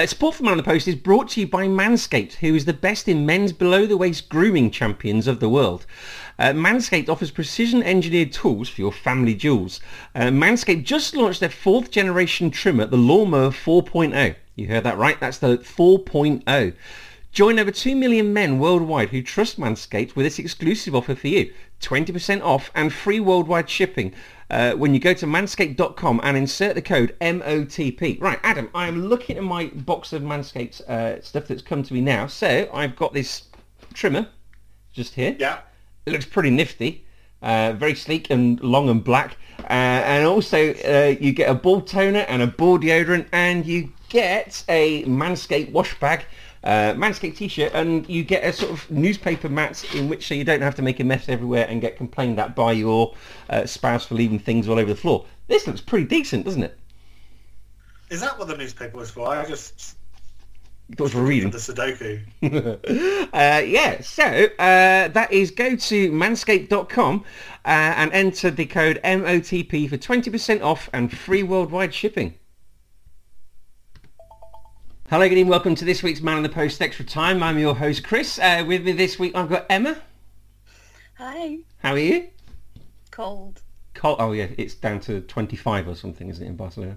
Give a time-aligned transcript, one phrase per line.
[0.00, 2.64] Uh, support for Man on the Post is brought to you by Manscaped, who is
[2.64, 5.84] the best in men's below-the-waist grooming champions of the world.
[6.38, 9.78] Uh, Manscaped offers precision-engineered tools for your family jewels.
[10.14, 14.36] Uh, Manscaped just launched their fourth generation trimmer, the Lawnmower 4.0.
[14.56, 16.74] You heard that right, that's the 4.0.
[17.30, 21.52] Join over 2 million men worldwide who trust Manscaped with this exclusive offer for you.
[21.82, 24.14] 20% off and free worldwide shipping
[24.50, 28.20] uh, when you go to manscaped.com and insert the code MOTP.
[28.20, 31.94] Right, Adam, I am looking at my box of Manscaped uh, stuff that's come to
[31.94, 32.26] me now.
[32.26, 33.44] So I've got this
[33.94, 34.28] trimmer
[34.92, 35.36] just here.
[35.38, 35.60] Yeah.
[36.06, 37.04] It looks pretty nifty.
[37.42, 39.36] Uh, very sleek and long and black.
[39.60, 43.92] Uh, and also uh, you get a ball toner and a ball deodorant and you
[44.08, 46.24] get a Manscaped wash bag
[46.64, 50.44] uh, Manscaped t-shirt and you get a sort of newspaper mat in which so you
[50.44, 53.14] don't have to make a mess everywhere and get complained at by your
[53.48, 55.24] uh, spouse for leaving things all over the floor.
[55.48, 56.78] This looks pretty decent, doesn't it?
[58.10, 59.28] Is that what the newspaper was for?
[59.28, 59.96] I just
[60.96, 62.20] thought for reading the Sudoku.
[63.32, 64.24] uh, yeah, so
[64.58, 67.24] uh, that is go to manscaped.com
[67.64, 72.34] uh, and enter the code MOTP for 20% off and free worldwide shipping.
[75.10, 75.48] Hello, good evening.
[75.48, 77.42] Welcome to this week's Man on the Post Extra Time.
[77.42, 78.38] I'm your host, Chris.
[78.38, 79.96] Uh, with me this week, I've got Emma.
[81.18, 81.58] Hi.
[81.78, 82.28] How are you?
[83.10, 83.60] Cold.
[83.92, 84.18] Cold.
[84.20, 86.96] Oh, yeah, it's down to 25 or something, isn't it, in Barcelona?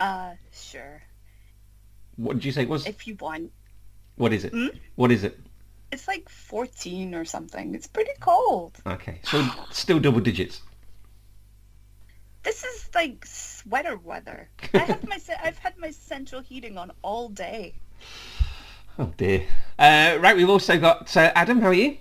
[0.00, 1.02] Uh, sure.
[2.16, 2.86] What did you say it was?
[2.86, 3.52] If you want.
[4.16, 4.52] What is it?
[4.52, 4.68] Hmm?
[4.94, 5.38] What is it?
[5.92, 7.74] It's like 14 or something.
[7.74, 8.78] It's pretty cold.
[8.86, 10.62] Okay, so still double digits.
[12.42, 13.26] This is like
[13.66, 14.48] sweater weather.
[14.72, 17.74] I have my I've had my central heating on all day.
[18.96, 19.44] Oh dear.
[19.76, 21.60] Uh, right, we've also got uh, Adam.
[21.60, 21.96] How are you?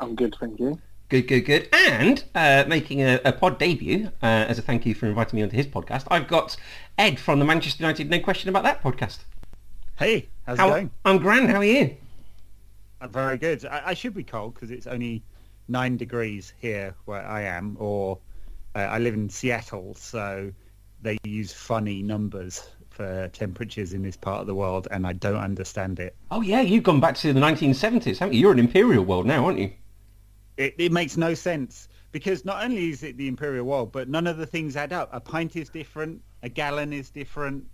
[0.00, 0.78] I'm good, thank you.
[1.10, 1.68] Good, good, good.
[1.74, 5.42] And uh, making a, a pod debut uh, as a thank you for inviting me
[5.42, 6.56] onto his podcast, I've got
[6.96, 9.24] Ed from the Manchester United No Question About That podcast.
[9.98, 10.90] Hey, how's How, it going?
[11.04, 11.50] I'm grand.
[11.50, 11.94] How are you?
[13.02, 13.62] I'm very good.
[13.66, 15.22] I, I should be cold because it's only
[15.68, 18.18] nine degrees here where I am, or
[18.76, 20.52] uh, I live in Seattle, so
[21.02, 25.36] they use funny numbers for temperatures in this part of the world, and I don't
[25.36, 26.14] understand it.
[26.30, 28.40] Oh yeah, you've gone back to the 1970s, haven't you?
[28.40, 29.70] You're an imperial world now, aren't you?
[30.56, 34.26] It, it makes no sense because not only is it the imperial world, but none
[34.26, 35.08] of the things add up.
[35.12, 37.66] A pint is different, a gallon is different.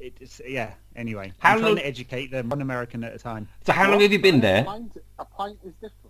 [0.00, 0.74] It's yeah.
[0.96, 3.48] Anyway, How I'm trying long- to educate them one American at a time.
[3.64, 4.64] So how long have you been A there?
[4.64, 6.03] pint, a pint is different.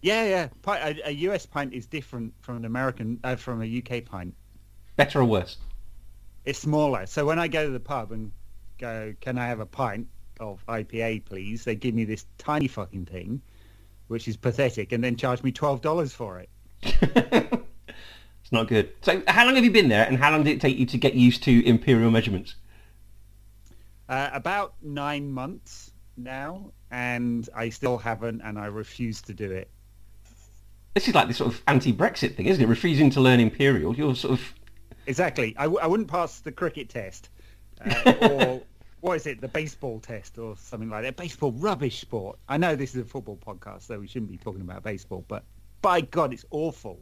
[0.00, 0.48] Yeah, yeah.
[0.62, 4.34] Pint, a, a US pint is different from an American, uh, from a UK pint.
[4.96, 5.56] Better or worse?
[6.44, 7.06] It's smaller.
[7.06, 8.32] So when I go to the pub and
[8.78, 10.08] go, can I have a pint
[10.40, 11.64] of IPA, please?
[11.64, 13.42] They give me this tiny fucking thing,
[14.06, 17.58] which is pathetic, and then charge me twelve dollars for it.
[18.48, 18.90] It's not good.
[19.02, 20.96] So how long have you been there, and how long did it take you to
[20.96, 22.54] get used to imperial measurements?
[24.08, 29.70] Uh, about nine months now, and I still haven't, and I refuse to do it.
[30.98, 32.66] This is like this sort of anti-Brexit thing, isn't it?
[32.66, 33.94] Refusing to learn imperial.
[33.94, 34.54] You're sort of
[35.06, 35.54] Exactly.
[35.56, 37.28] I, w- I wouldn't pass the cricket test,
[37.88, 38.62] uh, or
[39.00, 41.14] what is it, the baseball test, or something like that.
[41.16, 42.40] Baseball rubbish sport.
[42.48, 45.44] I know this is a football podcast, so we shouldn't be talking about baseball, but
[45.82, 46.98] by God, it's awful.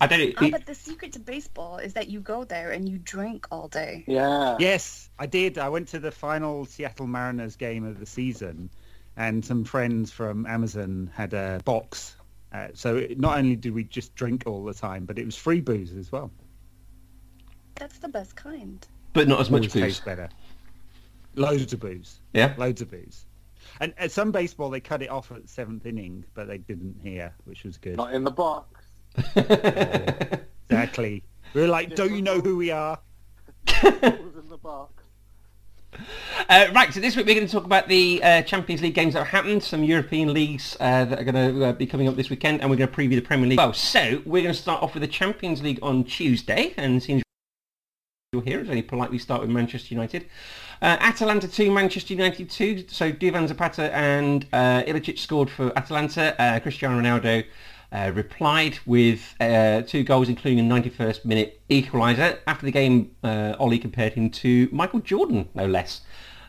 [0.00, 0.32] I don't know.
[0.38, 3.68] Oh, but the secret to baseball is that you go there and you drink all
[3.68, 4.04] day.
[4.06, 4.56] Yeah.
[4.58, 5.58] Yes, I did.
[5.58, 8.70] I went to the final Seattle Mariners game of the season,
[9.18, 12.15] and some friends from Amazon had a box.
[12.56, 15.36] Uh, so it, not only did we just drink all the time, but it was
[15.36, 16.30] free booze as well.
[17.74, 18.86] That's the best kind.
[19.12, 19.82] but not as much Always booze.
[19.82, 20.28] tastes better.
[21.34, 22.20] Loads of booze.
[22.32, 22.54] Yeah.
[22.56, 23.26] Loads of booze.
[23.80, 26.96] And at some baseball, they cut it off at the seventh inning, but they didn't
[27.02, 27.96] here, which was good.
[27.98, 28.86] Not in the box.
[30.68, 31.22] Exactly.
[31.54, 32.98] We were like, don't you know who we are?
[33.82, 35.04] It was in the box.
[36.48, 39.14] Uh, right, so this week we're going to talk about the uh, Champions League games
[39.14, 42.16] that have happened, some European leagues uh, that are going to uh, be coming up
[42.16, 43.58] this weekend, and we're going to preview the Premier League.
[43.58, 47.22] Well, so we're going to start off with the Champions League on Tuesday, and seems
[48.32, 50.26] you're here, it's only politely start with Manchester United.
[50.82, 52.86] Uh, Atalanta 2, Manchester United 2.
[52.88, 56.34] So Duvan Zapata and uh, Ilicic scored for Atalanta.
[56.62, 57.44] Cristiano Ronaldo
[57.92, 62.38] uh, replied with uh, two goals, including a 91st minute equaliser.
[62.46, 66.02] After the game, uh, Ollie compared him to Michael Jordan, no less.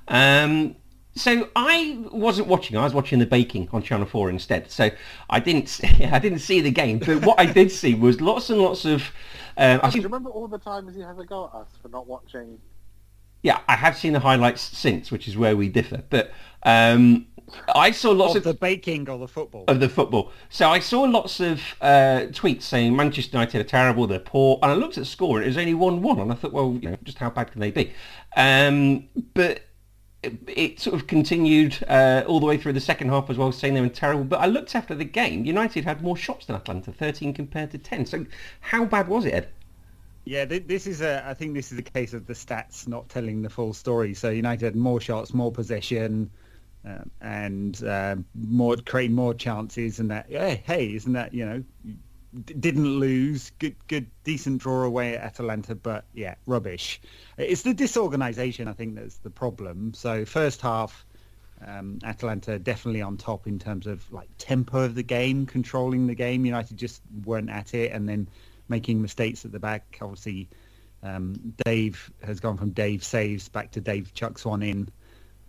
[0.07, 0.75] Um,
[1.15, 2.77] so I wasn't watching.
[2.77, 4.71] I was watching the baking on Channel Four instead.
[4.71, 4.91] So
[5.29, 5.67] I didn't.
[5.77, 8.85] See, I didn't see the game, but what I did see was lots and lots
[8.85, 9.11] of.
[9.57, 11.89] Uh, I Do you remember all the times you had a go at us for
[11.89, 12.59] not watching?
[13.47, 16.03] Yeah, I have seen the highlights since, which is where we differ.
[16.09, 16.33] But
[16.63, 17.27] um,
[17.73, 19.63] I saw lots Of of the baking or the football.
[19.69, 20.33] of the football.
[20.49, 24.69] So I saw lots of uh, tweets saying Manchester United are terrible, they're poor, and
[24.69, 26.89] I looked at the score and it was only one-one, and I thought, well, you
[26.89, 27.93] know, just how bad can they be?
[28.35, 29.61] Um, but
[30.23, 33.53] it, it sort of continued uh, all the way through the second half as well,
[33.53, 34.25] saying they were terrible.
[34.25, 35.45] But I looked after the game.
[35.45, 38.07] United had more shots than Atlanta, 13 compared to 10.
[38.07, 38.25] So
[38.59, 39.47] how bad was it, Ed?
[40.27, 41.25] Yeah, th- this is a.
[41.25, 44.13] I think this is a case of the stats not telling the full story.
[44.13, 46.29] So United had more shots, more possession,
[46.83, 50.25] um, and uh, more create more chances, and that.
[50.29, 51.63] Hey, hey, isn't that you know?
[52.59, 56.99] Didn't lose, good, good, decent draw away at Atalanta, but yeah, rubbish.
[57.37, 59.93] It's the disorganisation, I think, that's the problem.
[59.93, 61.05] So first half,
[61.65, 66.15] um, Atalanta definitely on top in terms of like tempo of the game, controlling the
[66.15, 66.45] game.
[66.45, 68.27] United just weren't at it, and then
[68.69, 69.97] making mistakes at the back.
[70.01, 70.49] Obviously,
[71.03, 74.89] um, Dave has gone from Dave saves back to Dave chucks one in,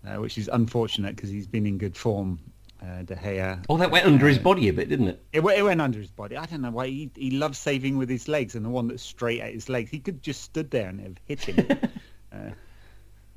[0.07, 2.39] uh, which is unfortunate because he's been in good form.
[2.81, 3.65] Uh, De Gea.
[3.69, 5.21] Oh, that went under his Uh, body a bit, didn't it?
[5.33, 6.37] It, went- it went under his body.
[6.37, 9.03] I don't know why he, he loves saving with his legs, and the one that's
[9.03, 11.67] straight at his legs, he could just stood there and have hit him.
[12.33, 12.51] uh,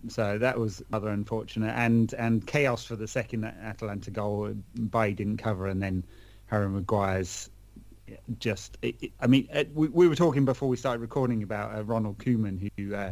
[0.09, 4.53] so that was rather unfortunate, and and chaos for the second Atalanta goal.
[4.75, 6.03] Bay didn't cover, and then
[6.45, 7.49] Harry Maguire's
[8.39, 8.77] just.
[8.81, 11.83] It, it- I mean, uh, we, we were talking before we started recording about uh,
[11.83, 12.95] Ronald Koeman, who.
[12.95, 13.11] Uh,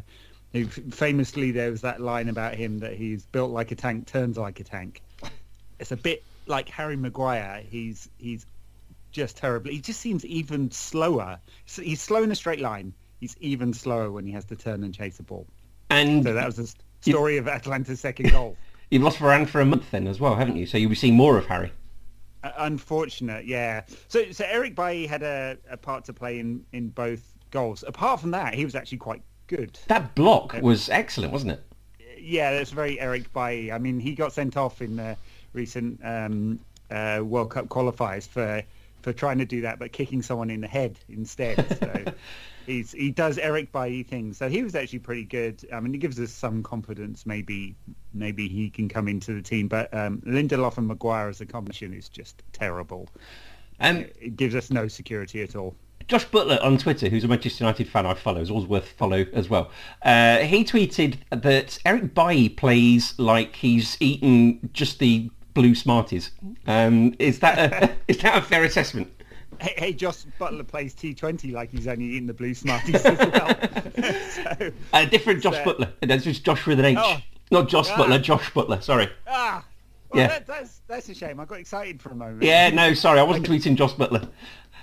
[0.51, 4.35] who famously there was that line about him that he's built like a tank, turns
[4.35, 5.03] like a tank.
[5.79, 7.61] It's a bit like Harry Maguire.
[7.69, 8.47] He's he's
[9.11, 9.69] just terrible.
[9.69, 11.39] He just seems even slower.
[11.67, 12.93] So He's slow in a straight line.
[13.19, 15.45] He's even slower when he has to turn and chase a ball.
[15.91, 18.57] And So that was the story of Atlanta's second goal.
[18.89, 20.65] you've lost Varane for a month then as well, haven't you?
[20.65, 21.71] So you'll be seeing more of Harry.
[22.43, 23.81] Uh, Unfortunate, yeah.
[24.07, 27.21] So so Eric Bailly had a, a part to play in, in both
[27.51, 27.83] goals.
[27.87, 29.79] Apart from that, he was actually quite good.
[29.87, 31.63] That block was excellent, wasn't it?
[32.17, 33.71] Yeah, that's very Eric Bailly.
[33.71, 35.17] I mean, he got sent off in the
[35.53, 36.59] recent um,
[36.91, 38.63] uh, World Cup qualifiers for
[39.01, 41.77] for trying to do that, but kicking someone in the head instead.
[41.79, 42.13] So
[42.69, 44.37] he's he does Eric Bailly things.
[44.37, 45.67] So he was actually pretty good.
[45.73, 47.25] I mean, he gives us some confidence.
[47.25, 47.75] Maybe
[48.13, 49.67] maybe he can come into the team.
[49.67, 53.09] But um, Lindelof and Maguire as a combination is just terrible.
[53.79, 55.75] Um, It gives us no security at all.
[56.07, 59.25] Josh Butler on Twitter, who's a Manchester United fan I follow, is always worth follow
[59.31, 59.69] as well.
[60.01, 66.31] Uh, he tweeted that Eric Bailly plays like he's eaten just the blue Smarties.
[66.65, 69.11] Um, is that a, is that a fair assessment?
[69.61, 74.57] Hey, hey, Jos Buttler plays T20 like he's only eating the blue Smarties as well.
[74.59, 75.93] so, A different Josh So- Butler.
[76.01, 76.97] That's just Josh with an H.
[76.99, 77.17] Oh.
[77.51, 77.97] Not Josh Ah.
[77.97, 78.79] Butler, Josh Butler.
[78.81, 79.09] Sorry.
[79.27, 79.65] Ah,
[80.11, 80.27] well, Yeah.
[80.27, 81.39] that, that's that's a shame.
[81.39, 82.43] I got excited for a moment.
[82.43, 84.27] Yeah, no, sorry, I wasn't tweeting Josh Butler.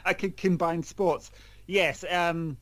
[0.05, 1.31] I could combine sports.
[1.67, 2.57] Yes, um,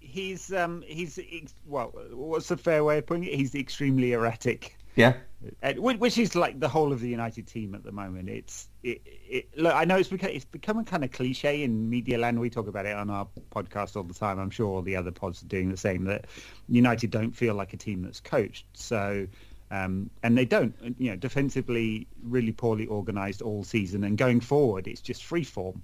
[0.00, 1.18] he's um, he's
[1.66, 1.92] well.
[2.12, 3.34] What's the fair way of putting it?
[3.34, 5.14] He's extremely erratic, Yeah.
[5.62, 8.28] uh, which is like the whole of the United team at the moment.
[8.28, 9.74] It's it, it look.
[9.74, 12.40] I know it's become it's become a kind of cliche in media land.
[12.40, 14.38] We talk about it on our podcast all the time.
[14.38, 16.04] I'm sure all the other pods are doing the same.
[16.04, 16.26] That
[16.68, 18.66] United don't feel like a team that's coached.
[18.74, 19.26] So.
[19.72, 24.88] Um, and they don't, you know, defensively really poorly organised all season, and going forward,
[24.88, 25.80] it's just free form.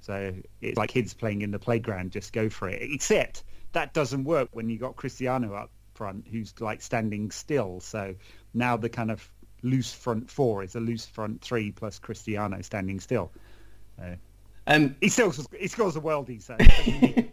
[0.00, 2.82] So it's like kids playing in the playground, just go for it.
[2.82, 3.44] Except
[3.74, 7.80] that doesn't work when you got Cristiano up front, who's like standing still.
[7.80, 8.14] So
[8.54, 9.28] now the kind of
[9.66, 13.30] loose front four is a loose front three plus Cristiano standing still.
[14.00, 14.14] Uh,
[14.68, 16.56] Um, he still he scores a worldie, so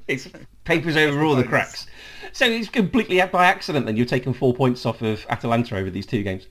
[0.07, 0.27] it's
[0.65, 1.87] papers over all the cracks.
[2.31, 6.05] So it's completely by accident then you're taking four points off of Atalanta over these
[6.05, 6.47] two games.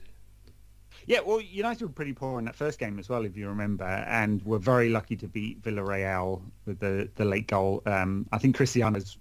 [1.05, 3.83] Yeah, well, United were pretty poor in that first game as well, if you remember,
[3.83, 7.81] and were very lucky to beat Villarreal with the, the late goal.
[7.85, 9.17] Um, I think Cristiano's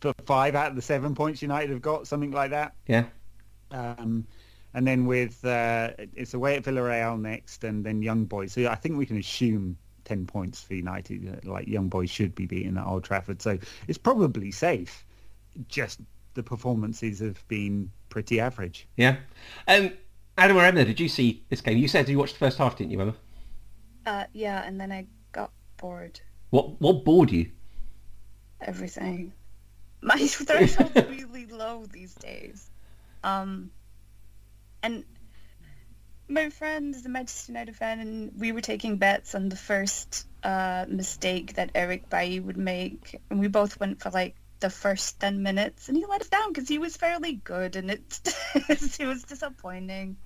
[0.00, 2.74] for five out of the seven points United have got, something like that.
[2.86, 3.04] Yeah.
[3.70, 4.26] Um,
[4.74, 8.52] and then with uh, it's away at Villarreal next, and then Young Boys.
[8.52, 11.40] So I think we can assume ten points for United.
[11.46, 13.58] uh, Like Young Boys should be beaten at Old Trafford, so
[13.88, 15.04] it's probably safe.
[15.68, 16.00] Just
[16.34, 18.86] the performances have been pretty average.
[18.96, 19.16] Yeah.
[19.66, 19.92] Um,
[20.38, 21.76] Adam or Emma, did you see this game?
[21.76, 23.14] You said you watched the first half, didn't you, Emma?
[24.06, 26.20] Uh, yeah, and then I got bored.
[26.50, 27.50] What what bored you?
[28.60, 29.32] Everything.
[30.02, 32.70] My threshold's really low these days.
[33.22, 33.70] Um,
[34.82, 35.04] and
[36.28, 40.26] my friend is a Manchester United fan, and we were taking bets on the first
[40.44, 45.18] uh, mistake that Eric Bailly would make, and we both went for like the first
[45.20, 48.20] ten minutes, and he let us down because he was fairly good, and it
[48.54, 50.16] it was disappointing.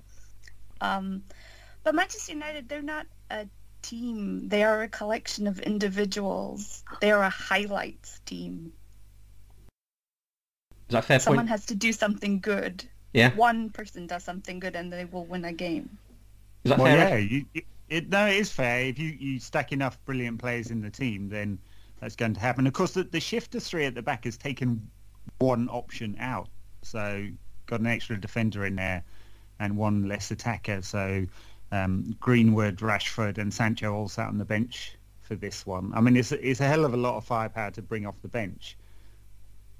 [0.80, 1.24] Um,
[1.82, 3.48] but Manchester United, they're not a
[3.82, 6.84] team; they are a collection of individuals.
[7.00, 8.72] They are a highlights team.
[10.88, 11.48] Is that fair Someone point?
[11.48, 12.88] has to do something good.
[13.14, 13.34] Yeah.
[13.34, 15.88] One person does something good, and they will win a game.
[16.64, 17.08] Is that Well, fair?
[17.10, 18.80] yeah, you, you- it, no, it is fair.
[18.80, 21.58] If you, you stack enough brilliant players in the team, then
[22.00, 22.66] that's going to happen.
[22.66, 24.90] Of course, the, the shift of three at the back has taken
[25.38, 26.48] one option out.
[26.82, 27.26] So
[27.66, 29.04] got an extra defender in there
[29.60, 30.80] and one less attacker.
[30.82, 31.26] So
[31.72, 35.92] um, Greenwood, Rashford and Sancho all sat on the bench for this one.
[35.94, 38.28] I mean, it's, it's a hell of a lot of firepower to bring off the
[38.28, 38.76] bench.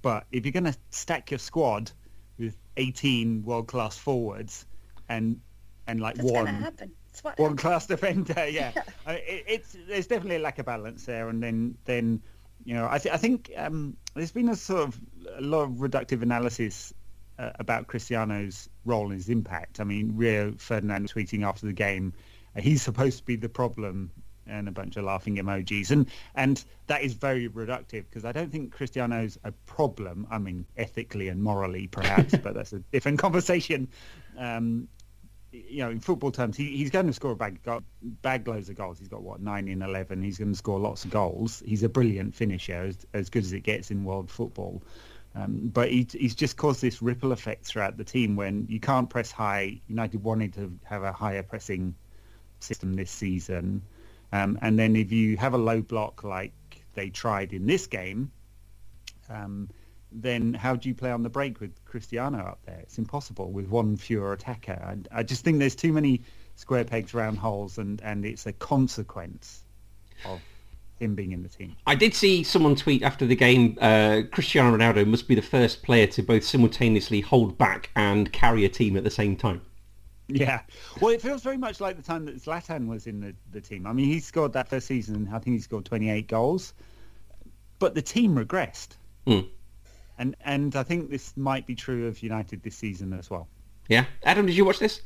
[0.03, 1.91] But if you're going to stack your squad
[2.39, 4.67] with 18 world-class forwards
[5.09, 5.41] and
[5.87, 6.93] and like That's one gonna happen.
[7.11, 7.61] It's what one happens.
[7.61, 8.49] class defender.
[8.49, 8.83] Yeah, Yeah.
[9.07, 12.23] Uh, it, it's there's definitely a lack of balance there, and then then
[12.65, 15.01] you know I, th- I think um, there's been a sort of
[15.37, 16.93] a lot of reductive analysis
[17.39, 19.81] uh, about Cristiano's role and his impact.
[19.81, 22.15] I mean, Rio Ferdinand tweeting after the game,
[22.57, 24.11] uh, he's supposed to be the problem.
[24.47, 28.53] And a bunch of laughing emojis, and and that is very reductive because I don't
[28.53, 30.27] think Cristiano's a problem.
[30.31, 33.89] I mean, ethically and morally, perhaps, but that's a different conversation.
[34.37, 34.89] Um,
[35.55, 37.61] you know, in football terms, he, he's going to score a bag,
[38.23, 38.99] bag loads of goals.
[38.99, 40.23] He's got, what, 9 in 11.
[40.23, 41.63] He's going to score lots of goals.
[41.65, 44.83] He's a brilliant finisher, as, as good as it gets in world football.
[45.37, 49.11] Um, but he, he's just caused this ripple effect throughout the team when you can't
[49.11, 49.81] press high.
[49.89, 51.95] United wanted to have a higher pressing
[52.61, 53.83] system this season.
[54.35, 56.53] Um, and then if you have a low block like
[56.95, 58.33] they tried in this game,
[59.31, 59.71] um,
[60.11, 62.81] then how do you play on the break with Cristiano up there?
[62.81, 64.73] It's impossible with one fewer attacker.
[64.73, 66.21] I, I just think there's too many
[66.57, 69.63] square pegs round holes, and, and it's a consequence
[70.25, 70.41] of
[70.99, 71.77] him being in the team.
[71.87, 75.85] I did see someone tweet after the game, uh, Cristiano Ronaldo must be the first
[75.85, 79.63] player to both simultaneously hold back and carry a team at the same time.
[80.29, 80.61] Yeah.
[81.01, 83.87] Well, it feels very much like the time that Zlatan was in the, the team.
[83.87, 86.73] I mean, he scored that first season, I think he scored 28 goals,
[87.79, 88.97] but the team regressed.
[89.27, 89.49] Mm.
[90.17, 93.49] And and I think this might be true of United this season as well.
[93.89, 94.05] Yeah.
[94.23, 95.03] Adam, did you watch this?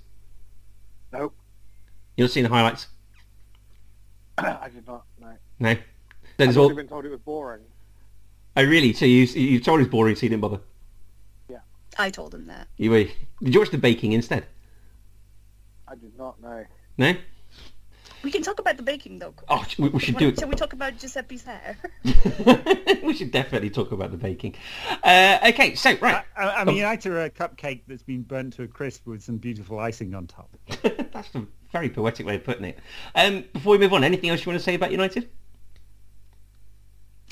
[1.12, 1.34] Nope.
[2.16, 2.88] You not seen the highlights?
[4.38, 5.04] I did not.
[5.20, 5.32] No.
[5.58, 5.70] No.
[5.70, 5.78] I've
[6.36, 6.76] There's already all.
[6.76, 7.62] been told it was boring.
[8.56, 8.92] Oh, really?
[8.92, 10.60] So you you told us boring, so you didn't bother.
[11.48, 11.58] Yeah.
[11.98, 12.68] I told him that.
[12.76, 13.04] You were.
[13.42, 14.46] Did you watch the baking instead?
[15.90, 16.64] I did not know.
[16.96, 17.14] No.
[18.22, 19.32] We can talk about the baking though.
[19.48, 20.40] Oh, we, we should do it.
[20.40, 21.76] Shall we talk about Giuseppe's hair?
[23.04, 24.56] we should definitely talk about the baking.
[25.04, 26.24] Uh, okay, so right.
[26.36, 29.22] I, I I mean, United are a cupcake that's been burnt to a crisp with
[29.22, 30.50] some beautiful icing on top.
[30.82, 32.78] That's a very poetic way of putting it.
[33.14, 35.28] Um, before we move on, anything else you want to say about United?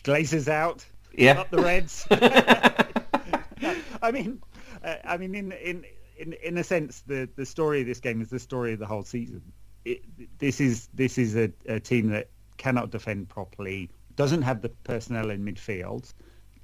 [0.04, 0.86] Glazers out.
[1.12, 1.40] Yeah.
[1.40, 2.06] Up the Reds.
[4.02, 4.40] I mean,
[4.84, 5.84] uh, I mean, in in
[6.18, 8.87] in in a sense, the the story of this game is the story of the
[8.87, 9.42] whole season.
[9.85, 10.02] It,
[10.38, 15.30] this is this is a, a team that cannot defend properly, doesn't have the personnel
[15.30, 16.12] in midfield,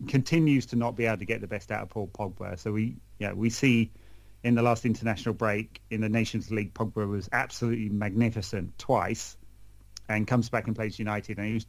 [0.09, 2.59] continues to not be able to get the best out of Paul Pogba.
[2.59, 3.91] So we yeah we see
[4.43, 9.37] in the last international break in the Nations League, Pogba was absolutely magnificent twice,
[10.09, 11.67] and comes back and plays United, and he was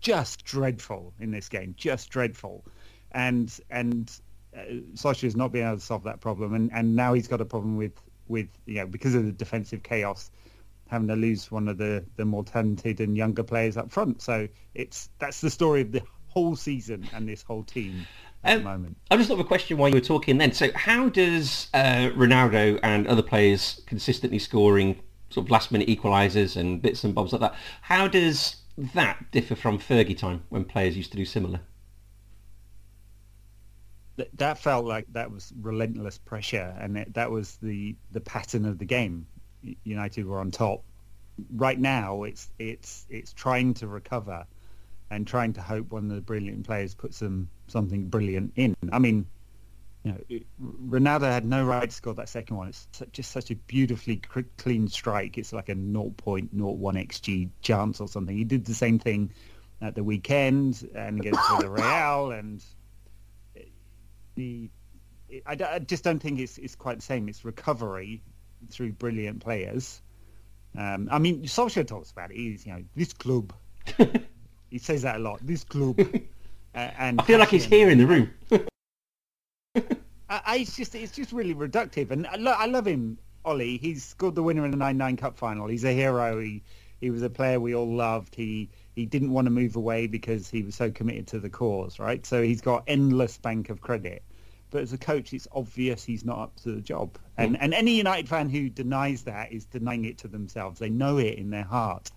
[0.00, 2.64] just dreadful in this game, just dreadful,
[3.12, 4.12] and and
[4.94, 7.76] Solskjaer's not been able to solve that problem, and, and now he's got a problem
[7.76, 7.92] with
[8.28, 10.30] with you know because of the defensive chaos,
[10.88, 14.22] having to lose one of the the more talented and younger players up front.
[14.22, 18.06] So it's that's the story of the whole season and this whole team
[18.44, 18.96] at Um, the moment.
[19.10, 20.52] I just thought of a question while you were talking then.
[20.52, 25.00] So how does uh, Ronaldo and other players consistently scoring
[25.32, 28.56] sort of last minute equalisers and bits and bobs like that, how does
[28.94, 31.60] that differ from Fergie time when players used to do similar?
[34.16, 38.64] Th- that felt like that was relentless pressure, and it, that was the the pattern
[38.66, 39.26] of the game.
[39.84, 40.82] United were on top.
[41.54, 44.46] Right now, it's it's it's trying to recover,
[45.10, 48.74] and trying to hope one of the brilliant players puts some something brilliant in.
[48.92, 49.26] I mean,
[50.04, 52.68] you know, it- Ronaldo had no right to score that second one.
[52.68, 55.38] It's su- just such a beautifully cr- clean strike.
[55.38, 58.36] It's like a 0.01 xg chance or something.
[58.36, 59.30] He did the same thing
[59.80, 62.62] at the weekend and against Real and
[64.34, 64.70] the
[65.46, 67.28] I, I just don't think it's it's quite the same.
[67.28, 68.22] It's recovery
[68.70, 70.02] through brilliant players.
[70.76, 72.36] Um, I mean, Solskjaer talks about it.
[72.36, 73.52] He's you know this club.
[74.70, 75.40] he says that a lot.
[75.42, 76.00] This club.
[76.74, 78.30] Uh, and I feel like he's here in the room.
[80.30, 83.76] I, I, it's just it's just really reductive, and I, lo- I love him, Ollie.
[83.76, 85.66] He's scored the winner in the nine nine cup final.
[85.66, 86.40] He's a hero.
[86.40, 86.62] He
[86.98, 88.34] he was a player we all loved.
[88.34, 91.98] He he didn't want to move away because he was so committed to the cause,
[91.98, 92.24] right?
[92.26, 94.22] So he's got endless bank of credit.
[94.70, 97.18] But as a coach, it's obvious he's not up to the job.
[97.36, 100.78] And and any United fan who denies that is denying it to themselves.
[100.78, 102.10] They know it in their heart.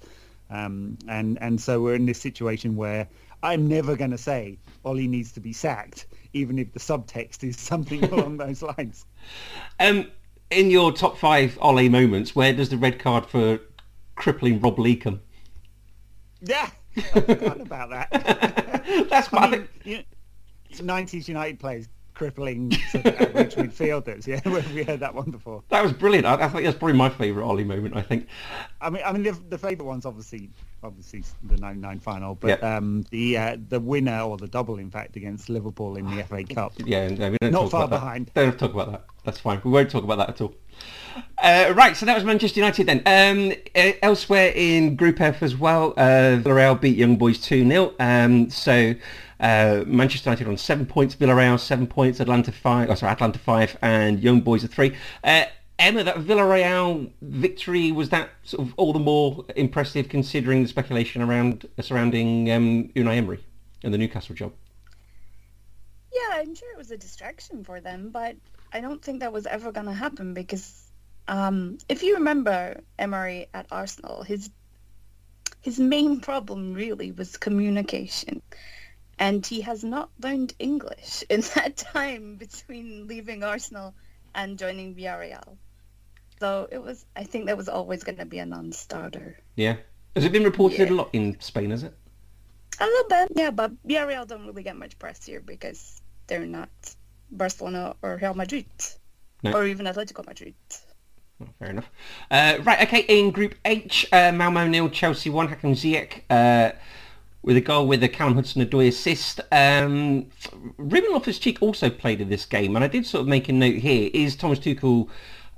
[0.50, 3.08] Um, and and so we're in this situation where
[3.44, 7.58] I'm never going to say Ollie needs to be sacked, even if the subtext is
[7.58, 9.06] something along those lines.
[9.80, 10.12] Um,
[10.50, 13.60] in your top five Ollie moments, where does the red card for
[14.16, 15.20] crippling Rob Lee come?
[16.46, 19.08] Yeah, I forgot about that.
[19.10, 24.26] That's I, mean, you know, 90s United players crippling sort of average midfielders.
[24.26, 24.40] Yeah,
[24.74, 25.62] we heard that one before?
[25.70, 26.26] That was brilliant.
[26.26, 27.96] I, I think that's probably my favourite Ollie moment.
[27.96, 28.28] I think.
[28.82, 30.50] I mean, I mean, the, the favourite one's obviously,
[30.84, 32.78] obviously the '99 final, but Yeah.
[32.78, 36.44] um, the uh, the winner or the double, in fact, against Liverpool in the FA
[36.44, 36.74] Cup.
[36.86, 38.00] Yeah, no, we don't Not far about that.
[38.00, 38.32] behind.
[38.34, 39.06] Don't talk about that.
[39.24, 39.60] That's fine.
[39.64, 40.54] We won't talk about that at all.
[41.42, 43.02] Uh, right, so that was Manchester United then.
[43.06, 43.54] Um,
[44.04, 47.94] elsewhere in Group F as well, uh, Villarreal beat Young Boys 2-0.
[48.00, 48.94] Um, so
[49.40, 53.78] uh, Manchester United on seven points, Villarreal seven points, Atlanta five, oh, sorry, Atlanta five,
[53.82, 54.96] and Young Boys are three.
[55.24, 55.46] Uh,
[55.78, 61.22] Emma, that Villarreal victory, was that sort of all the more impressive considering the speculation
[61.22, 63.44] around surrounding um, Unai Emery
[63.84, 64.54] and the Newcastle job?
[66.14, 68.38] Yeah, I'm sure it was a distraction for them, but
[68.72, 70.90] I don't think that was ever going to happen because
[71.28, 74.50] um, if you remember Emery at Arsenal, his
[75.62, 78.42] his main problem really was communication.
[79.18, 83.94] And he has not learned English in that time between leaving Arsenal
[84.34, 85.58] and joining Villarreal.
[86.40, 89.40] So it was, I think that was always going to be a non-starter.
[89.56, 89.78] Yeah.
[90.16, 90.94] Has it been reported Yeah.
[90.94, 91.94] a lot in Spain, has it?
[92.80, 96.70] A little bit, yeah, but Villarreal don't really get much press here because they're not
[97.32, 98.66] Barcelona or Real Madrid
[99.44, 99.54] No.
[99.54, 100.56] or even Atletico Madrid.
[101.42, 101.90] Oh, fair enough.
[102.30, 106.72] Uh, right, okay, in Group H, uh, Malmo nil, Chelsea 1, Hakim Ziyech uh,
[107.46, 109.40] with a goal with a Callum Hudson-Odoi assist.
[109.52, 110.32] Um,
[110.78, 113.76] Ruben Loftus-Cheek also played in this game, and I did sort of make a note
[113.76, 114.10] here.
[114.16, 115.08] Is Thomas Tuchel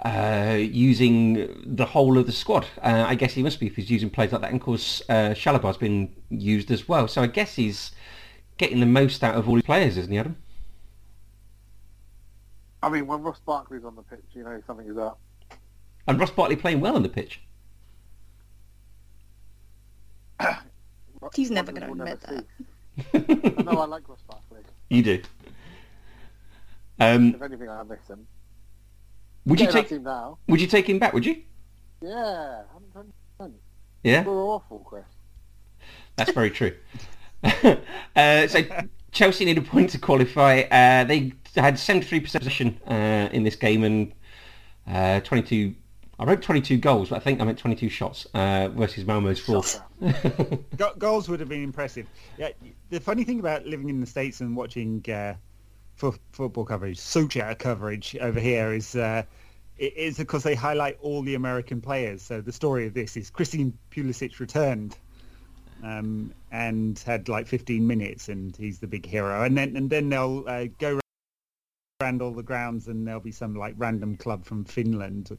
[0.03, 2.67] uh, using the whole of the squad?
[2.83, 4.51] Uh, I guess he must be if he's using players like that.
[4.51, 7.91] And of course, uh, Chalobah's been used as well, so I guess he's
[8.57, 10.35] getting the most out of all his players, isn't he, Adam?
[12.83, 15.21] I mean, when Ross Barkley's on the pitch, you know something is up.
[16.05, 17.39] And Ross Barkley playing well on the pitch.
[21.37, 22.45] He's never gonna admit that.
[23.13, 23.53] see.
[23.59, 24.61] I know I like Ross Barkley.
[24.89, 25.21] You do.
[26.99, 28.25] Um, If anything, I miss him.
[29.45, 30.39] would you take team now?
[30.47, 31.13] Would you take him back?
[31.13, 31.43] Would you?
[32.01, 32.63] Yeah,
[33.39, 33.51] 100%.
[34.03, 35.05] Yeah, We're awful, Chris.
[36.15, 36.73] that's very true.
[37.43, 38.63] uh, so
[39.11, 40.61] Chelsea need a point to qualify.
[40.61, 44.11] Uh, they had 73% possession uh, in this game and
[44.87, 45.75] uh, 22.
[46.19, 49.63] I wrote 22 goals, but I think I meant 22 shots uh, versus Malmo's four.
[50.77, 52.07] Go- goals would have been impressive.
[52.37, 52.49] Yeah,
[52.89, 55.35] the funny thing about living in the states and watching uh,
[55.95, 59.23] fo- football coverage, soccer coverage over here is uh,
[59.77, 62.23] it is because they highlight all the American players.
[62.23, 64.97] So the story of this is Christian Pulisic returned
[65.83, 69.43] um, and had like 15 minutes, and he's the big hero.
[69.43, 70.99] And then and then they'll uh, go
[72.01, 75.37] around all the grounds, and there'll be some like random club from Finland.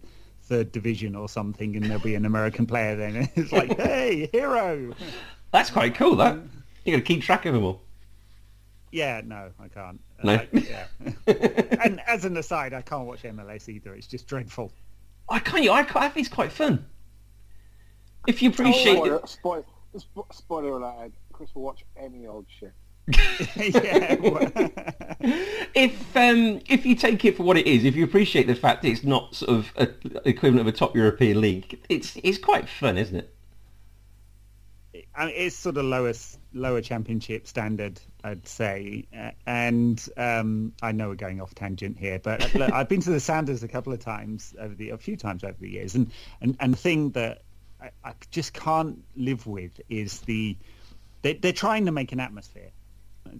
[0.49, 3.29] Third division or something, and there'll be an American player then.
[3.37, 4.95] It's like, hey, hero!
[5.53, 6.17] That's quite cool.
[6.17, 6.39] That
[6.85, 7.83] you got to keep track of them all.
[8.91, 10.01] Yeah, no, I can't.
[10.19, 10.33] Uh, No?
[10.35, 10.87] I- yeah.
[11.85, 13.95] and as an aside, I can't watch MLS either.
[13.95, 14.73] It's just dreadful.
[15.29, 15.69] I can't.
[15.69, 16.87] I, can't, I think it's quite fun.
[18.27, 19.29] If you appreciate Spoiler, it.
[19.29, 19.65] spoiler,
[20.33, 22.73] spoiler alert, Chris will watch any old shit.
[23.57, 24.17] yeah.
[25.75, 28.85] if um, if you take it for what it is, if you appreciate the fact
[28.85, 29.89] it's not sort of a,
[30.29, 33.35] equivalent of a top European league, it's it's quite fun, isn't it?
[35.15, 39.07] I mean, it's sort of lowest lower championship standard, I'd say.
[39.17, 43.01] Uh, and um, I know we're going off tangent here, but uh, look, I've been
[43.01, 45.95] to the Sounders a couple of times over the a few times over the years,
[45.95, 47.43] and and, and the thing that
[47.81, 50.57] I, I just can't live with is the
[51.23, 52.71] they, they're trying to make an atmosphere.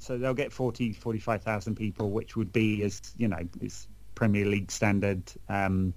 [0.01, 4.71] So they'll get 40, 45,000 people, which would be as you know, is Premier League
[4.71, 5.23] standard.
[5.49, 5.95] Um,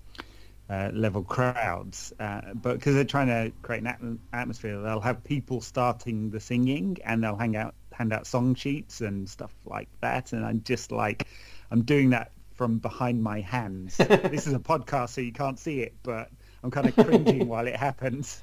[0.72, 5.22] uh, level crowds, uh, but because they're trying to create an atm- atmosphere, they'll have
[5.22, 9.90] people starting the singing and they'll hang out, hand out song sheets and stuff like
[10.00, 10.32] that.
[10.32, 11.28] And I'm just like,
[11.72, 13.98] I'm doing that from behind my hands.
[13.98, 16.30] this is a podcast, so you can't see it, but
[16.64, 18.42] I'm kind of cringing while it happens.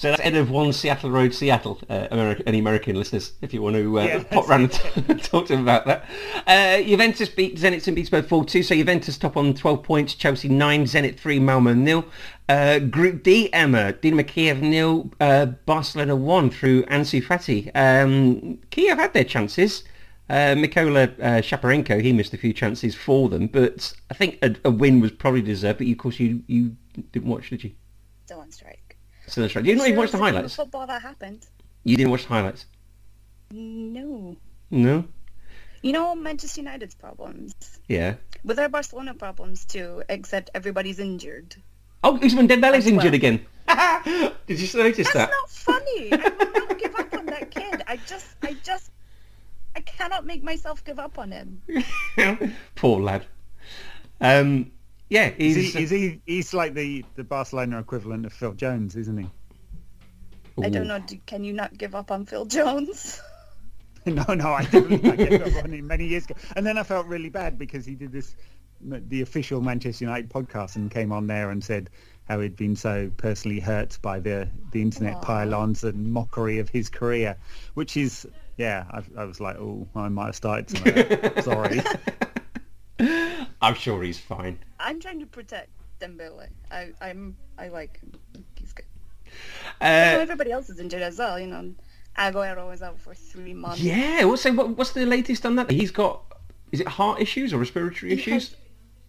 [0.00, 1.78] So that's Ed of One Seattle Road, Seattle.
[1.86, 5.46] Uh, American, any American listeners, if you want to uh, Yeah, pop round and talk
[5.48, 6.06] to them about that.
[6.46, 7.94] Uh, Juventus beat Zenit St.
[7.94, 12.06] Petersburg 4-2, so Juventus top on 12 points, Chelsea 9, Zenit 3, Malmo nil.
[12.48, 17.70] Uh, Group D, Emma, Dinamo Kiev nil, uh, Barcelona 1 through Ansu Fati.
[17.74, 19.84] Um, Kiev had their chances.
[20.30, 24.56] Uh, Mikola uh, Shaparenko, he missed a few chances for them, but I think a,
[24.64, 26.74] a win was probably deserved, but of course you, you
[27.12, 27.72] didn't watch, did you?
[28.24, 28.50] Still on
[29.34, 29.54] that's.
[29.54, 30.56] You didn't even watch the was a game of highlights.
[30.56, 31.46] Football that happened.
[31.84, 32.66] You didn't watch the highlights.
[33.50, 34.36] No.
[34.70, 35.04] No.
[35.82, 37.54] You know Manchester United's problems.
[37.88, 38.14] Yeah.
[38.44, 41.56] With our Barcelona problems too, except everybody's injured.
[42.04, 43.14] Oh, Ousmane Dembele's injured well.
[43.14, 43.46] again.
[44.46, 45.12] Did you notice that?
[45.12, 45.30] That's that?
[45.30, 46.12] not funny.
[46.12, 47.82] I will not give up on that kid.
[47.86, 48.90] I just, I just,
[49.76, 51.62] I cannot make myself give up on him.
[52.74, 53.26] Poor lad.
[54.20, 54.70] Um,
[55.10, 55.74] yeah, Is he's.
[55.74, 59.28] he, is he, he's like the, the Barcelona equivalent of Phil Jones, isn't he?
[60.62, 61.00] I don't know.
[61.00, 63.20] Do, can you not give up on Phil Jones?
[64.06, 66.34] No, no, I definitely I gave up on him many years ago.
[66.56, 68.34] And then I felt really bad because he did this,
[68.80, 71.90] the official Manchester United podcast and came on there and said
[72.26, 75.20] how he'd been so personally hurt by the, the internet Aw.
[75.20, 77.36] pylons and mockery of his career,
[77.74, 81.42] which is, yeah, I, I was like, oh, I might have started some.
[81.42, 81.82] Sorry.
[83.60, 84.58] I'm sure he's fine.
[84.80, 86.48] I'm trying to protect Dembele.
[86.70, 88.12] I, I'm, I like him.
[88.56, 88.86] He's good.
[89.80, 89.84] Uh,
[90.20, 91.38] everybody else is injured as well.
[91.38, 91.74] You know,
[92.18, 93.80] Aguero is out for three months.
[93.80, 94.24] yeah.
[94.24, 95.70] What's what, what's the latest on that?
[95.70, 96.22] He's got.
[96.72, 98.56] Is it heart issues or respiratory He issues?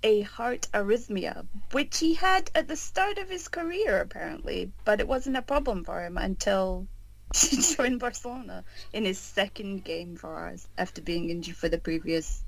[0.04, 5.08] a heart arrhythmia, which he had at the start of his career apparently, but it
[5.08, 6.88] wasn't a problem for him until
[7.36, 12.44] he joined Barcelona in his second game for us after being injured for the previous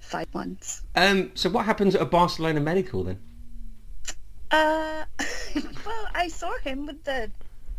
[0.00, 0.82] five months.
[0.96, 1.30] Um.
[1.34, 3.20] So what happens at a Barcelona medical then?
[4.50, 5.04] Uh,
[5.86, 7.30] well, I saw him with the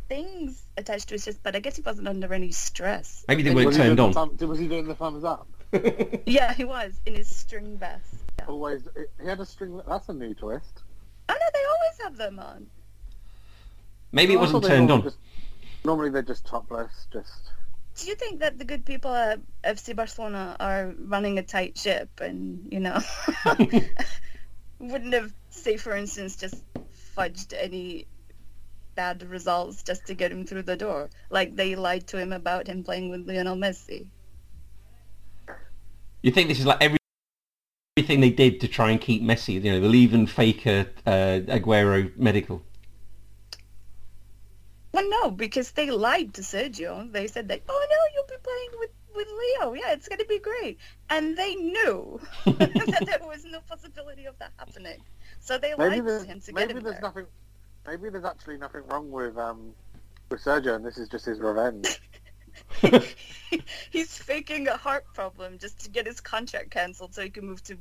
[0.08, 3.26] things attached to his chest, but I guess he wasn't under any stress.
[3.28, 4.10] Maybe they weren't he turned on.
[4.10, 5.48] the thumb- was he doing the thumbs up?
[6.26, 8.16] Yeah, he was in his string vest.
[8.40, 8.46] Yeah.
[8.48, 8.82] Always,
[9.22, 9.82] he had a string.
[9.88, 10.84] That's a new twist.
[11.30, 12.68] Oh no, they always have them on.
[14.12, 15.04] Maybe it wasn't turned on.
[15.04, 15.18] Just,
[15.86, 17.08] normally they're just topless.
[17.14, 17.52] Just
[17.96, 22.10] Do you think that the good people at FC Barcelona are running a tight ship
[22.20, 23.00] and, you know,
[24.80, 26.64] wouldn't have, say for instance, just
[27.16, 28.08] fudged any
[28.96, 31.10] bad results just to get him through the door?
[31.30, 34.08] Like they lied to him about him playing with Lionel Messi.
[36.24, 36.98] You think this is like every
[37.98, 41.40] everything they did to try and keep Messi, you know, the leave and faker uh,
[41.48, 42.64] Aguero medical.
[44.92, 47.12] Well, no, because they lied to Sergio.
[47.12, 49.74] They said that, oh no, you'll be playing with, with Leo.
[49.74, 50.80] Yeah, it's going to be great.
[51.10, 54.98] And they knew that there was no possibility of that happening.
[55.40, 57.02] So they maybe lied to him to get maybe him there's there.
[57.02, 57.26] nothing.
[57.88, 59.74] Maybe there's actually nothing wrong with um
[60.30, 62.00] with Sergio, and this is just his revenge.
[63.92, 67.64] He's faking a heart problem just to get his contract cancelled so he can move
[67.64, 67.78] to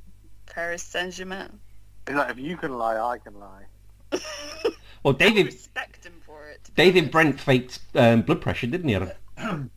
[0.46, 1.59] Paris Saint-Germain.
[2.07, 3.64] He's like, if you can lie, I can lie.
[5.03, 6.19] Well, I David respect him
[6.76, 7.11] David.
[7.11, 8.94] Brent faked um, blood pressure, didn't he?
[9.37, 9.70] Adam?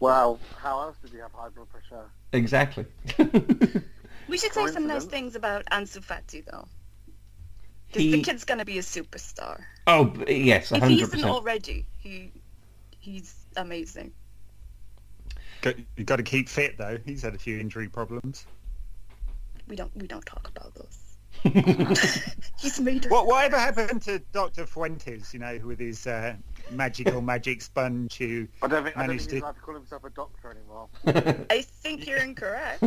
[0.00, 2.04] well, how else did he have high blood pressure?
[2.32, 2.86] Exactly.
[4.28, 6.66] We should say some nice things about Ansu Fati, though.
[7.86, 9.62] Because He- the kid's going to be a superstar.
[9.86, 12.32] oh b- yes, If he isn't already, he
[12.98, 14.10] he's amazing.
[15.64, 16.98] You've got to keep fit, though.
[17.06, 18.46] He's had a few injury problems.
[19.68, 20.98] We don't we don't talk about those.
[22.76, 23.10] He's made her.
[23.10, 24.66] What whatever happened to Dr.
[24.66, 26.34] Fuentes, you know, with his uh,
[26.70, 29.60] magical magic sponge who I don't think I don't Managed think he's to- allowed to
[29.60, 30.88] call himself a doctor anymore.
[31.50, 32.82] I think you're incorrect.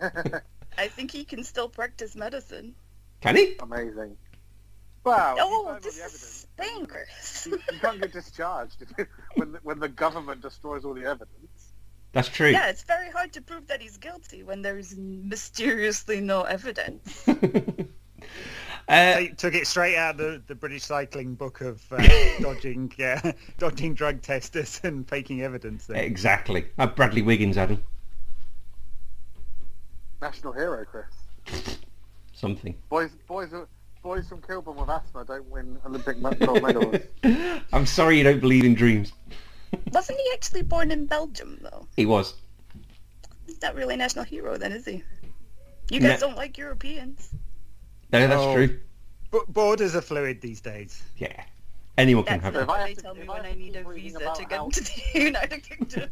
[0.78, 2.74] I think he can still practice medicine.
[3.20, 3.56] Can he?
[3.60, 4.16] Amazing.
[5.04, 5.36] Wow.
[5.38, 6.46] Oh, found all this is evidence.
[6.58, 7.46] Spain, Chris.
[7.46, 8.84] You, you can't get discharged
[9.34, 11.72] when the, when the government destroys all the evidence.
[12.12, 12.50] That's true.
[12.50, 17.24] Yeah, it's very hard to prove that he's guilty when there's mysteriously no evidence.
[18.90, 22.06] Uh, they took it straight out of the, the British cycling book of uh,
[22.40, 25.86] dodging yeah, dodging drug testers and faking evidence.
[25.86, 26.02] There.
[26.02, 26.66] exactly.
[26.78, 27.82] Uh, Bradley Wiggins, Adam.
[30.20, 31.78] National hero, Chris.
[32.32, 32.74] Something.
[32.88, 33.48] Boys, boys,
[34.02, 36.96] boys from Kilburn with asthma don't win Olympic gold medals.
[37.72, 39.12] I'm sorry you don't believe in dreams.
[39.92, 41.86] Wasn't he actually born in Belgium, though?
[41.96, 42.34] He was.
[43.46, 45.02] He's not really a national hero then, is he?
[45.90, 46.28] You guys No.
[46.28, 47.30] don't like Europeans.
[48.12, 48.54] No, that's Oh.
[48.54, 48.80] true.
[49.32, 51.02] B- borders are fluid these days.
[51.16, 51.44] Yeah.
[51.98, 52.76] Anyone can That's have So it.
[52.76, 55.62] I they tell me when I need a visa to get how- into the United
[55.62, 56.10] Kingdom.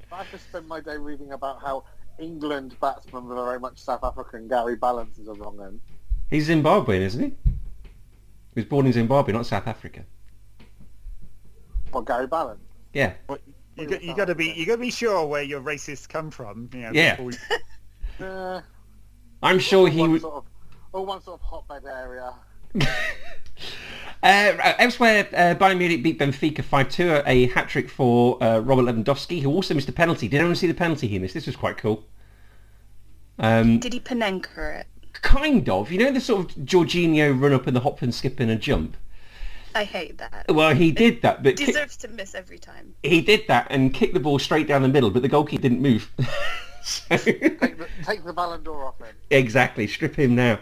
[0.00, 1.84] if I have to spend my day reading about how
[2.18, 5.80] England batsman with a very much South African Gary Ballance is a wrong end.
[6.30, 7.28] He's Zimbabwean, isn't he?
[8.54, 10.04] He was born in Zimbabwe, not South Africa.
[11.90, 12.58] What Gary Ballance?
[12.92, 13.14] Yeah.
[13.26, 13.40] What,
[13.76, 16.30] you, got, you got to be you got to be sure where your racists come
[16.30, 16.68] from.
[16.72, 17.16] You know, Yeah.
[17.16, 17.38] before you-
[18.26, 18.60] Uh,
[19.42, 20.20] I'm sure he one would...
[20.20, 20.44] sort of,
[20.92, 22.32] or one sort of hotbed area.
[24.24, 29.50] Uh, elsewhere, uh, Bayern Munich beat Benfica 5-2, a hat-trick for uh, Robert Lewandowski, who
[29.50, 30.28] also missed a penalty.
[30.28, 31.34] Did anyone see the penalty he missed?
[31.34, 32.04] This was quite cool.
[33.40, 34.86] Um, Did he Panenka it?
[35.14, 35.90] kind of.
[35.90, 38.96] You know the sort of Jorginho run-up and the hop and skip and a jump?
[39.74, 40.46] I hate that.
[40.48, 42.94] Well, he did that, but ki- Deserves to miss every time.
[43.02, 45.80] he did that and kicked the ball straight down the middle, but the goalkeeper didn't
[45.82, 46.12] move.
[46.82, 47.16] so...
[47.16, 49.14] Take the, take the Ballon d'Or off him.
[49.30, 50.58] Exactly, strip him now.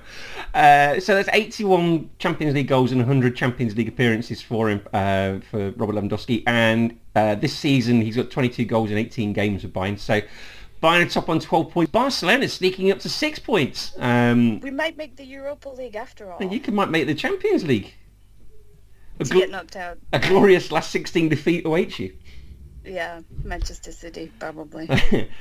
[0.54, 5.38] Uh, so that's 81 Champions League goals and 100 Champions League appearances for him, uh,
[5.50, 6.42] for Robert Lewandowski.
[6.46, 9.98] And uh, this season he's got 22 goals in 18 games with Bayern.
[9.98, 10.20] So
[10.82, 11.90] Bayern are top on 12 points.
[11.92, 13.92] Barcelona sneaking up to 6 points.
[13.98, 16.38] Um, We might make the Europa League after all.
[16.38, 17.94] And you can might make the Champions League.
[19.18, 19.98] A, to gl- get knocked out.
[20.12, 22.14] a glorious last 16 defeat awaits you.
[22.84, 24.88] Yeah, Manchester City, probably.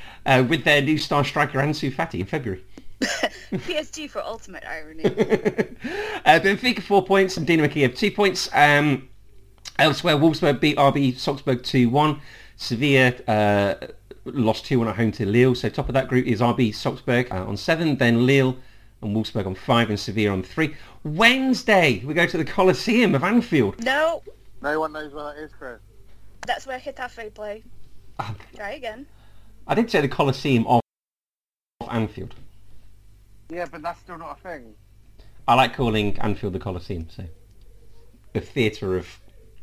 [0.26, 2.64] uh, with their new star striker Ansu Fati in February.
[3.00, 5.04] PSG for ultimate irony.
[5.06, 8.50] uh, Benfica four points and Dynamo Kiev two points.
[8.52, 9.08] Um,
[9.78, 12.20] elsewhere, Wolfsburg beat RB Salzburg 2-1.
[12.56, 13.86] Sevilla uh,
[14.26, 15.54] lost 2-1 at home to Lille.
[15.54, 18.56] So top of that group is RB Salzburg uh, on seven, then Lille
[19.00, 20.76] and Wolfsburg on five and Sevilla on three.
[21.02, 23.82] Wednesday, we go to the Coliseum of Anfield.
[23.82, 24.22] no,
[24.60, 25.80] No one knows where that is, Chris.
[26.46, 27.62] That's where Getafe play.
[28.18, 28.34] Ah.
[28.54, 29.06] Try again.
[29.66, 30.80] I did say the Coliseum of
[31.90, 32.34] Anfield.
[33.50, 34.74] Yeah, but that's still not a thing.
[35.48, 37.24] I like calling Anfield the Coliseum, so
[38.32, 39.08] the theatre of...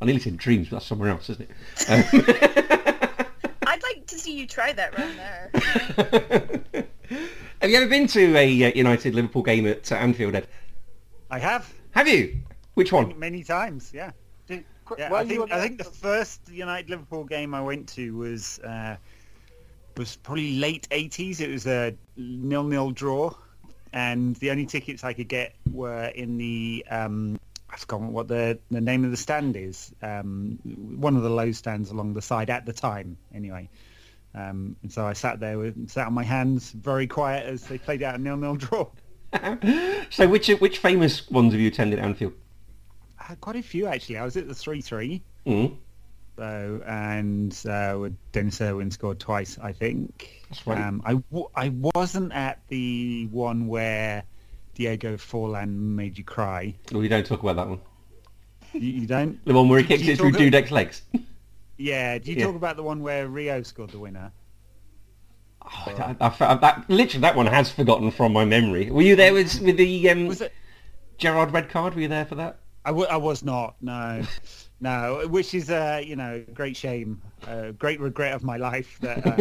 [0.01, 1.89] I nearly said dreams, but that's somewhere else, isn't it?
[1.89, 2.03] Um,
[3.67, 5.51] I'd like to see you try that round there.
[7.61, 10.47] Have you ever been to a uh, United Liverpool game at uh, Anfield, Ed?
[11.31, 12.37] I have Have you?
[12.75, 13.17] Which one?
[13.17, 13.91] many times.
[13.93, 14.11] Yeah.
[14.89, 17.87] Did, Qu- Yeah, I think I think the the- first United Liverpool game I went
[17.89, 18.95] to was uh,
[19.97, 21.41] was probably late eighties.
[21.41, 23.33] It was a nil nil draw,
[23.93, 28.59] and the only tickets I could get were in the um, I've forgotten what the
[28.71, 29.93] the name of the stand is.
[30.01, 33.69] Um, one of the low stands along the side at the time, anyway.
[34.35, 37.77] Um, and so I sat there with sat on my hands, very quiet as they
[37.77, 38.87] played out a nil nil draw.
[40.09, 42.33] so which which famous ones have you attended Anfield?
[43.19, 44.17] Uh, quite a few actually.
[44.17, 45.23] I was at the three three.
[45.45, 45.75] Mm.
[46.37, 50.43] So and uh, Denis Irwin scored twice, I think.
[50.49, 50.79] That's right.
[50.79, 54.23] Um, I, w- I wasn't at the one where
[54.75, 56.75] Diego Forlan made you cry.
[56.91, 57.79] Well, we don't talk about that one.
[58.73, 59.43] You, you don't?
[59.45, 61.01] The one where he kicked it through Dudek's legs.
[61.79, 62.17] Yeah.
[62.17, 62.45] Do you Yeah.
[62.47, 64.31] talk about the one where Rio scored the winner?
[65.61, 68.89] Oh, I, I, I- that, literally, that one has forgotten from my memory.
[68.89, 70.53] Were you there with, with the um, Was it?
[71.19, 71.93] Gerrard red card?
[71.93, 72.57] Were you there for that?
[72.87, 73.75] I, w- I was not.
[73.81, 74.23] No.
[74.79, 79.25] No, which is a you know great shame, uh, great regret of my life that
[79.25, 79.31] uh,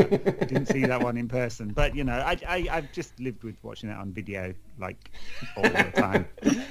[0.40, 1.68] I didn't see that one in person.
[1.74, 5.10] But you know, I, I I've just lived with watching it on video like
[5.56, 6.26] all the time.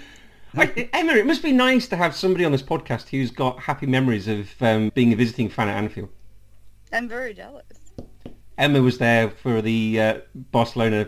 [0.58, 3.86] I, Emma, it must be nice to have somebody on this podcast who's got happy
[3.86, 6.10] memories of um, being a visiting fan at Anfield.
[6.92, 7.66] I'm very jealous.
[8.58, 11.08] Emma was there for the uh, Barcelona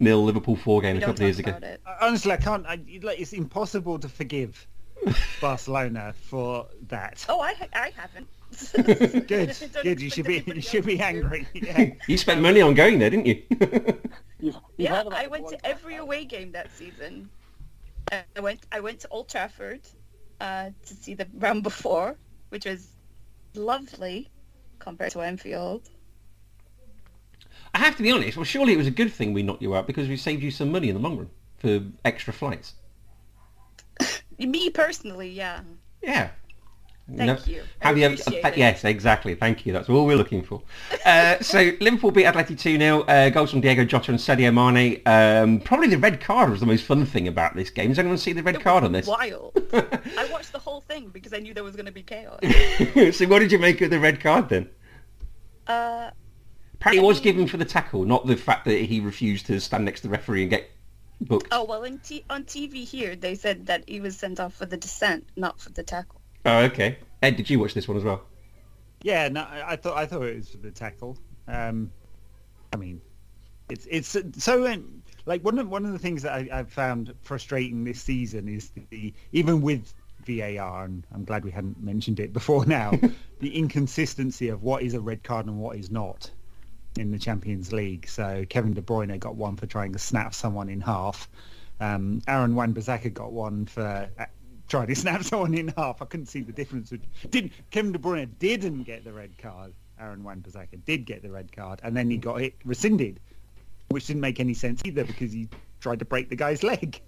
[0.00, 1.56] nil Liverpool four game We a couple of years talk ago.
[1.56, 1.80] about it.
[2.00, 2.66] Honestly, I can't.
[2.66, 4.66] I, like, it's impossible to forgive
[5.40, 7.24] Barcelona for that.
[7.28, 8.28] Oh, I I haven't.
[9.26, 10.00] Good, good.
[10.00, 10.44] You should be.
[10.46, 11.48] You should be angry.
[11.54, 11.86] Yeah.
[12.06, 13.42] You spent money on going there, didn't you?
[14.38, 16.02] You've, you've Yeah, I went to every right?
[16.02, 17.30] away game that season.
[18.12, 19.80] Uh, I went I went to Old Trafford
[20.40, 22.16] uh, to see the round before,
[22.50, 22.96] which was
[23.54, 24.30] lovely
[24.78, 25.90] compared to Anfield.
[27.74, 28.36] I have to be honest.
[28.36, 30.50] Well, surely it was a good thing we knocked you out because we saved you
[30.50, 32.74] some money in the long run for extra flights.
[34.38, 35.60] Me personally, yeah.
[36.02, 36.30] Yeah.
[37.16, 37.62] Thank you.
[37.82, 38.06] I Have you?
[38.06, 38.56] it.
[38.56, 39.34] yes, exactly.
[39.34, 39.74] Thank you.
[39.74, 40.62] That's all we're looking for.
[41.04, 43.04] Uh, so Liverpool beat Atleti 2-0.
[43.06, 45.02] Uh, goals from Diogo Jota and Sadio Mane.
[45.04, 47.90] Um, probably the red card was the most fun thing about this game.
[47.90, 49.06] Does anyone see the red It card on this?
[49.06, 49.52] Wild.
[49.74, 52.40] I watched the whole thing because I knew there was going to be chaos.
[53.16, 54.70] so what did you make of the red card then?
[55.66, 56.10] Uh,
[56.76, 59.84] Apparently it was given for the tackle, not the fact that he refused to stand
[59.84, 60.70] next to the referee and get
[61.20, 61.48] booked.
[61.52, 64.66] oh well, in t- on TV here they said that he was sent off for
[64.66, 66.20] the dissent, not for the tackle.
[66.44, 66.98] Oh, okay.
[67.22, 68.22] Ed, did you watch this one as well?
[69.02, 71.18] Yeah, no, I I thought I thought it was for the tackle.
[71.48, 71.92] Um,
[72.72, 73.00] I mean,
[73.68, 77.14] it's it's so um, like one of one of the things that I, I've found
[77.22, 79.92] frustrating this season is the even with
[80.26, 82.98] VAR, and I'm glad we hadn't mentioned it before now,
[83.40, 86.30] the inconsistency of what is a red card and what is not.
[86.98, 88.08] In the Champions League.
[88.08, 91.28] So Kevin De Bruyne got one for trying to snap someone in half.
[91.80, 94.26] Um, Aaron Wan-Bissaka got one for uh,
[94.68, 96.02] trying to snap someone in half.
[96.02, 96.92] I couldn't see the difference.
[97.30, 99.72] Didn't Kevin De Bruyne didn't get the red card.
[99.98, 103.20] Aaron Wan-Bissaka did get the red card, and then he got it rescinded,
[103.90, 105.48] which didn't make any sense either because he
[105.80, 107.00] tried to break the guy's leg.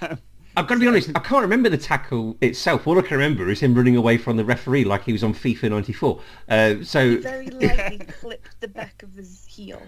[0.56, 2.86] I've got to be honest, I can't remember the tackle itself.
[2.86, 5.32] All I can remember is him running away from the referee like he was on
[5.34, 6.20] FIFA 94.
[6.48, 9.80] Uh, so He very lightly clipped the back of his heel.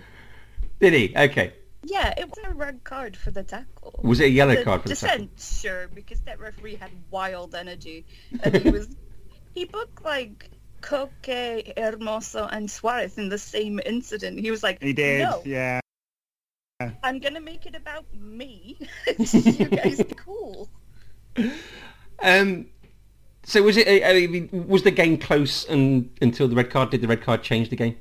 [0.80, 1.14] did he?
[1.16, 1.52] Okay.
[1.86, 4.00] Yeah, it wasn't a red card for the tackle.
[4.02, 5.26] Was it a yellow the card for the tackle?
[5.26, 8.06] dissent, sure, because that referee had wild energy,
[8.42, 8.88] and he was
[9.54, 10.50] he booked like
[10.80, 14.40] Koke, Hermoso, and Suarez in the same incident.
[14.40, 15.80] He was like, He did, No, yeah.
[16.80, 18.76] I'm gonna make it about me.
[19.18, 20.68] you guys are cool.
[22.20, 22.66] Um,
[23.44, 24.04] so was it?
[24.04, 26.90] I mean, was the game close and until the red card?
[26.90, 27.96] Did the red card change the game?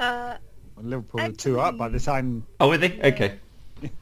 [0.00, 0.36] Uh,
[0.76, 2.46] Well, Liverpool were two up by the time.
[2.58, 2.98] Oh, were they?
[3.00, 3.38] Okay.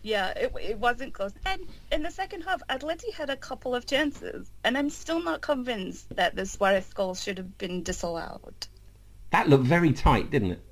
[0.02, 1.32] yeah, it, it wasn't close.
[1.44, 1.60] And
[1.90, 6.14] in the second half, Atleti had a couple of chances, and I'm still not convinced
[6.14, 8.68] that the Suarez goal should have been disallowed.
[9.30, 10.62] That looked very tight, didn't it?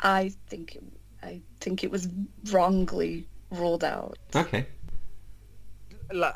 [0.00, 0.84] I think it,
[1.22, 2.08] I think it was
[2.50, 4.18] wrongly ruled out.
[4.34, 4.66] Okay.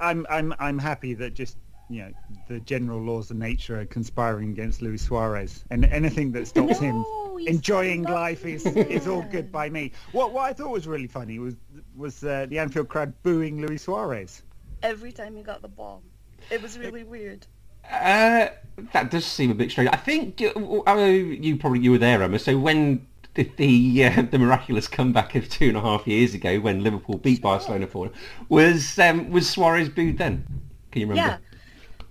[0.01, 1.57] I'm I'm I'm happy that just
[1.88, 2.12] you know
[2.49, 6.96] the general laws of nature are conspiring against Luis Suarez, and anything that stops him
[6.96, 9.92] No, he's enjoying life is is all good by me.
[10.12, 11.57] What what I thought was really funny was
[11.96, 14.42] was uh, the Anfield crowd booing Luis Suarez.
[14.83, 16.03] Every time he got the ball,
[16.51, 17.46] it was really weird.
[17.85, 18.49] Uh,
[18.92, 19.90] that does seem a bit strange.
[19.92, 22.38] I think uh, uh, you probably you were there, Emma.
[22.38, 26.59] So when did the uh, the miraculous comeback of two and a half years ago,
[26.61, 28.11] when Liverpool beat Barcelona for
[28.49, 30.45] was um, was Suarez booed then?
[30.90, 31.31] Can you remember?
[31.31, 31.38] Yeah,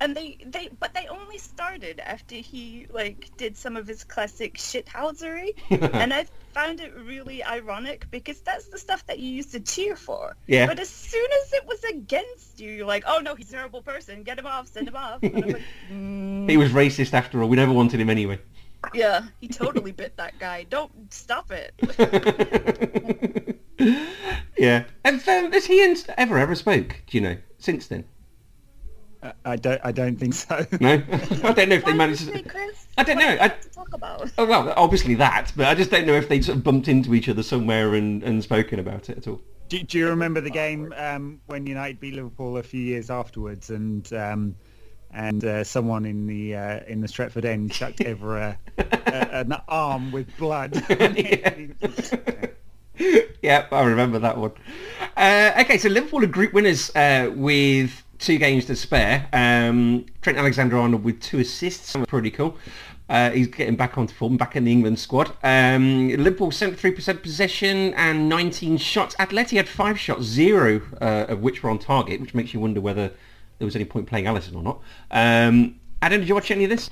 [0.02, 4.56] and they they but they only started after he like did some of his classic
[4.56, 9.60] shithousery, and I found it really ironic because that's the stuff that you used to
[9.60, 10.36] cheer for.
[10.48, 10.68] Yeah.
[10.68, 13.82] But as soon as it was against you, you're like, oh no, he's a terrible
[13.82, 14.24] person.
[14.24, 14.68] Get him off.
[14.68, 15.22] Send him off.
[15.22, 17.50] Like, mm, He was racist after all.
[17.50, 18.40] We never wanted him anyway.
[18.94, 20.66] Yeah, he totally bit that guy.
[20.70, 21.74] Don't stop it.
[24.58, 24.84] yeah.
[25.06, 27.02] Have, um, has he ever ever spoke?
[27.08, 28.06] Do you know since then?
[29.22, 30.66] Uh, I don't I don't think so.
[30.80, 30.94] No.
[30.94, 32.26] I don't know if they Why managed.
[32.26, 32.50] did they, To...
[32.50, 32.88] Chris?
[32.98, 33.30] I don't What know.
[33.32, 34.32] do you I- have to talk about.
[34.38, 37.14] Oh well, obviously that, but I just don't know if they sort of bumped into
[37.14, 39.42] each other somewhere and, and spoken about it at all.
[39.68, 43.70] Do, do you remember the game um, when United beat Liverpool a few years afterwards,
[43.70, 44.56] and um,
[45.14, 49.56] and uh, someone in the uh, in the Stretford end chucked over a, a, an
[49.68, 50.74] arm with blood?
[53.42, 54.52] yeah, I remember that one.
[55.16, 59.28] Uh, okay, so Liverpool are group winners uh, with two games to spare.
[59.34, 62.58] Um, Trent Alexander-Arnold with two assists, pretty cool.
[63.10, 65.32] Uh, he's getting back onto form, back in the England squad.
[65.42, 69.16] Um, Liverpool 73% possession and 19 shots.
[69.16, 72.80] Atleti had five shots, zero uh, of which were on target, which makes you wonder
[72.80, 73.12] whether
[73.60, 74.82] there was any point playing Alisson or not.
[75.12, 76.90] Um, Adam, did you watch any of this?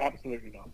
[0.00, 0.68] Absolutely not.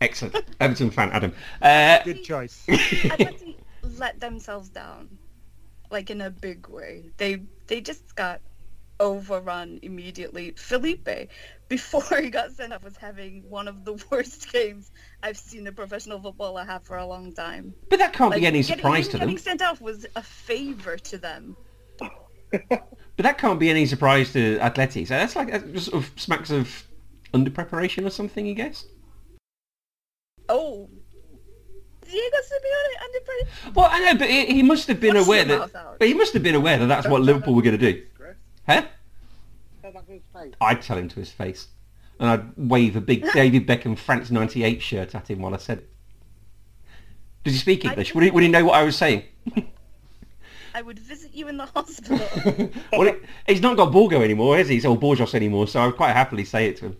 [0.00, 0.44] Excellent.
[0.60, 1.32] Everton fan, Adam.
[1.62, 2.64] Uh, Good choice.
[2.68, 3.56] Atleti
[3.98, 5.08] let themselves down,
[5.90, 7.04] like in a big way.
[7.18, 8.40] They they just got
[8.98, 10.52] overrun immediately.
[10.52, 11.08] Felipe,
[11.68, 14.90] before he got sent off, was having one of the worst games
[15.22, 17.74] I've seen a professional footballer have for a long time.
[17.90, 19.38] but that can't Like, be any surprise him to getting them.
[19.42, 21.56] sent off was a favour to them.
[23.16, 25.06] But that can't be any surprise to Atleti.
[25.06, 26.84] So that's like that just sort of smacks of
[27.34, 28.86] under preparation or something, you guess.
[30.48, 30.88] Oh,
[32.04, 33.72] Diego Simeone under pressure.
[33.74, 35.98] Well, I know, but he, he must have been Wash aware that.
[35.98, 38.02] But he must have been aware that that's what Liverpool were going to do.
[38.14, 38.36] Chris,
[38.66, 38.86] Huh?
[39.82, 40.54] tell that to his face.
[40.60, 41.68] I'd tell him to his face,
[42.18, 45.78] and I'd wave a big David Beckham France '98 shirt at him while I said
[45.78, 45.90] it.
[47.44, 48.14] Does he speak English?
[48.14, 49.24] Would he, would he know what I was saying?
[50.74, 52.18] I would visit you in the hospital.
[52.92, 53.14] well, he,
[53.46, 54.74] he's not got Borgo anymore, has he?
[54.74, 56.96] He's old Burgos anymore, so I'd quite happily say it to him.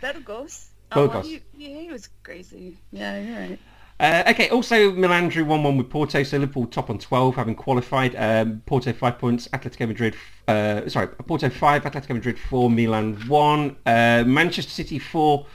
[0.00, 0.70] Burgos.
[0.90, 1.24] Burgos.
[1.24, 2.76] Oh, he, yeah, he was crazy.
[2.92, 3.58] Yeah, you're right.
[4.00, 8.16] Uh, okay, also Milan drew 1-1 with Porto, so Liverpool top on 12, having qualified.
[8.16, 10.16] Um, Porto 5 points, Atletico Madrid,
[10.48, 13.76] uh, sorry, Porto 5, Atletico Madrid 4, Milan 1.
[13.86, 15.46] Uh, Manchester City 4,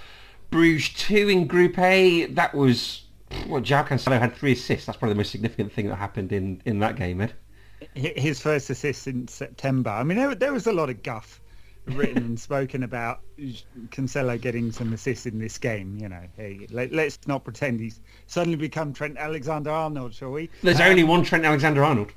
[0.51, 2.27] Bruges 2 in Group A.
[2.27, 3.03] That was,
[3.47, 4.85] well, João Cancelo had three assists.
[4.85, 7.33] That's probably the most significant thing that happened in, in that game, Ed.
[7.95, 9.89] Hi- His first assist in September.
[9.89, 11.41] I mean, there, there was a lot of guff
[11.85, 13.21] written and spoken about
[13.89, 15.97] Cancelo getting some assists in this game.
[15.99, 20.49] You know, hey, let, us not pretend he's suddenly become Trent Alexander-Arnold, shall we?
[20.61, 22.11] There's Um, only one Trent Alexander-Arnold.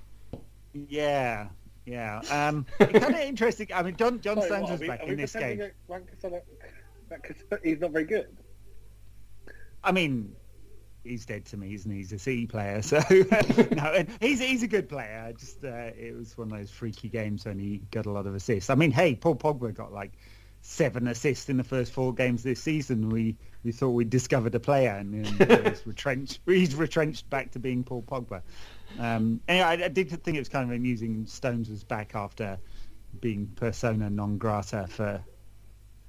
[0.89, 1.49] Yeah,
[1.87, 2.21] yeah.
[2.31, 3.69] Um, kind of interesting.
[3.75, 5.59] I mean, John John Sorry, Stones what, was we- back in this game.
[5.59, 6.43] that Wanker Solo-
[7.09, 8.27] Because he's not very good.
[9.85, 10.35] I mean,
[11.05, 11.99] he's dead to me, isn't he?
[11.99, 13.01] He's a City player, so
[13.73, 15.33] no, and he's he's a good player.
[15.39, 18.35] Just uh, it was one of those freaky games when he got a lot of
[18.35, 18.71] assists.
[18.71, 20.13] I mean, hey, Paul Pogba got like
[20.63, 23.09] seven assists in the first four games this season.
[23.09, 26.41] We we thought we'd discovered a player, and, and he's retrenched.
[26.47, 28.43] He's retrenched back to being Paul Pogba.
[28.99, 31.27] Um, anyway, I, I did think it was kind of amusing.
[31.27, 32.59] Stones was back after
[33.21, 35.23] being persona non grata for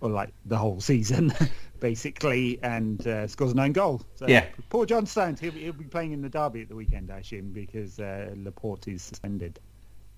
[0.03, 1.33] or like the whole season,
[1.79, 4.01] basically, and uh, scores an own goal.
[4.15, 4.45] So Yeah.
[4.69, 5.39] Poor John Stones.
[5.39, 8.33] He'll, be- he'll be playing in the derby at the weekend, I assume, because uh,
[8.35, 9.59] Laporte is suspended.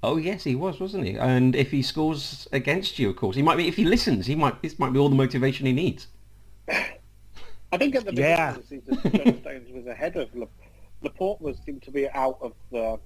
[0.01, 1.17] Oh yes, he was, wasn't he?
[1.17, 3.67] And if he scores against you, of course, he might be.
[3.67, 4.61] If he listens, he might.
[4.61, 6.07] This might be all the motivation he needs.
[6.67, 8.49] I think at the beginning Yeah.
[8.55, 10.47] of the season, John Stones was ahead of La-
[11.01, 11.41] Laporte.
[11.41, 12.99] Was seemed to be out of the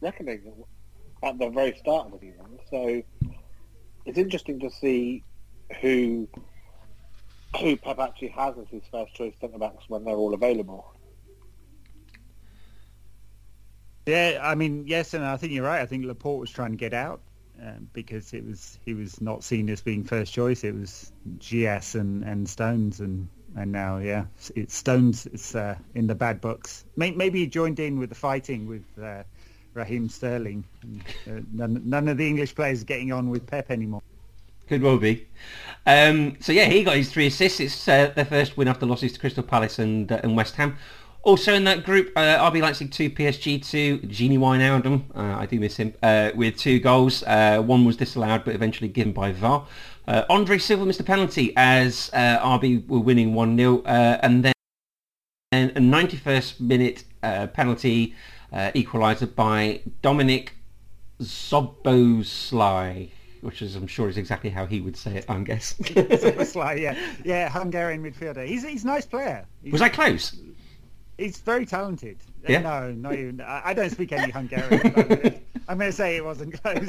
[0.00, 0.42] reckoning
[1.22, 2.58] at the very start of the season.
[2.70, 3.02] So
[4.04, 5.24] it's interesting to see
[5.80, 6.28] who
[7.60, 10.92] who Pep actually has as his first choice centre backs when they're all available.
[14.06, 15.80] Yeah, I mean, yes, and I think you're right.
[15.80, 17.20] I think Laporte was trying to get out
[17.62, 20.64] um, because it was he was not seen as being first choice.
[20.64, 25.26] It was Dias and, and Stones, and and now yeah, it's- Stones.
[25.26, 26.84] It's uh, in the bad books.
[26.96, 29.22] Maybe he joined in with the fighting with uh,
[29.74, 30.64] Raheem Sterling.
[30.82, 34.02] And, uh, none, none of the English players are getting on with Pep anymore.
[34.68, 35.26] Could well be.
[35.86, 37.60] Um, so yeah, he got his three assists.
[37.60, 40.76] It's uh, their first win after losses to Crystal Palace and uh, and West Ham.
[41.24, 45.58] Also in that group, uh, RB Leipzig 2, PSG 2, Gini Wijnaldum, uh, I do
[45.58, 47.22] miss him, uh, with two goals.
[47.22, 49.66] Uh, one was disallowed but eventually given by VAR.
[50.06, 54.52] Uh, Andre Silva missed a penalty as uh, RB were winning 1-0 uh, and then
[55.52, 58.14] a 91st minute penalty
[58.52, 60.52] equaliser by Dominic
[61.22, 63.08] Zoboslai,
[63.44, 65.74] which is I'm sure is exactly how he would say it, I guess.
[65.80, 68.46] it's like yeah, yeah, Hungarian midfielder.
[68.46, 69.46] He's he's a nice player.
[69.62, 70.36] He's, Was I close?
[71.18, 72.16] He's very talented.
[72.44, 72.60] Uh, Yeah?
[72.60, 73.40] No, not even.
[73.46, 74.80] I, I don't speak any Hungarian.
[74.96, 76.88] I'm I'm going to say it wasn't close.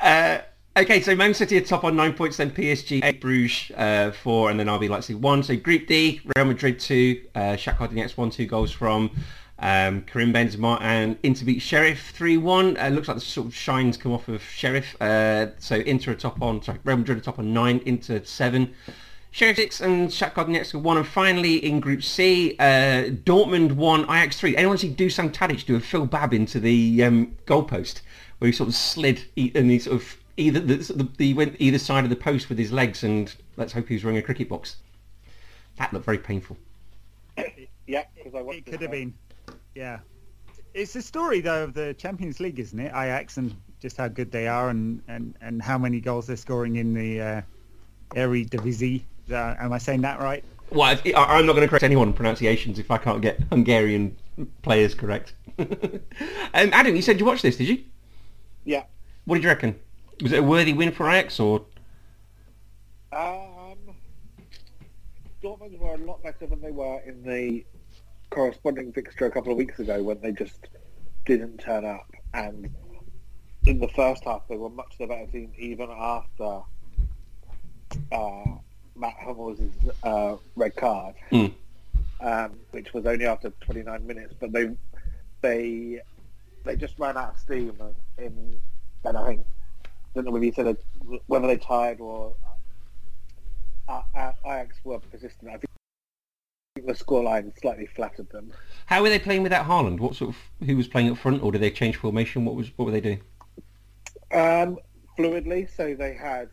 [0.00, 0.40] Uh,
[0.76, 4.50] okay, so Man City are top on nine points, then PSG, eight, Bruges uh, four,
[4.50, 5.42] and then RB Leipzig one.
[5.42, 9.10] So Group D, Real Madrid two, uh, Shakhtar Donetsk one, two goals from
[9.62, 12.76] um, Karim Benzema, and Inter beat Sheriff three one.
[12.76, 15.00] Uh, looks like the sort of shines come off of Sheriff.
[15.00, 18.74] Uh, so Inter are top on, sorry, Real Madrid are top on nine, Inter seven.
[19.30, 24.38] Sheriff six and Shakhtar Donetsk one, and finally in Group C, uh, Dortmund one, Ajax
[24.38, 24.54] three.
[24.56, 28.02] Anyone see Dusan Tadic do a Phil Babb into the um, goalpost,
[28.38, 31.56] where he sort of slid e- and he sort of either the, the, he went
[31.58, 34.22] either side of the post with his legs, and let's hope he was wearing a
[34.22, 34.76] cricket box.
[35.76, 36.58] That looked very painful.
[37.84, 39.08] Yeah, because I watched It this could have game.
[39.10, 39.14] been.
[39.74, 40.00] Yeah.
[40.74, 42.88] It's the story, though, of the Champions League, isn't it?
[42.88, 46.76] Ajax and just how good they are and, and, and how many goals they're scoring
[46.76, 47.42] in the uh,
[48.14, 49.02] Eredivisie.
[49.30, 50.44] Uh, am I saying that right?
[50.70, 54.16] Well, I- I'm not going to correct anyone on pronunciations if I can't get Hungarian
[54.62, 55.34] players correct.
[55.58, 56.00] um,
[56.54, 57.82] Adam, you said you watched this, did you?
[58.64, 58.84] Yeah.
[59.26, 59.78] What did you reckon?
[60.22, 61.66] Was it a worthy win for Ajax, or
[63.12, 63.76] Um,
[65.42, 67.64] Dortmund were a lot better than they were in the
[68.32, 70.68] corresponding fixture a couple of weeks ago when they just
[71.26, 72.10] didn't turn up.
[72.34, 72.74] And
[73.66, 76.62] in the first half, they were much the better team even after
[78.10, 78.44] uh,
[78.96, 79.60] Matt Hummels'
[80.02, 81.52] uh, red card, Mm.
[82.20, 84.34] um, which was only after 29 minutes.
[84.40, 84.70] But they
[85.42, 86.00] they
[86.64, 87.72] they just ran out of steam
[88.18, 88.60] in,
[89.04, 89.44] and I think
[89.84, 90.76] I don't know whether you said
[91.26, 92.34] whether they tied or
[93.88, 95.48] uh, uh, Ajax were persistent.
[95.50, 95.64] I think
[96.74, 98.52] the scoreline slightly flattered them.
[98.86, 100.00] how were they playing without Haaland?
[100.00, 102.44] What sort of who was playing up front, or did they change formation?
[102.44, 103.20] What was what were they doing?
[104.32, 104.78] Um,
[105.18, 106.48] fluidly, so they had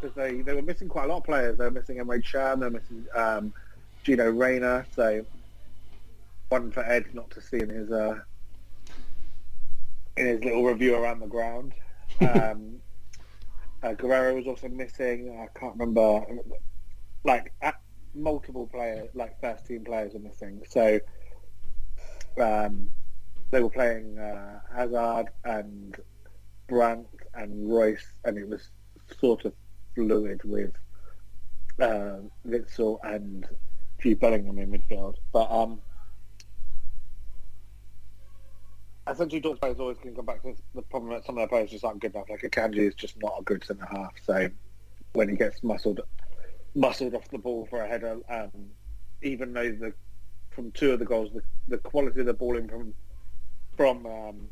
[0.00, 1.58] because they they were missing quite a lot of players.
[1.58, 3.52] They were missing Emre Can, they were missing um,
[4.04, 4.86] Gino Reyna.
[4.94, 5.24] So
[6.48, 8.20] one for Ed not to see in his uh,
[10.16, 11.72] in his little review around the ground.
[12.20, 12.76] Um,
[13.82, 15.36] uh, Guerrero was also missing.
[15.38, 16.24] I can't remember.
[17.24, 17.52] Like
[18.14, 20.62] multiple players, like first team players, are missing.
[20.68, 21.00] So
[22.40, 22.90] um,
[23.50, 25.96] they were playing uh, Hazard and
[26.68, 28.70] Brandt and Reus, and it was
[29.18, 29.52] sort of
[29.94, 30.72] fluid with
[31.80, 33.46] uh, Witsel and
[34.00, 35.16] Jude Bellingham in midfield.
[35.32, 35.80] But um,
[39.08, 41.70] essentially, Dortmund players always can come back to the problem that some of their players
[41.70, 42.28] just aren't good enough.
[42.28, 44.12] Like Akanji is just not a good centre half.
[44.24, 44.48] So
[45.12, 46.00] when he gets muscled,
[46.74, 48.50] muscled off the ball for a header, um,
[49.22, 49.92] even though the
[50.50, 52.94] from two of the goals, the, the quality of the ball in from
[53.76, 54.48] from um,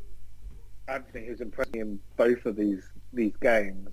[0.87, 3.89] Antony, who's impressed me in both of these these games,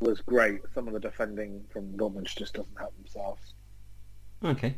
[0.00, 0.60] was great.
[0.74, 3.54] Some of the defending from Dortmund just doesn't help themselves.
[4.44, 4.76] Okay.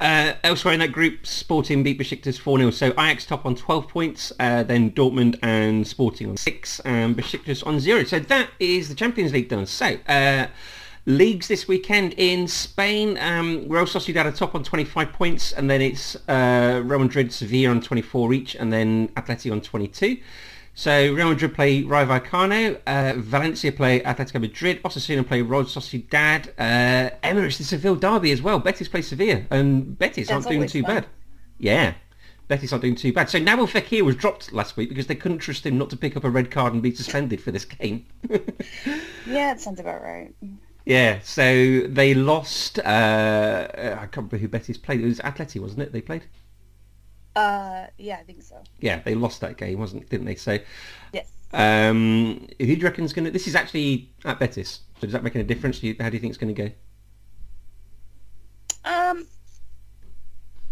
[0.00, 2.72] Uh, elsewhere in that group, Sporting beat Besiktas 4-0.
[2.72, 7.64] So Ajax top on 12 points, uh, then Dortmund and Sporting on 6, and Besiktas
[7.64, 8.04] on 0.
[8.04, 9.66] So that is the Champions League done.
[9.66, 10.48] So, uh,
[11.06, 15.82] leagues this weekend in Spain, um, Real Sociedad are top on 25 points, and then
[15.82, 20.18] it's uh, Real Madrid, Sevilla on 24 each, and then Atleti on 22.
[20.76, 26.48] So Real Madrid play Rayo Vallecano, uh, Valencia play Atletico Madrid, Osasuna play Real Sociedad,
[26.58, 28.58] uh, Emirates the Seville derby as well.
[28.58, 30.96] Betis play Sevilla, and Betis That's aren't doing too fun.
[30.96, 31.06] bad.
[31.58, 31.94] Yeah,
[32.48, 33.30] Betis aren't doing too bad.
[33.30, 36.16] So Nabil Fekir was dropped last week because they couldn't trust him not to pick
[36.16, 38.06] up a red card and be suspended for this game.
[39.26, 40.34] Yeah, it sounds about right.
[40.84, 42.78] Yeah, so they lost.
[42.78, 45.00] Uh, I can't remember who Betis played.
[45.00, 45.92] It was Atleti, wasn't it?
[45.92, 46.24] They played.
[47.36, 48.62] Uh, yeah, I think so.
[48.80, 50.36] Yeah, they lost that game, wasn't didn't they?
[50.36, 50.58] So
[51.12, 51.30] Yes.
[51.52, 53.30] Um, who do you reckon's going to...
[53.30, 54.80] This is actually at Betis.
[54.96, 55.78] So does that make any difference?
[55.78, 56.70] Do you, how do you think it's going to go?
[58.84, 59.26] Um,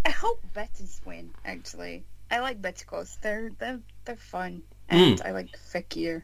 [0.05, 1.31] I hope Betis win.
[1.45, 3.19] Actually, I like Betikos.
[3.21, 6.23] They're they're they're fun, and I like Fekir.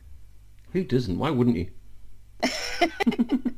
[0.72, 1.18] Who doesn't?
[1.18, 1.70] Why wouldn't you?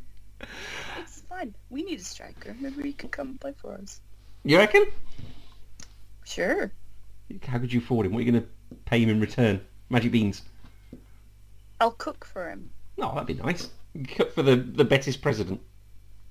[1.01, 1.55] It's fun.
[1.70, 2.55] We need a striker.
[2.61, 4.01] Maybe he could come and play for us.
[4.45, 4.86] You reckon?
[6.24, 6.72] Sure.
[7.47, 8.12] How could you afford him?
[8.12, 8.49] What are you going to
[8.86, 9.61] pay him in return?
[9.88, 10.43] Magic beans?
[11.80, 12.70] I'll cook for him.
[12.97, 13.70] No, that'd be nice.
[14.16, 15.61] Cook for the, the Betis president.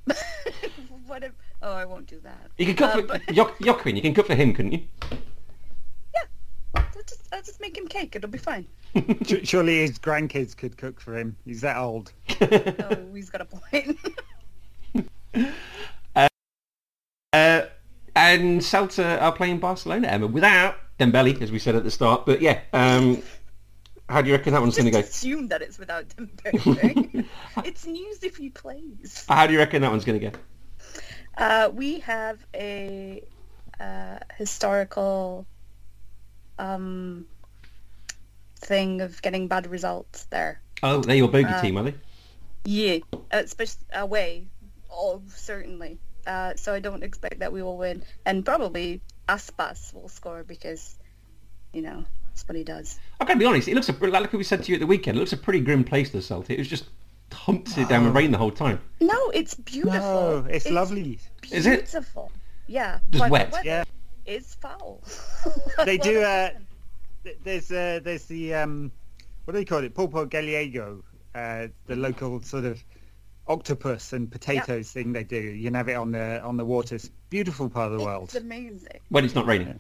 [1.07, 1.31] what if?
[1.61, 2.51] Oh, I won't do that.
[2.57, 3.95] You can cook Uh, for but- Jock, Joaquin.
[3.95, 4.81] You can cook for him, couldn't you?
[7.31, 8.15] I'll just, make him cake.
[8.15, 8.67] It'll be fine.
[9.43, 11.35] Surely his grandkids could cook for him.
[11.45, 12.11] He's that old.
[12.41, 13.99] Oh, he's got a point.
[17.31, 17.61] Uh,
[18.15, 22.25] and Celta are playing Barcelona, Emma, without Dembele, as we said at the start.
[22.25, 23.21] But yeah, um,
[24.09, 24.99] how do you reckon that one's going to go?
[24.99, 27.25] assume that it's without Dembele.
[27.63, 29.25] it's news if he plays.
[29.29, 30.37] How do you reckon that one's going to go?
[31.37, 33.23] Uh, we have a
[33.79, 35.45] uh, historical
[36.59, 37.25] um,
[38.57, 40.61] thing of getting bad results there.
[40.83, 41.95] Oh, they're your bogey Uh, team, are they?
[42.65, 42.99] Yeah,
[43.31, 44.45] especially away.
[44.91, 45.97] Oh, certainly.
[46.27, 50.99] Uh, so I don't expect that we will win, and probably Aspas will score because,
[51.73, 52.99] you know, that's what he does.
[53.19, 54.87] I've got to be honest, it looks a, like we said to you at the
[54.87, 56.57] weekend, it looks a pretty grim place, the Celtic.
[56.57, 56.85] It was just
[57.31, 58.81] humped it down with rain the whole time.
[58.99, 59.99] No, it's beautiful.
[59.99, 61.19] No, it's, lovely.
[61.51, 61.85] Is it?
[61.85, 62.31] Beautiful.
[62.67, 62.99] Yeah.
[63.09, 63.55] Just but wet?
[63.63, 63.83] Yeah.
[64.29, 65.01] Is foul.
[65.85, 66.21] They do.
[66.21, 66.49] Uh,
[67.43, 68.91] there's uh, there's the um,
[69.45, 69.93] what do they call it?
[69.95, 71.03] Pulpo gallego,
[71.35, 72.83] uh, the local sort of
[73.47, 75.39] octopus and potatoes thing they do.
[75.39, 77.09] You can have it on the on the waters.
[77.29, 78.25] Beautiful part of the world.
[78.25, 78.99] It's amazing.
[79.09, 79.79] When it's not raining.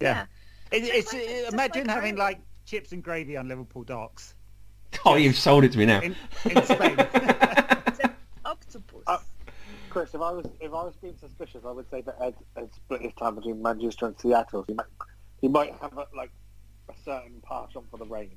[0.00, 0.26] Yeah.
[0.70, 3.84] It, Just it's like- uh, just imagine like having like chips and gravy on Liverpool
[3.84, 4.34] docks
[5.04, 6.00] Oh, you've sold it to me now.
[6.00, 6.14] in,
[6.44, 6.96] in Spain.
[7.86, 8.14] It's an
[8.44, 9.02] octopus.
[9.94, 12.68] Chris, if I was if I was being suspicious, I would say that Ed, Ed
[12.74, 14.64] split his time between Manchester and Seattle.
[14.66, 14.86] He might
[15.40, 16.32] he might have a, like
[16.88, 18.32] a certain passion for the rain.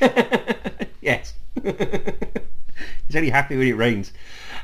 [1.00, 1.34] yes.
[3.06, 4.12] He's only happy when it rains.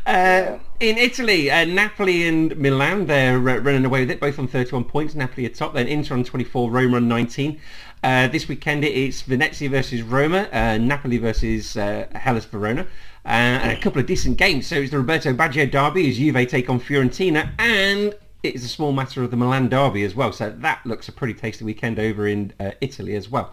[0.05, 4.49] Uh, In Italy, uh, Napoli and Milan, they're uh, running away with it, both on
[4.49, 5.15] 31 points.
[5.15, 7.61] Napoli at top, then Inter on 24, Roma on 19.
[8.03, 12.89] Uh, this weekend it's Venezia versus Roma, uh, Napoli versus uh, Hellas Verona.
[13.25, 14.67] Uh, and a couple of decent games.
[14.67, 18.93] So it's the Roberto Baggio derby as Juve take on Fiorentina and it's a small
[18.93, 20.33] matter of the Milan derby as well.
[20.33, 23.53] So that looks a pretty tasty weekend over in uh, Italy as well.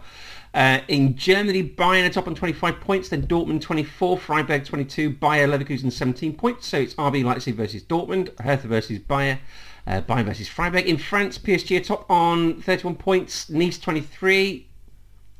[0.52, 5.46] Uh, in Germany, Bayern are top on 25 points, then Dortmund 24, Freiburg 22, Bayer
[5.46, 6.66] Leverkusen 17 points.
[6.66, 9.38] So it's RB Leipzig versus Dortmund, Hertha versus Bayer,
[9.86, 10.86] uh, Bayern versus Freiburg.
[10.86, 14.66] In France, PSG are top on 31 points, Nice 23.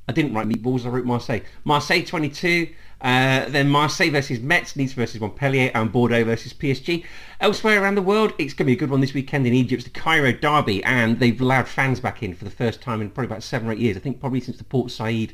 [0.09, 1.41] I didn't write meatballs, I wrote Marseille.
[1.65, 2.69] Marseille 22,
[3.03, 7.05] uh, then Marseille versus Metz, Nice versus Montpellier, and Bordeaux versus PSG.
[7.41, 9.85] Elsewhere around the world, it's going to be a good one this weekend in Egypt.
[9.85, 13.31] The Cairo Derby, and they've allowed fans back in for the first time in probably
[13.31, 13.97] about seven or eight years.
[13.97, 15.33] I think probably since the Port Said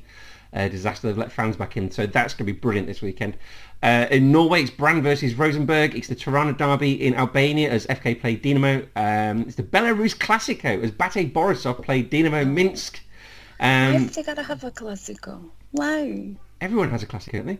[0.52, 1.90] uh, disaster, they've let fans back in.
[1.90, 3.36] So that's going to be brilliant this weekend.
[3.82, 5.96] Uh, in Norway, it's Brann versus Rosenborg.
[5.96, 8.86] It's the Tirana Derby in Albania as FK play Dinamo.
[8.94, 13.00] Um, it's the Belarus Classico as Bate Borisov played Dinamo Minsk.
[13.58, 15.52] Um, Yes, they gotta have a classical.
[15.72, 16.36] Why?
[16.60, 17.58] Everyone has a classic, don't they?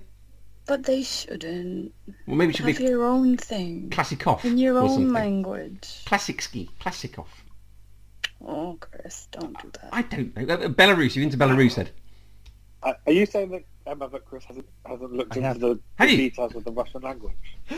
[0.67, 1.93] But they shouldn't.
[2.27, 3.89] Well, maybe it should Have be your own thing.
[3.91, 4.45] Classic off.
[4.45, 6.03] In your own language.
[6.07, 6.71] Classic ski.
[6.81, 7.45] Classic off.
[8.45, 9.89] Oh, Chris, don't do that.
[9.93, 10.55] I don't know.
[10.55, 11.91] Uh, Belarus, you into Belarus, Ed?
[12.83, 15.61] Uh, are you saying that Emma that Chris hasn't hasn't looked I into have.
[15.61, 16.17] the, the you?
[16.17, 17.35] details of the Russian language?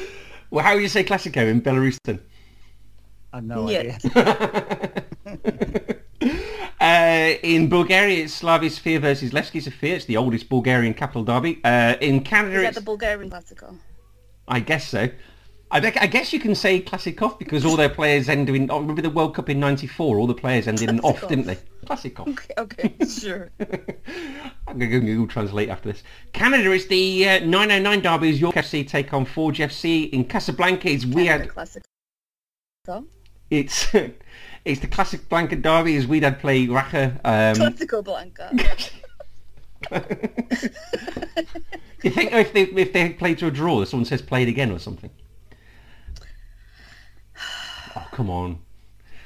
[0.51, 2.21] Well, how would you say Classico in Belarus then?
[3.35, 3.99] I've no Yeah.
[4.03, 5.05] idea.
[7.19, 9.97] uh, in Bulgaria, it's Slavia Sofia versus Levski Sofia.
[9.97, 11.61] It's the oldest Bulgarian capital derby.
[11.65, 13.77] Uh, in Canada, Is that it's, the Bulgarian classical?
[14.47, 15.09] I guess so.
[15.71, 18.71] I, I guess you can say Klassikov because all their players ended in.
[18.71, 20.19] Oh, remember the World Cup in '94?
[20.19, 21.59] All the players ended in off, didn't they?
[21.87, 22.29] Klassikov.
[22.39, 23.51] Okay, okay, sure.
[24.67, 26.03] I'm going to go Google Translate after this.
[26.33, 30.09] Canada is the uh, 909 derby as York FC take on Forge FC.
[30.11, 31.89] In Casablanca, it's we had classical.
[33.51, 33.95] it's
[34.69, 37.19] it's the classic Blanca derby as Wydad play Raja.
[37.25, 38.51] Um, Classico Blanca.
[42.03, 44.71] you think if they if they played to a draw, someone says play it again
[44.71, 45.11] or something?
[47.97, 48.59] Oh come on.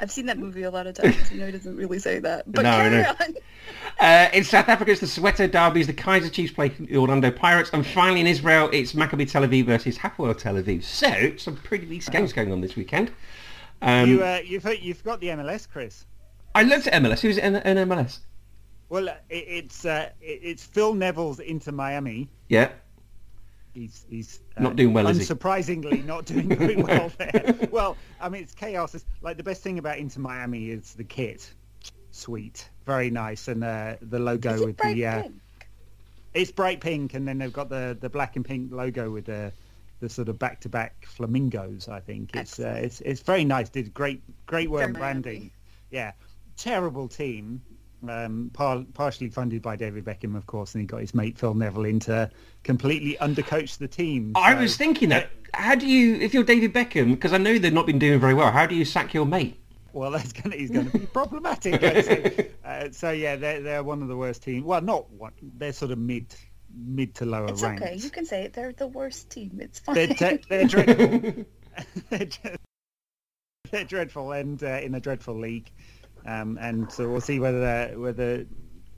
[0.00, 1.30] I've seen that movie a lot of times.
[1.30, 2.50] You know, it doesn't really say that.
[2.50, 3.14] But No, I carry know.
[3.20, 3.34] on.
[4.00, 5.86] Uh, in South Africa, it's the Soweto derbies.
[5.86, 9.66] The Kaiser Chiefs play the Orlando Pirates, and finally in Israel, it's Maccabi Tel Aviv
[9.66, 10.82] versus Hapoel Tel Aviv.
[10.82, 13.12] So some pretty decent games going on this weekend.
[13.82, 16.06] Um, you, uh, you've you've got the MLS, Chris.
[16.54, 17.20] I looked at MLS.
[17.20, 18.20] Who's in, in MLS?
[18.88, 22.28] Well, uh, it, it's uh, it, it's Phil Neville's Inter Miami.
[22.48, 22.70] Yeah.
[23.74, 25.24] He's he's uh, Not doing well, is he?
[25.24, 27.54] Unsurprisingly, not doing very well there.
[27.70, 28.94] well, I mean, it's chaos.
[28.94, 31.52] It's, like the best thing about Inter Miami is the kit.
[32.12, 35.34] Sweet, very nice, and uh, the logo Is it with the uh, pink?
[36.34, 39.52] it's bright pink, and then they've got the the black and pink logo with the
[40.02, 41.88] the sort of back to back flamingos.
[41.88, 43.70] I think it's uh, it's it's very nice.
[43.70, 45.38] Did great great work Very branding.
[45.38, 45.52] Miami.
[45.90, 46.12] Yeah,
[46.56, 47.62] terrible team.
[48.08, 51.54] Um, par- partially funded by David Beckham, of course, and he got his mate Phil
[51.54, 52.28] Neville in to
[52.64, 54.32] completely undercoach the team.
[54.34, 55.30] I was thinking that.
[55.54, 58.32] How do you, if you're David Beckham, because I know they've not been doing very
[58.32, 59.60] well, how do you sack your mate?
[59.92, 61.80] Well, that's gonna he's going to be problematic.
[61.82, 62.50] I'd say.
[62.64, 64.64] Uh, so yeah, they're they're one of the worst teams.
[64.64, 65.32] Well, not one.
[65.58, 66.34] They're sort of mid
[66.74, 67.82] mid to lower It's ranked.
[67.82, 67.96] okay.
[67.96, 68.52] You can say it.
[68.52, 69.58] They're the worst team.
[69.60, 69.94] It's fine.
[69.94, 71.44] They're, te- they're dreadful.
[72.10, 72.40] they're, just-
[73.70, 75.70] they're dreadful and uh, in a dreadful league.
[76.26, 78.46] Um, and so we'll see whether they're- whether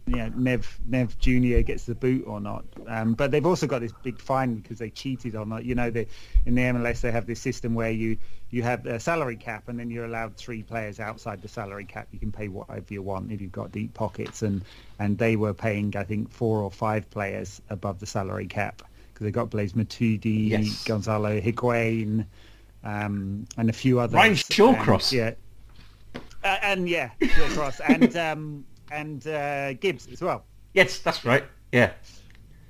[0.07, 2.65] you know, Nev Nev Junior gets the boot or not.
[2.87, 5.65] Um, but they've also got this big fine because they cheated on it.
[5.65, 6.07] You know, they,
[6.45, 8.19] in the MLS they have this system where you
[8.51, 12.09] you have a salary cap and then you're allowed three players outside the salary cap.
[12.13, 14.43] You can pay whatever you want if you've got deep pockets.
[14.43, 14.63] And
[14.99, 18.83] and they were paying I think four or five players above the salary cap
[19.13, 20.85] because they got Blaise Matuidi, Yes.
[20.85, 22.27] Gonzalo Higuain,
[22.83, 24.15] um, and a few others.
[24.15, 25.13] Ryan Shawcross.
[25.13, 25.37] And,
[26.15, 30.45] yeah, uh, and yeah, Shawcross and um, and uh, Gibbs as well.
[30.73, 31.45] Yes, that's right.
[31.73, 31.93] Yeah.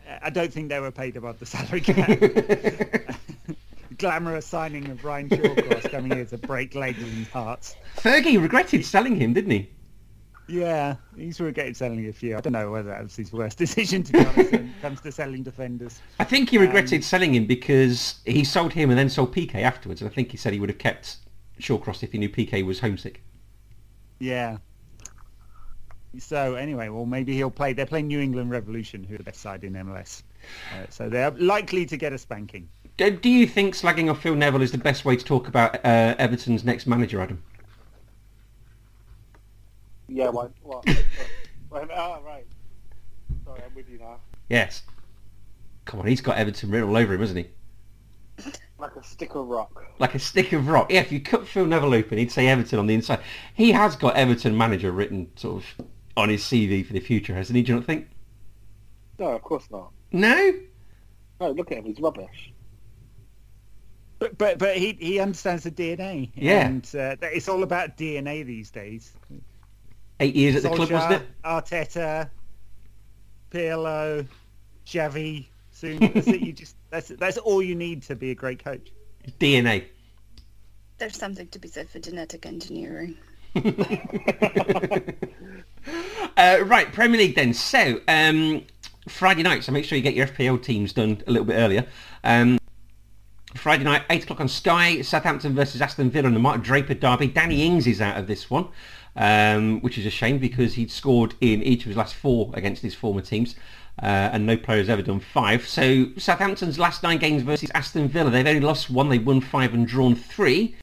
[0.08, 2.08] Uh, I don't think they were paid above the salary cap.
[3.98, 7.76] Glamorous signing of Ryan Shawcross coming here to break legs and hearts.
[7.96, 9.70] Fergie regretted selling him, didn't he?
[10.46, 12.36] Yeah, he's regretted selling a few.
[12.36, 15.00] I don't know whether that was his worst decision to be honest when it comes
[15.02, 16.00] to selling defenders.
[16.18, 20.02] I think he regretted selling him because he sold him and then sold Piqué afterwards.
[20.02, 21.16] And I think he said he would have kept
[21.60, 23.22] Shawcross if he knew Piqué was homesick.
[24.18, 24.58] Yeah.
[26.18, 27.72] So anyway, well maybe he'll play.
[27.72, 30.22] They're playing New England Revolution, who are the best side in MLS.
[30.72, 32.68] Uh, so they're likely to get a spanking.
[32.96, 35.76] Do, do you think slagging off Phil Neville is the best way to talk about
[35.84, 37.42] uh, Everton's next manager, Adam?
[40.08, 40.52] Yeah, what?
[40.62, 40.86] what?
[40.86, 40.96] Wait,
[41.72, 42.46] oh, right.
[43.44, 44.18] Sorry, I'm with you now.
[44.48, 44.82] Yes.
[45.86, 48.52] Come on, he's got Everton written all over him, hasn't he?
[48.78, 49.84] Like a stick of rock.
[49.98, 50.90] Like a stick of rock.
[50.90, 53.20] Yeah, if you cut Phil Neville open, he'd say Everton on the inside.
[53.54, 55.86] He has got Everton manager written sort of
[56.16, 57.62] on his CV for the future, hasn't he?
[57.62, 58.08] Do you not think?
[59.18, 59.90] No, of course not.
[60.12, 60.52] No?
[61.40, 61.84] No, look at him.
[61.84, 62.52] He's rubbish.
[64.18, 66.30] But but but he he understands the DNA.
[66.34, 66.66] Yeah.
[66.66, 69.12] And uh, that- it's all about DNA these days.
[70.20, 71.22] Eight years at the club, wasn't it?
[71.44, 72.30] Arteta,
[73.50, 74.26] Pirlo,
[74.86, 75.46] Xavi.
[75.72, 76.40] Soon, that's it.
[76.40, 78.92] You just that's that's all you need to be a great coach.
[79.40, 79.84] DNA.
[80.98, 83.16] There's something to be said for genetic engineering.
[86.36, 87.55] Uh, right, Premier League then.
[87.55, 88.64] So, um,
[89.09, 91.86] Friday night, so make sure you get your FPL teams done a little bit earlier.
[92.24, 92.59] Um,
[93.55, 97.28] Friday night, 8 o'clock on Sky, Southampton versus Aston Villa and the Mark Draper derby.
[97.28, 98.68] Danny Ings is out of this one,
[99.14, 102.82] um, which is a shame because he'd scored in each of his last four against
[102.82, 103.55] his former teams.
[104.02, 105.68] Uh, and no player has ever done five.
[105.68, 109.72] So Southampton's last nine games versus Aston Villa, they've only lost one, they've won five
[109.72, 110.74] and drawn three.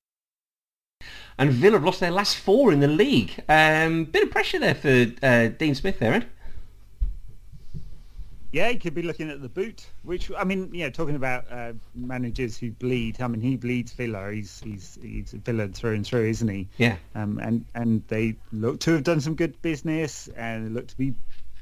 [1.42, 3.34] And Villa have lost their last four in the league.
[3.50, 6.28] Um, bit of pressure there for uh, Dean Smith there, Ed.
[8.52, 9.88] Yeah, he could be looking at the boot.
[10.04, 13.20] Which I mean, yeah, talking about uh, managers who bleed.
[13.20, 14.32] I mean, he bleeds Villa.
[14.32, 16.68] He's he's he's Villa through and through, isn't he?
[16.78, 16.98] Yeah.
[17.16, 21.16] Um, and and they look to have done some good business and look to be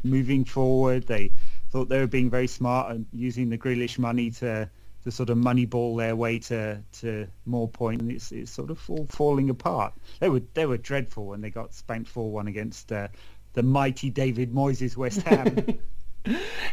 [0.04, 1.08] moving forward.
[1.08, 1.32] They
[1.72, 4.70] thought they were being very smart and using the Grealish money to
[5.04, 8.02] to sort of moneyball their way to to more points.
[8.02, 9.94] And it's it's sort of all falling apart.
[10.20, 13.08] They were they were dreadful when they got spanked four one against uh,
[13.54, 15.80] the mighty David Moyes' West Ham.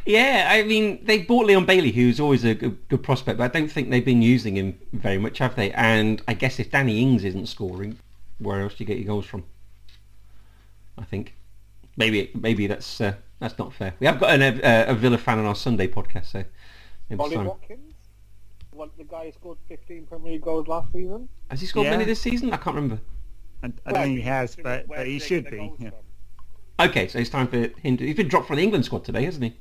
[0.05, 3.49] Yeah, I mean, they bought Leon Bailey, who's always a good, good prospect, but I
[3.49, 5.73] don't think they've been using him very much, have they?
[5.73, 7.99] And I guess if Danny Ings isn't scoring,
[8.39, 9.45] where else do you get your goals from?
[10.97, 11.35] I think
[11.97, 13.95] maybe maybe that's uh, that's not fair.
[13.99, 16.45] We have got an, uh, a Villa fan on our Sunday podcast, so
[17.11, 17.86] maybe Ollie Watkins,
[18.77, 21.29] one the guy who scored 15 Premier League goals last season.
[21.51, 21.93] has he scored Yeah.
[21.93, 22.53] many this season?
[22.53, 23.01] I can't remember.
[23.63, 25.73] I, I don't think he has, but, but he should be.
[25.79, 25.91] Yeah.
[26.79, 27.97] Okay, so it's time for him.
[27.97, 29.57] To, he's been dropped from the England squad today, hasn't he?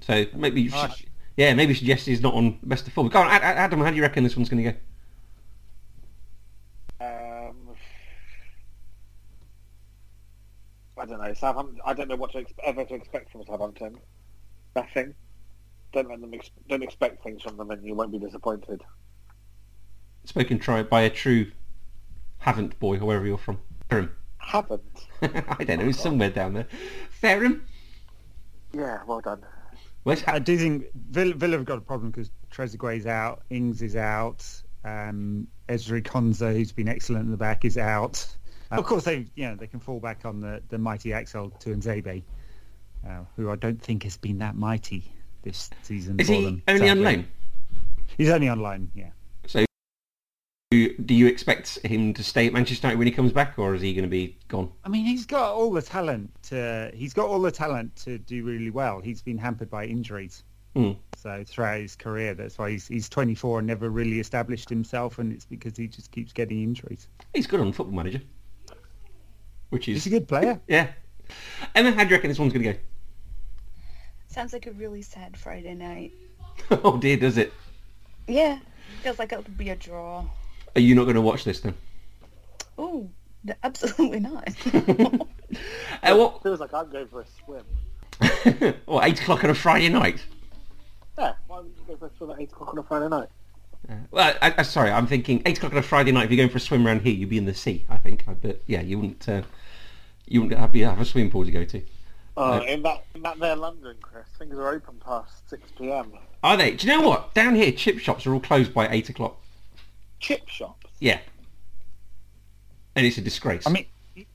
[0.00, 1.04] So maybe, you should, Harsh.
[1.36, 3.08] yeah, maybe suggest he's not on best of form.
[3.08, 3.80] Go on, Ad- Ad- Adam.
[3.80, 4.72] How do you reckon this one's going to
[7.00, 7.06] go?
[7.06, 7.76] Um,
[10.98, 11.32] I don't know.
[11.34, 11.78] Southampton.
[11.86, 13.96] I don't know what to ex- ever to expect from Southampton.
[14.76, 15.14] Nothing.
[15.94, 16.34] Don't let them.
[16.34, 18.82] Ex- don't expect things from them, and you won't be disappointed.
[20.24, 21.52] Spoken try by a true
[22.42, 23.60] Havant boy, or wherever you're from.
[23.88, 24.10] Fareham.
[24.42, 24.80] Havant.
[25.22, 26.66] I don't know, he's somewhere down there.
[27.22, 27.62] Fareham.
[28.72, 28.98] Yeah.
[29.06, 29.42] Well done.
[30.02, 33.94] Where's I do think Villa, Villa have got a problem because Trezeguet's out, Ings is
[33.94, 34.44] out,
[34.84, 38.26] um, Ezri Konsa, who's been excellent in the back, is out.
[38.72, 41.52] Uh, of course, they you know they can fall back on the, the mighty Axel
[41.60, 42.24] Tuanzebe,
[43.08, 45.12] uh, who I don't think has been that mighty
[45.44, 46.18] this season.
[46.18, 47.26] Is for he them, only on loan?
[48.18, 49.10] He's only on loan, yeah.
[49.46, 49.64] So,
[50.72, 53.82] do you expect him to stay at Manchester United when he comes back, or is
[53.82, 54.72] he going to be gone?
[54.84, 56.30] I mean, he's got all the talent.
[56.44, 59.00] To, he's got all the talent to do really well.
[59.00, 60.42] He's been hampered by injuries.
[60.74, 60.92] Hmm.
[61.16, 65.32] So throughout his career, that's why he's he's 24 and never really established himself, and
[65.32, 67.06] it's because he just keeps getting injuries.
[67.32, 68.20] He's good on Football Manager,
[69.70, 70.60] which is He's a good player.
[70.66, 70.88] yeah.
[71.74, 72.78] Emma, how do you reckon this one's going to
[74.34, 76.12] Sounds like a really sad Friday night.
[76.82, 77.52] oh dear, does it?
[78.26, 78.58] Yeah,
[79.00, 80.24] feels like it would be a draw.
[80.74, 81.74] Are you not going to watch this then?
[82.76, 83.08] Oh,
[83.62, 84.48] absolutely not.
[86.02, 86.42] Uh, what?
[86.42, 87.64] Feels like I'm going for a swim.
[88.86, 89.06] what?
[89.06, 90.18] Eight o'clock on a Friday night?
[91.16, 91.34] Yeah.
[91.46, 93.28] Why would you go for a swim at eight o'clock on a Friday night?
[93.88, 96.24] Uh, well, I, I, sorry, I'm thinking eight o'clock on a Friday night.
[96.24, 97.86] If you're going for a swim around here, you'd be in the sea.
[97.88, 99.28] I think, I, but yeah, you wouldn't.
[99.28, 99.42] Uh,
[100.26, 101.82] you wouldn't have, have a swimming pool to go to.
[102.36, 106.12] Uh, in that in that there London, Chris, things are open past six p.m.
[106.42, 106.72] Are they?
[106.72, 107.32] Do you know what?
[107.34, 109.40] Down here, chip shops are all closed by eight o'clock.
[110.20, 110.90] Chip shops.
[110.98, 111.20] Yeah,
[112.96, 113.66] and it's a disgrace.
[113.66, 113.86] I mean,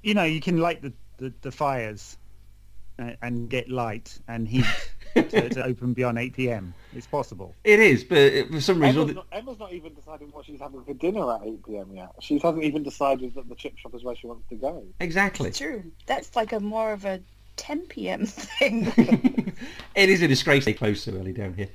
[0.01, 2.17] you know, you can light the, the, the fires
[2.97, 4.65] and, and get light and heat
[5.15, 6.73] to, to open beyond 8 p.m.
[6.93, 7.55] It's possible.
[7.63, 10.59] it is, but for some reason, Emma's the- not, Emma's not even decided what she's
[10.59, 11.91] having for dinner at 8 p.m.
[11.93, 12.11] yet.
[12.19, 14.83] She hasn't even decided that the chip shop is where she wants to go.
[14.99, 15.49] exactly.
[15.49, 15.83] It's true.
[16.05, 17.21] That's like a more of a
[17.59, 18.25] 10 p.m.
[18.25, 18.87] thing.
[19.95, 21.67] it is a disgrace they close so early down here.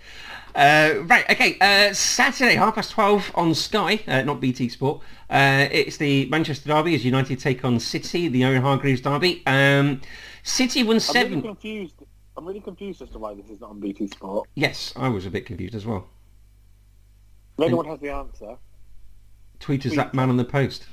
[0.54, 1.58] Uh, right, okay.
[1.60, 5.02] Uh, Saturday, half past twelve on Sky, uh, not BT Sport.
[5.28, 9.42] Uh, it's the Manchester Derby as United take on City, the Owen Hargreaves Derby.
[9.46, 10.00] Um,
[10.42, 11.32] City won I'm seven.
[11.34, 11.94] really confused.
[12.36, 14.48] I'm really confused as to why this is not on BT Sport.
[14.54, 16.08] Yes, I was a bit confused as well.
[17.58, 18.56] If anyone has the answer,
[19.60, 20.86] Tweet us that man on the post.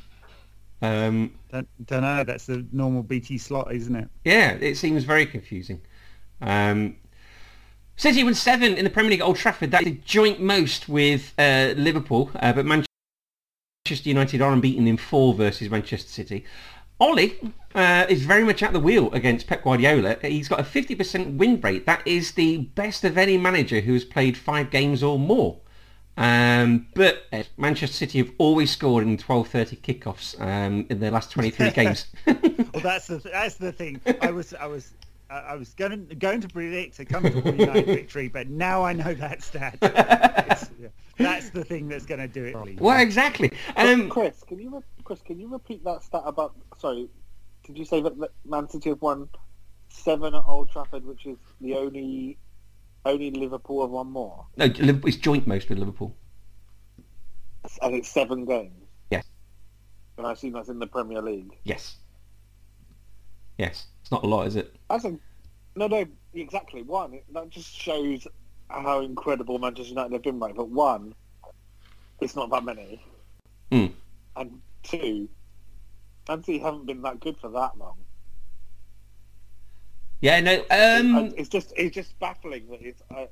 [0.82, 2.23] Um, Don't, don't know.
[2.23, 4.09] That's the normal BT slot, isn't it?
[4.23, 5.82] yeah, it seems very confusing.
[6.41, 6.95] Um,
[7.95, 9.69] City won seven in the Premier League at Old Trafford.
[9.71, 14.97] That is a joint most with uh, Liverpool, uh, but Manchester United are unbeaten in
[14.97, 16.45] four versus Manchester City.
[16.99, 17.32] Ole
[17.75, 20.17] uh, is very much at the wheel against Pep Guardiola.
[20.21, 21.86] He's got a 50% win rate.
[21.86, 25.59] That is the best of any manager who has played five games or more.
[26.22, 31.32] Um, but uh, Manchester City have always scored in 12:30 kickoffs um, in their last
[31.32, 32.05] 23 games.
[32.28, 33.99] Well, that's the that's the thing.
[34.22, 34.93] I was I was
[35.32, 39.15] I I was going going to predict a comfortable United victory, but now I know
[39.15, 39.80] that stat.
[39.82, 42.53] Yeah, that's the thing that's going to do it.
[42.53, 42.78] Probably.
[42.80, 43.51] well, exactly.
[43.76, 46.53] Um, Chris, can you re- Chris, can you repeat that stat about?
[46.78, 47.09] Sorry,
[47.63, 49.28] did you say that that Man City have won
[49.89, 52.38] seven at Old Trafford, which is the only
[53.05, 56.15] only Liverpool have won more, no, Liverpool- it's joint most with Liverpool.
[57.81, 58.73] and it's seven games.
[59.11, 59.25] Yes.
[60.17, 61.57] And I assume that's in the Premier League.
[61.63, 61.95] Yes.
[63.57, 63.87] Yes.
[64.01, 64.75] It's not a lot, is it?
[64.89, 65.17] That's a
[65.75, 67.19] no, no, exactly one.
[67.33, 68.27] That just shows
[68.69, 70.55] how incredible Manchester United have been, right?
[70.55, 71.13] But one,
[72.19, 73.01] it's not that many,
[73.71, 73.87] Hmm.
[74.35, 75.29] and two,
[76.27, 77.97] Man City haven't been that good for that long.
[80.22, 80.53] Yeah, no.
[80.69, 83.01] Um, it's just it's just baffling that it's.
[83.09, 83.26] Uh,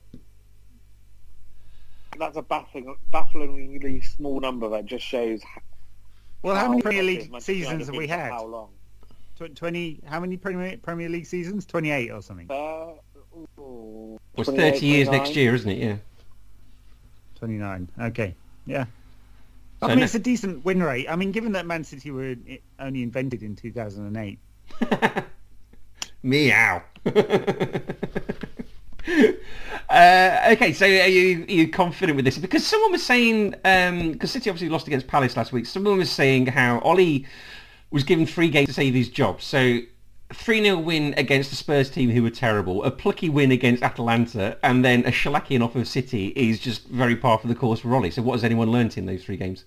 [2.18, 5.42] that's a baffling, bafflingly small number that just shows.
[6.42, 8.32] Well, how many Premier League seasons have we had?
[8.32, 8.70] How long?
[9.56, 10.02] Twenty?
[10.06, 11.66] How many Premier Premier League seasons?
[11.66, 12.50] Twenty-eight or something.
[12.50, 12.94] Uh,
[13.38, 15.24] ooh, well, it's 28, 30 years 29.
[15.24, 15.78] next year, isn't it?
[15.78, 15.96] Yeah.
[17.36, 17.90] Twenty-nine.
[18.02, 18.36] Okay.
[18.66, 18.86] Yeah.
[19.82, 21.08] I mean, no- it's a decent win rate.
[21.08, 22.36] I mean, given that Man City were
[22.80, 24.40] only invented in 2008.
[26.24, 26.84] Meow.
[27.06, 27.12] uh,
[30.52, 32.38] okay, so are you are you confident with this?
[32.38, 36.48] Because someone was saying, because City obviously lost against Palace last week, someone was saying
[36.48, 37.26] how Ole
[37.92, 39.42] was given three games to save his job.
[39.42, 39.80] So
[40.30, 44.86] 3-0 win against the Spurs team who were terrible, a plucky win against Atalanta, and
[44.86, 48.12] then a shellacking off of City is just very par for the course for Ole.
[48.12, 49.66] So what has anyone learnt in those three games?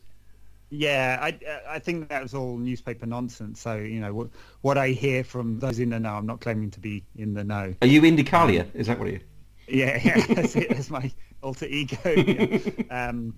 [0.75, 3.61] Yeah, I I think that was all newspaper nonsense.
[3.61, 4.29] So you know what
[4.63, 6.15] what I hear from those in the know.
[6.15, 7.75] I'm not claiming to be in the know.
[7.83, 8.75] Are you Indykaila?
[8.75, 9.21] Is that what you?
[9.69, 10.71] Yeah, yeah, that's it.
[10.71, 11.13] That's my
[11.43, 11.99] alter ego.
[12.05, 12.59] yeah.
[12.91, 13.35] Um,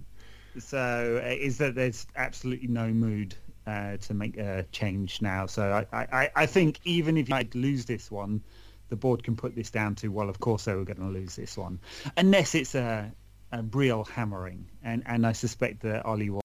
[0.61, 3.35] so uh, is that there's absolutely no mood
[3.67, 5.47] uh, to make a change now.
[5.47, 8.45] So I, I, I think even if United lose this one,
[8.91, 11.35] the board can put this down to well, of course they were going to lose
[11.35, 11.81] this one,
[12.17, 13.13] unless it's a,
[13.51, 14.71] a real hammering.
[14.85, 16.44] And and I suspect that Ole will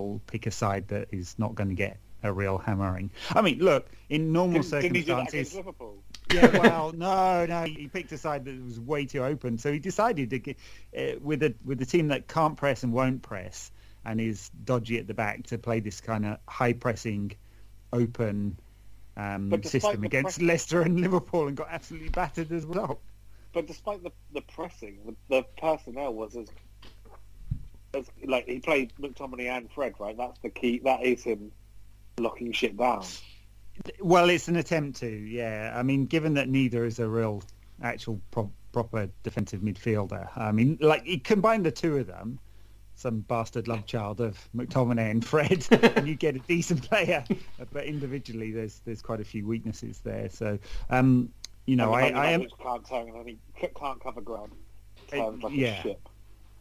[0.00, 3.10] will pick a side that is not going to get a real hammering.
[3.30, 6.02] I mean, look, in normal Didn't, didn't he do that circumstances, Liverpool?
[6.32, 9.58] yeah, well, no, no, he picked a side that was way too open.
[9.58, 10.56] So he decided to get,
[10.96, 13.70] uh, with a with a team that can't press and won't press
[14.04, 17.32] and is dodgy at the back to play this kind of high pressing,
[17.92, 18.58] open
[19.16, 23.00] um, system against press- Leicester and Liverpool and got absolutely battered as well.
[23.52, 26.54] But despite the the pressing, the, the personnel was as, as
[28.24, 30.16] like he played McTominay and Fred, right?
[30.16, 30.80] That's the key.
[30.84, 31.52] That is him
[32.18, 33.04] locking shit down.
[34.00, 35.72] Well, it's an attempt to, yeah.
[35.74, 37.42] I mean, given that neither is a real,
[37.82, 40.28] actual pro- proper defensive midfielder.
[40.36, 42.38] I mean, like you combine the two of them,
[42.94, 45.66] some bastard love child of McTominay and Fred,
[45.96, 47.24] and you get a decent player.
[47.72, 50.28] But individually, there's there's quite a few weaknesses there.
[50.28, 50.58] So,
[50.90, 51.30] um,
[51.66, 53.38] you know, I, the I am can't turn and he
[53.74, 54.52] can't cover ground.
[55.12, 55.82] Like yeah.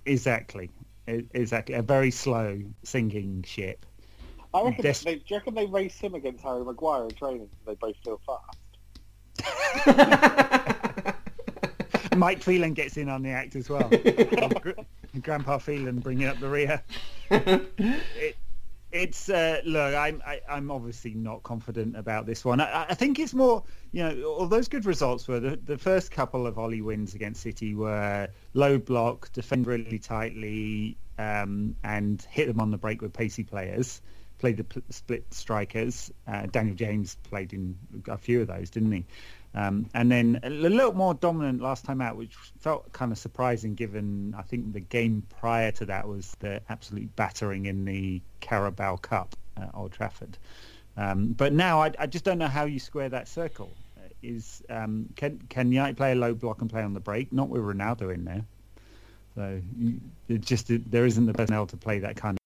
[0.05, 0.71] exactly,
[1.33, 3.85] exactly a very slow sinking ship.
[4.53, 7.49] I reckon Des- they, do you reckon they race him against Harry Maguire in training?
[7.65, 8.57] They both feel fast.
[12.15, 13.89] Mike Phelan gets in on the act as well.
[15.21, 16.81] Grandpa Phelan bringing up the rear.
[17.29, 18.35] it,
[18.91, 22.59] it's uh, look, I'm I, I'm obviously not confident about this one.
[22.59, 26.11] I, I think it's more, you know, all those good results were the, the first
[26.11, 32.47] couple of Ole wins against City were low block, defend really tightly, um, and hit
[32.47, 34.01] them on the break with pacey players.
[34.39, 36.11] Played the pl- split strikers.
[36.25, 37.77] Uh, Daniel James played in
[38.07, 39.05] a few of those, didn't he?
[39.55, 43.73] Um, and then a little more dominant last time out, which felt kind of surprising
[43.73, 48.97] given I think the game prior to that was the absolute battering in the Carabao
[48.97, 50.37] Cup at Old Trafford.
[50.97, 53.71] Um, but now I, I just don't know how you square that circle.
[53.97, 57.33] Uh, Is um, can can United play a low block and play on the break?
[57.33, 58.45] Not with Ronaldo in there.
[59.35, 59.61] So
[60.41, 62.37] just there isn't the personnel to play that kind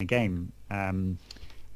[0.00, 0.52] of game.
[0.70, 1.18] Um,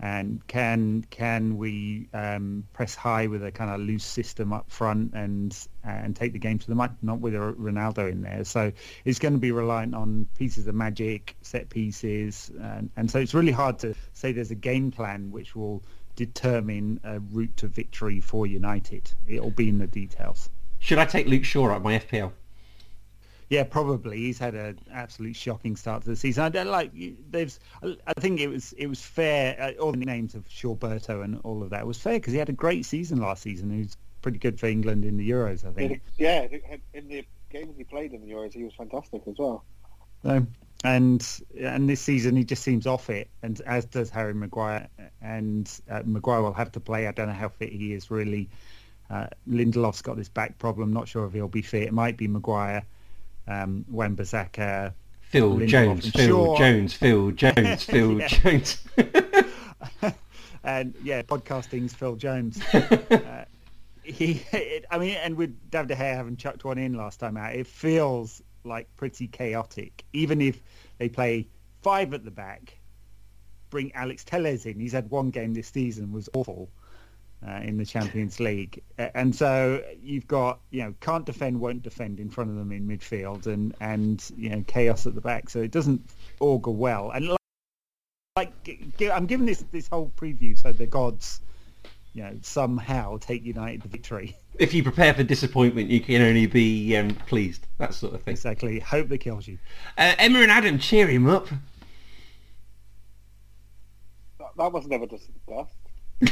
[0.00, 5.14] and can can we um, press high with a kind of loose system up front
[5.14, 6.94] and and take the game to the mud?
[7.02, 8.72] Not with a Ronaldo in there, so
[9.04, 13.34] it's going to be reliant on pieces of magic, set pieces, and, and so it's
[13.34, 15.82] really hard to say there's a game plan which will
[16.14, 19.10] determine a route to victory for United.
[19.26, 20.50] It'll be in the details.
[20.78, 22.32] Should I take Luke Shaw of my FPL?
[23.48, 24.18] Yeah, probably.
[24.18, 26.42] He's had an absolute shocking start to the season.
[26.42, 26.90] I don't like.
[27.30, 27.60] There's.
[27.82, 28.72] I think it was.
[28.72, 29.56] It was fair.
[29.60, 32.48] Uh, all the names of Shawberto and all of that was fair because he had
[32.48, 33.70] a great season last season.
[33.70, 35.64] He was pretty good for England in the Euros.
[35.64, 36.02] I think.
[36.18, 36.48] Yeah,
[36.92, 39.64] in the games he played in the Euros, he was fantastic as well.
[40.24, 40.44] So,
[40.82, 44.88] and and this season he just seems off it, and as does Harry Maguire.
[45.22, 47.06] And uh, Maguire will have to play.
[47.06, 48.48] I don't know how fit he is really.
[49.08, 50.92] Uh, Lindelof's got this back problem.
[50.92, 51.84] Not sure if he'll be fit.
[51.84, 52.82] It might be Maguire,
[53.48, 53.84] um,
[55.20, 56.56] Phil Lindelof Jones, Phil.
[56.56, 58.18] Jones, Phil Jones, Phil.
[58.28, 58.84] Jones.
[60.64, 62.62] and yeah, podcasting's Phil Jones.
[62.72, 63.44] uh,
[64.04, 67.36] he, it, I mean, and with David De Gea having chucked one in last time
[67.36, 70.04] out, it feels like pretty chaotic.
[70.12, 70.60] Even if
[70.98, 71.48] they play
[71.82, 72.78] five at the back,
[73.70, 74.78] bring Alex Telles in.
[74.78, 76.70] He's had one game this season was awful
[77.46, 82.18] uh, in the Champions League, and so you've got you know can't defend, won't defend
[82.18, 85.48] in front of them in midfield, and and you know chaos at the back.
[85.48, 86.02] So it doesn't
[86.40, 87.10] augur well.
[87.10, 87.38] And like,
[88.36, 91.40] like g- g- I'm giving this this whole preview so the gods,
[92.14, 94.36] you know, somehow take United to victory.
[94.58, 97.66] if you prepare for disappointment, you can only be um, pleased.
[97.78, 98.32] That sort of thing.
[98.32, 98.80] Exactly.
[98.80, 99.58] Hope that kills you.
[99.96, 101.48] Uh, Emma and Adam, cheer him up.
[104.38, 105.85] That, that was never discussed.
[106.20, 106.26] we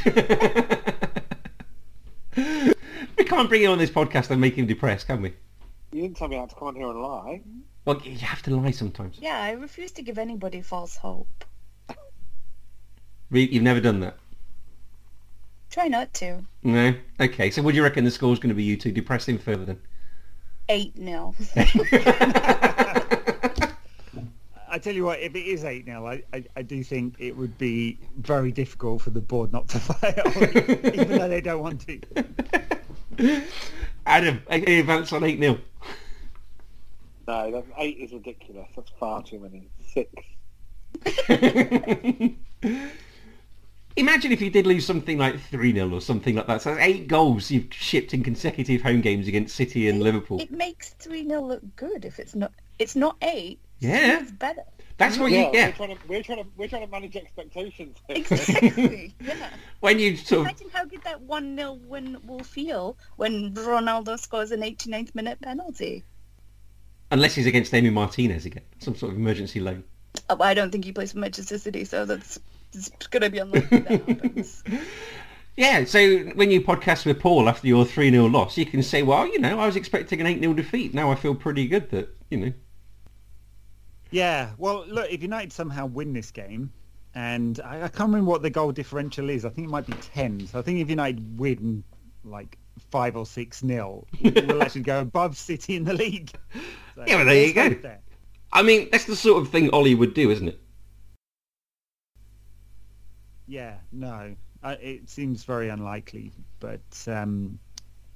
[3.25, 5.35] can't bring him on this podcast and make him depressed, can we?
[5.93, 7.43] You didn't tell me not to come on here and lie.
[7.85, 9.19] Well, you have to lie sometimes.
[9.21, 11.45] Yeah, I refuse to give anybody false hope.
[13.31, 14.17] You've never done that.
[15.71, 16.45] Try not to.
[16.63, 16.95] No.
[17.21, 17.51] Okay.
[17.51, 18.63] So, what do you reckon the score's going to be?
[18.63, 19.81] You two depress him further then.
[20.69, 21.35] Eight nil.
[24.75, 27.37] I tell you what, if it is 8 0, I, I, I do think it
[27.37, 30.43] would be very difficult for the board not to fire Ole,
[30.93, 32.01] even though they don't want to.
[34.07, 35.61] Adam, any advance on eight 0
[37.29, 38.67] No, that's, eight is ridiculous.
[38.75, 39.69] That's far too many.
[39.93, 40.11] Six.
[43.97, 46.63] Imagine if you did lose something like 3-0 or something like that.
[46.63, 50.41] So that's eight goals you've shipped in consecutive home games against City and Liverpool.
[50.41, 52.51] It makes three 0 look good if it's not.
[52.81, 53.61] It's not eight.
[53.79, 54.21] Yeah.
[54.23, 54.63] It's better.
[54.97, 57.17] That's what Yeah, you get we're trying to we're trying to we're trying to manage
[57.17, 57.97] expectations.
[58.07, 58.17] here.
[58.19, 59.15] Exactly.
[59.21, 59.51] yeah.
[59.81, 64.19] when you sort of Imagine how good that one 0 win will feel when Ronaldo
[64.19, 66.05] scores an 89th minute penalty.
[67.11, 69.83] unless he's against Emi Martinez again, some sort of emergency loan.
[70.31, 72.39] Oh, I don't think he plays for Manchester City, so that's
[72.73, 74.63] it's gonna be unlikely that happens.
[75.57, 79.25] Yeah, so when you podcast with Paul after your 3-0 loss, you can say, well,
[79.25, 80.95] you know, I was expecting an 8-0 defeat.
[80.95, 82.53] Now I feel pretty good that, you know.
[84.15, 86.73] Yeah, well, look, if United somehow win this game,
[87.17, 89.45] and I, I can't remember what the goal differential is.
[89.45, 90.47] I think it might be 10.
[90.47, 91.83] So I think if United win
[92.23, 92.57] like
[92.93, 96.31] 5 or 6 nil, we'll actually go above City in the league.
[96.95, 97.69] So Yeah, well, there you go.
[97.71, 98.03] that.
[98.53, 100.61] I mean, that's the sort of thing Ole would do, isn't it?
[103.49, 107.59] Yeah, no, uh, it seems very unlikely, but um,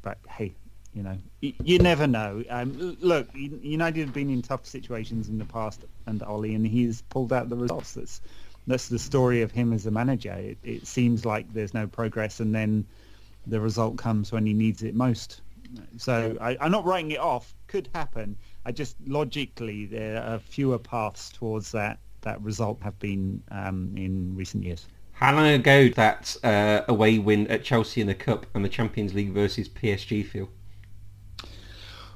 [0.03, 0.55] but hey,
[0.95, 2.43] you know, y- you never know.
[2.51, 7.03] Um, look, United have been in tough situations in the past, and Ole, and he's
[7.03, 7.95] pulled out the results.
[7.95, 8.21] That's
[8.67, 10.33] that's the story of him as a manager.
[10.33, 12.85] It, it seems like there's no progress, and then
[13.47, 15.41] the result comes when he needs it most.
[15.97, 17.55] So I, I'm not writing it off.
[17.67, 18.37] Could happen.
[18.65, 24.35] I just logically there are fewer paths towards that that result have been um, in
[24.35, 24.87] recent years.
[25.13, 29.15] How long ago that uh, away win at Chelsea in the Cup and the Champions
[29.15, 30.49] League versus PSG feel?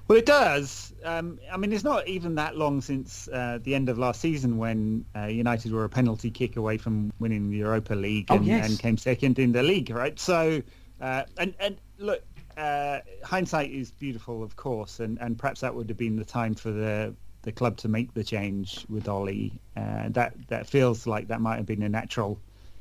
[0.08, 0.92] Well, it does.
[1.04, 4.58] Um, I mean, it's not even that long since uh, the end of last season
[4.58, 8.44] when uh, United were a penalty kick away from winning the Europa League Oh, and,
[8.44, 8.68] yes.
[8.68, 10.18] and came second in the league, right?
[10.18, 10.62] So,
[11.00, 12.22] uh, and, and look,
[12.56, 16.54] uh, hindsight is beautiful, of course, and, and perhaps that would have been the time
[16.54, 19.50] for the the club to make the change with Ole.
[19.76, 22.38] Uh, that that feels like that might have been a natural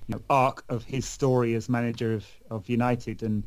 [0.07, 3.43] you know, arc of his story as manager of, of United, and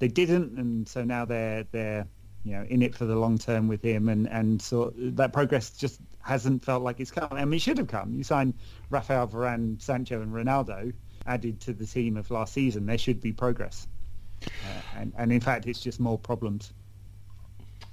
[0.00, 2.06] they didn't, and so now they're they're
[2.46, 5.70] you know in it for the long term with him, and and so that progress
[5.70, 7.28] just hasn't felt like it's come.
[7.32, 8.14] I mean, it should have come.
[8.14, 8.54] You signed
[8.88, 10.92] Rafael Varane, Sancho, and Ronaldo
[11.26, 12.86] added to the team of last season.
[12.86, 13.88] There should be progress,
[14.44, 14.48] uh,
[14.96, 16.72] and and in fact, it's just more problems.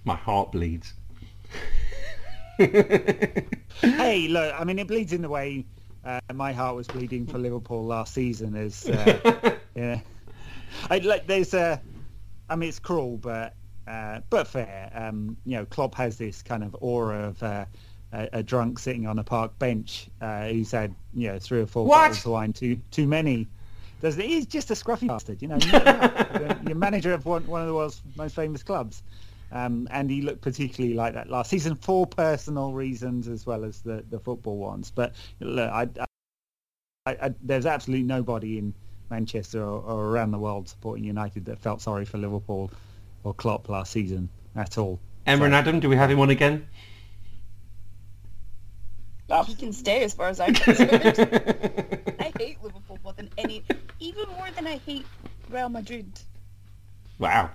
[0.03, 0.93] My heart bleeds.
[2.57, 5.65] hey, look, I mean, it bleeds in the way
[6.05, 8.55] uh, my heart was bleeding for Liverpool last season.
[8.55, 9.99] As uh, yeah,
[10.91, 11.81] I, like, there's a,
[12.49, 13.55] I mean, it's cruel, but
[13.87, 14.91] uh, but fair.
[14.93, 17.65] Um, you know, Klopp has this kind of aura of uh,
[18.13, 21.65] a, a drunk sitting on a park bench uh, who's had you know three or
[21.65, 22.09] four What?
[22.09, 23.47] bottles of wine too too many.
[24.01, 25.57] Does he's just a scruffy bastard, you know.
[26.39, 29.01] You're, you're manager of one, one of the world's most famous clubs.
[29.53, 33.79] Um, and he looked particularly like that last season for personal reasons as well as
[33.81, 34.91] the, the football ones.
[34.93, 35.87] But look, I,
[37.05, 38.73] I, I, there's absolutely nobody in
[39.09, 42.71] Manchester or, or around the world supporting United that felt sorry for Liverpool
[43.23, 44.99] or Klopp last season at all.
[45.25, 46.67] Emma and Adam, do we have him on again?
[49.47, 51.17] He can stay as far as I'm concerned.
[52.19, 53.63] I hate Liverpool more than any,
[53.99, 55.05] even more than I hate
[55.49, 56.05] Real Madrid.
[57.17, 57.49] Wow.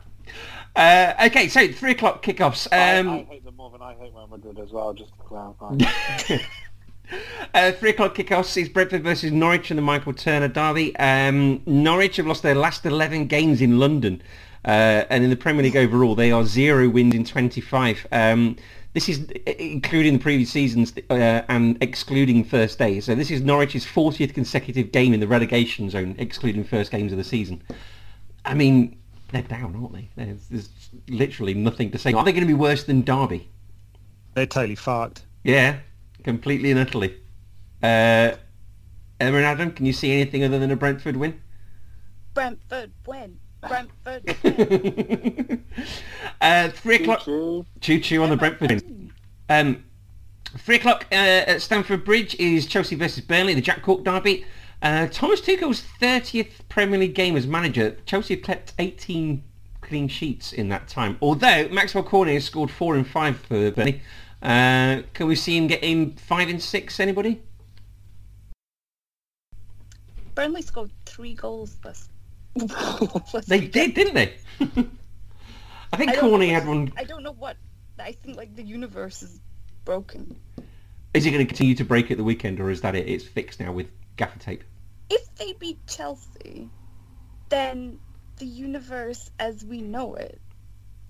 [0.75, 2.67] Uh, okay, so three o'clock kickoffs.
[2.73, 4.93] I, Um, I hate them more than I hate Real Madrid as well.
[4.93, 6.39] Just to clarify.
[7.55, 10.95] Uh, three o'clock kickoffs is Brentford versus Norwich in the Michael Turner derby.
[10.97, 14.21] Um, Norwich have lost their last 11 games in London.
[14.65, 18.07] Uh, and in the Premier League overall, they are zero wins in 25.
[18.13, 18.57] Um,
[18.95, 23.05] this is including the previous seasons uh, and excluding first days.
[23.05, 27.19] So this is Norwich's 40th consecutive game in the relegation zone, excluding first games of
[27.19, 27.63] the season.
[28.45, 28.99] I mean,
[29.31, 30.09] they're down, aren't they?
[30.17, 30.71] There's, there's
[31.09, 32.13] literally nothing to say.
[32.13, 33.49] Are they going to be worse than Derby?
[34.35, 35.23] They're totally fucked.
[35.45, 35.79] Yeah,
[36.25, 37.15] completely and utterly.
[37.83, 38.35] Uh,
[39.21, 41.41] Emma and Adam, can you see anything other than a Brentford win?
[42.35, 43.39] Brentford win.
[43.67, 44.23] Brentford
[46.41, 47.21] uh, three o'clock.
[47.25, 47.67] Choo-choo.
[47.81, 49.13] Choo choo on the Brentford win.
[49.49, 49.85] Um,
[50.59, 54.45] three o'clock uh, at Stamford Bridge is Chelsea versus Burnley, the Jack Cork derby.
[54.81, 57.97] Uh, Thomas Tuchel's 30th Premier League game as manager.
[58.07, 59.43] Chelsea have kept 18
[59.81, 61.19] clean sheets in that time.
[61.21, 64.03] Although Maxwell Cornet has scored four and five for Burnley.
[64.41, 67.01] Uh, can we see him getting five and six?
[67.01, 67.43] Anybody?
[70.35, 72.11] Burnley scored three goals last.
[73.47, 74.35] They did, didn't they?
[75.93, 76.93] I think I don't Cornet know had one.
[76.97, 77.57] I don't know what.
[77.99, 79.41] I think like the universe is
[79.85, 80.37] broken.
[81.15, 83.09] Is it going to continue to break at the weekend, or is that it?
[83.09, 84.65] It's fixed now with gaffer tape.
[85.11, 86.69] If they beat Chelsea,
[87.49, 87.99] then
[88.37, 90.41] the universe as we know it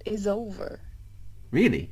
[0.07, 0.81] is over.
[1.51, 1.91] Really?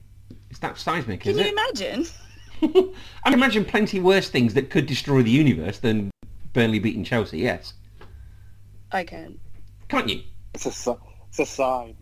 [0.51, 1.53] It's that seismic, Can is you it?
[1.53, 2.07] imagine?
[2.63, 6.11] I can imagine plenty worse things that could destroy the universe than
[6.53, 7.39] Burnley beating Chelsea.
[7.39, 7.75] Yes,
[8.93, 9.39] I can.
[9.89, 10.23] Can't you?
[10.55, 10.97] It's a
[11.29, 11.97] it's a sign.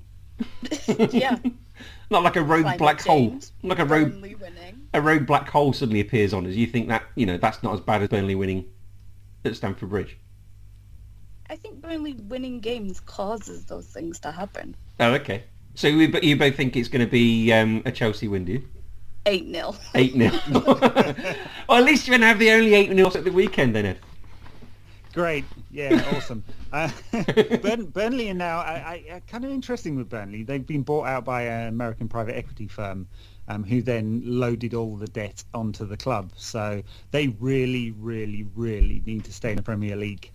[1.10, 1.38] yeah.
[2.10, 3.38] Not like a rogue Climate black hole.
[3.62, 4.88] Like a rogue winning.
[4.92, 6.54] a rogue black hole suddenly appears on us.
[6.54, 8.66] You think that you know that's not as bad as Burnley winning
[9.44, 10.18] at Stamford Bridge?
[11.50, 14.76] I think Burnley winning games causes those things to happen.
[15.00, 15.44] Oh, okay.
[15.74, 18.52] So we, but you both think it's going to be um, a Chelsea win, do
[18.52, 18.68] you?
[19.26, 19.76] 8 0.
[19.94, 20.30] Eight 0
[21.68, 23.86] Well, at least you're going to have the only eight 0 at the weekend, then.
[23.86, 23.98] Ed.
[25.14, 26.42] Great, yeah, awesome.
[26.72, 26.90] Uh,
[27.62, 30.42] Burn, Burnley are now I, I, kind of interesting with Burnley.
[30.42, 33.06] They've been bought out by an American private equity firm,
[33.46, 36.32] um, who then loaded all the debt onto the club.
[36.36, 40.32] So they really, really, really need to stay in the Premier League.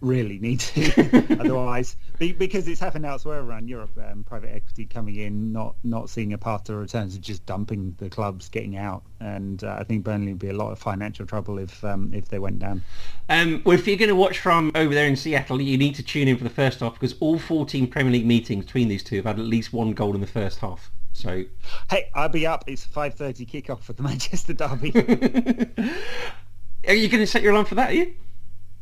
[0.00, 3.90] Really need to, otherwise, be, because it's happened elsewhere around Europe.
[3.98, 7.96] Um, private equity coming in, not not seeing a path to returns, and just dumping
[7.98, 9.02] the clubs, getting out.
[9.18, 12.28] And uh, I think Burnley would be a lot of financial trouble if um, if
[12.28, 12.84] they went down.
[13.28, 16.02] Um, well, if you're going to watch from over there in Seattle, you need to
[16.04, 19.16] tune in for the first half because all 14 Premier League meetings between these two
[19.16, 20.92] have had at least one goal in the first half.
[21.12, 21.44] So,
[21.90, 22.62] Hey, I'll be up.
[22.68, 24.92] It's 5.30 kickoff for the Manchester Derby.
[26.86, 27.90] are you going to set your alarm for that?
[27.90, 28.14] Are you?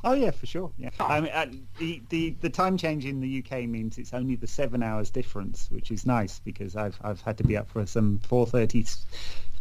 [0.07, 0.71] Oh, yeah, for sure.
[0.79, 0.91] Yeah.
[1.01, 1.47] I mean, uh,
[1.79, 5.69] the, the, the time change in the UK means it's only the seven hours difference,
[5.71, 8.97] which is nice because I've, I've had to be up for some 4.30,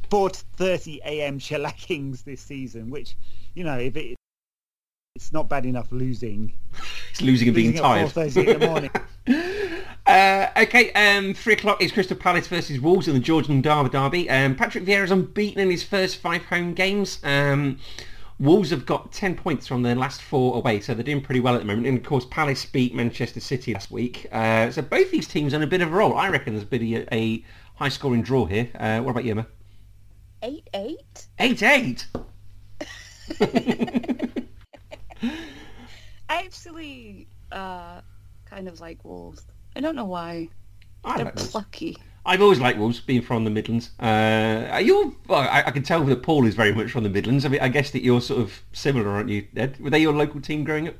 [0.09, 1.39] 4.30 a.m.
[1.39, 3.17] shellackings this season, which,
[3.55, 4.15] you know, if it,
[5.15, 6.53] it's not bad enough losing,
[7.09, 8.09] It's losing and being losing tired.
[8.09, 8.91] 4.30 in the morning.
[10.07, 13.89] Uh, okay, um, three o'clock is Crystal Palace versus Wolves in the Georgian Derby.
[13.89, 14.29] derby.
[14.29, 17.17] Um, Patrick Vieira's unbeaten in his first five home games.
[17.23, 17.79] Um,
[18.39, 21.55] Wolves have got 10 points from their last four away, so they're doing pretty well
[21.55, 21.87] at the moment.
[21.87, 24.27] And of course, Palace beat Manchester City last week.
[24.31, 26.17] Uh, so both these teams on a bit of a roll.
[26.17, 28.69] I reckon there's a bit of a, a high-scoring draw here.
[28.75, 29.47] Uh, what about you, Emma?
[30.41, 31.27] 8 8?
[31.39, 32.05] 8-8!
[36.29, 38.01] I actually uh,
[38.45, 39.45] kind of like Wolves.
[39.75, 40.49] I don't know why.
[41.05, 41.97] I They're like plucky.
[42.25, 43.91] I've always liked Wolves, being from the Midlands.
[43.99, 45.15] Uh, you?
[45.27, 47.45] Well, I, I can tell that Paul is very much from the Midlands.
[47.45, 49.79] I mean, I guess that you're sort of similar, aren't you, Ed?
[49.79, 50.95] Were they your local team growing up?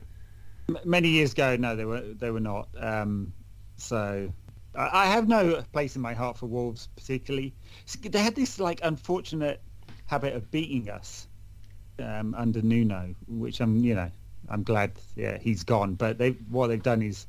[0.70, 2.70] M- many years ago, no, they were they were not.
[2.78, 3.34] Um,
[3.78, 4.32] so
[4.76, 7.54] I, I have no place in my heart for Wolves particularly.
[8.02, 9.62] They had this like unfortunate
[10.06, 11.28] habit of beating us
[12.00, 14.12] um, under Nuno, which I'm you know
[14.50, 15.96] I'm glad yeah he's gone.
[15.96, 17.26] But they what they've done is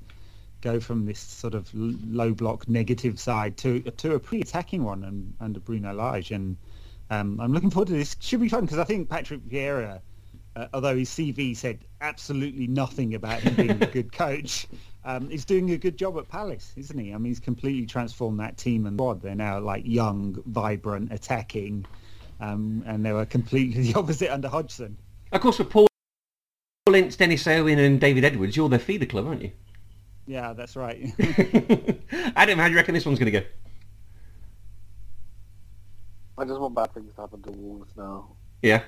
[0.72, 5.04] go from this sort of low block negative side to to a pretty attacking one
[5.04, 6.56] and, under Bruno Lage and.
[7.08, 8.16] Um, I'm looking forward to this.
[8.18, 10.00] Should be fun because I think Patrick Vieira
[10.56, 14.66] uh, although his CV said absolutely nothing about him being a good coach,
[15.04, 17.12] um, he's doing a good job at Palace, isn't he?
[17.12, 19.20] I mean, he's completely transformed that team and squad.
[19.20, 21.84] They're now like young, vibrant, attacking,
[22.40, 24.96] um, and they were completely the opposite under Hodgson.
[25.32, 25.88] Of course, with Paul
[26.94, 29.52] Ince, Denis Irwin and David Edwards, you're their feeder club, aren't you?
[30.26, 31.12] Yeah, that's right.
[32.36, 33.46] Adam, how do you reckon this one's going to go?
[36.38, 38.28] I just want bad things to happen to Wolves now.
[38.62, 38.82] Yeah,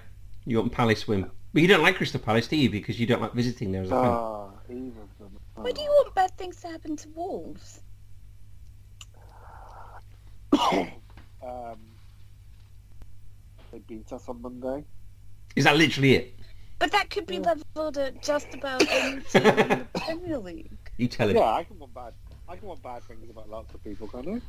[0.44, 1.30] you want Palace win.
[1.54, 2.68] But you don't like Crystal Palace, do you?
[2.68, 4.04] Because you don't like visiting there as a fan.
[4.04, 5.30] Ah, even them.
[5.54, 7.80] Why do you want bad things to happen to Wolves?
[11.40, 11.78] Um,
[13.70, 14.84] they beat us on Monday.
[15.54, 16.34] Is that literally it?
[16.78, 20.87] But that could be leveled at just about any team in the Premier League.
[20.98, 21.36] You tell it.
[21.36, 22.12] Yeah, I can want bad.
[22.48, 24.40] I can want bad things about lots of people, can't I?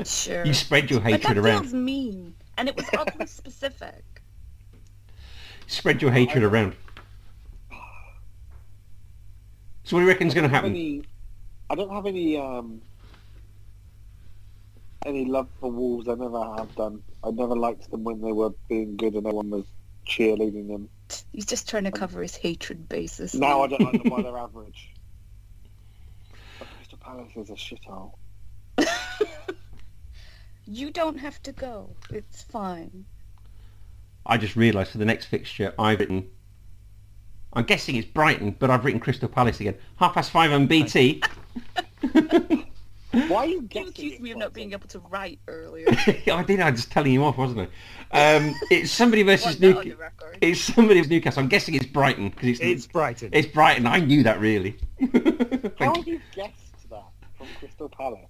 [0.04, 0.44] Sure.
[0.44, 1.62] You spread your but hatred that around.
[1.62, 4.02] feels mean, and it was oddly specific.
[5.66, 6.74] Spread your hatred around.
[9.84, 10.70] So what do you reckon's going to happen?
[10.70, 11.02] Any,
[11.70, 12.80] I don't have any um,
[15.04, 16.08] any love for Wolves.
[16.08, 17.02] I never have done.
[17.22, 19.64] I never liked them when they were being good and everyone was
[20.06, 20.88] cheerleading them.
[21.32, 23.34] He's just trying to cover his hatred basis.
[23.34, 24.90] Now I don't like them by their average.
[27.04, 28.12] Palace is a shithole.
[30.66, 31.90] you don't have to go.
[32.10, 33.04] It's fine.
[34.24, 36.30] I just realised for the next fixture I've written.
[37.52, 39.76] I'm guessing it's Brighton, but I've written Crystal Palace again.
[39.96, 41.22] Half past five on BT.
[42.12, 45.86] Why are you, you accused me of not being able to write earlier.
[46.32, 46.58] I did.
[46.58, 47.68] I was just telling you off, wasn't
[48.10, 48.36] I?
[48.36, 49.94] Um, it's somebody versus Newcastle.
[50.40, 51.42] It's somebody versus Newcastle.
[51.42, 52.60] I'm guessing it's Brighton because it's.
[52.60, 53.28] It's Brighton.
[53.32, 53.86] It's Brighton.
[53.86, 54.78] I knew that really.
[55.78, 56.63] How you guessing?
[57.64, 58.28] Crystal Palace?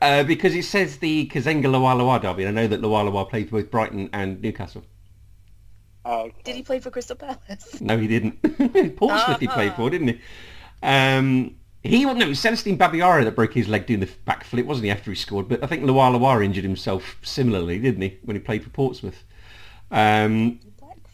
[0.00, 3.62] Uh, because it says the Kazenga LuaLua derby, and I know that LuaLua played for
[3.62, 4.82] both Brighton and Newcastle.
[6.04, 6.34] Oh, okay.
[6.42, 7.80] Did he play for Crystal Palace?
[7.80, 8.42] No, he didn't.
[8.96, 9.38] Portsmouth uh-huh.
[9.38, 9.88] he played for, ah.
[9.88, 10.20] didn't he?
[10.82, 11.54] Um,
[11.84, 14.90] he no, it was Celestine Babayaro that broke his leg doing the backflip, wasn't he?
[14.90, 18.64] After he scored, but I think LuaLua injured himself similarly, didn't he, when he played
[18.64, 19.22] for Portsmouth?
[19.92, 20.58] Um,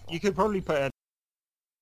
[0.08, 0.90] you could probably put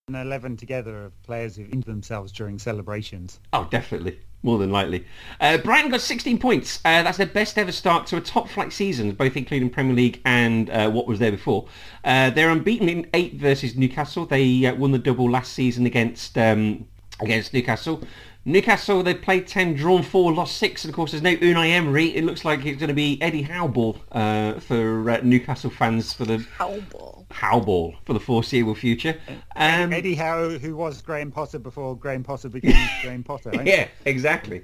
[0.08, 3.38] an 11 together of players who injured themselves during celebrations.
[3.52, 5.04] Oh, definitely more than likely.
[5.40, 6.80] Uh, Brighton got 16 points.
[6.84, 10.20] Uh, that's their best ever start to a top flight season, both including Premier League
[10.24, 11.66] and uh, what was there before.
[12.04, 14.26] Uh, they're unbeaten in eight versus Newcastle.
[14.26, 16.86] They uh, won the double last season against um,
[17.20, 18.02] against Newcastle.
[18.48, 22.14] Newcastle—they played 10, drawn 4, lost 6, and of course there's no Unai Emery.
[22.14, 26.24] It looks like it's going to be Eddie Howball uh, for uh, Newcastle fans for
[26.24, 26.38] the...
[26.56, 27.26] Howball.
[27.26, 29.18] Howball for the foreseeable future.
[29.56, 33.66] Um, Eddie Howe, who was Graham Potter before Graham Potter became Graham Potter, right?
[33.66, 34.62] Yeah, exactly.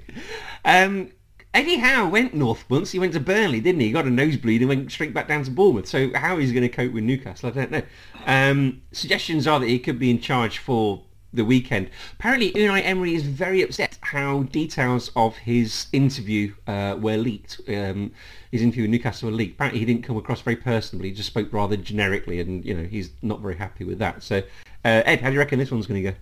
[0.63, 1.11] Um,
[1.53, 2.91] Eddie Howe went north once.
[2.91, 3.87] He went to Burnley, didn't he?
[3.87, 5.87] He got a nosebleed and went straight back down to Bournemouth.
[5.87, 7.83] So how he's going to cope with Newcastle, I don't know.
[8.25, 11.03] Um, suggestions are that he could be in charge for
[11.33, 11.89] the weekend.
[12.13, 17.61] Apparently, Unai Emery is very upset how details of his interview uh, were leaked.
[17.67, 18.11] Um,
[18.51, 19.55] his interview with Newcastle were leaked.
[19.55, 21.09] Apparently, he didn't come across very personally.
[21.09, 24.23] He just spoke rather generically, and you know he's not very happy with that.
[24.23, 24.37] So,
[24.85, 26.17] uh, Ed, how do you reckon this one's going to go?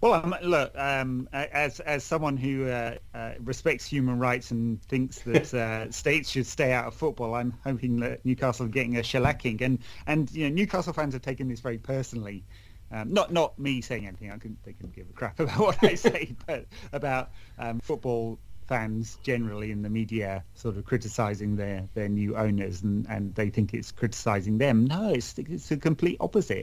[0.00, 5.18] Well, um, look, um, as as someone who uh, uh, respects human rights and thinks
[5.26, 9.00] that uh, states should stay out of football, I'm hoping that Newcastle are getting a
[9.00, 12.44] shellacking, and and you know Newcastle fans have taken this very personally.
[12.92, 14.30] Um, not not me saying anything.
[14.30, 18.38] I couldn't they couldn't give a crap about what I say, but about um, football
[18.66, 23.50] fans generally in the media sort of criticizing their their new owners and and they
[23.50, 24.86] think it's criticizing them.
[24.86, 26.62] No, it's it's the complete opposite.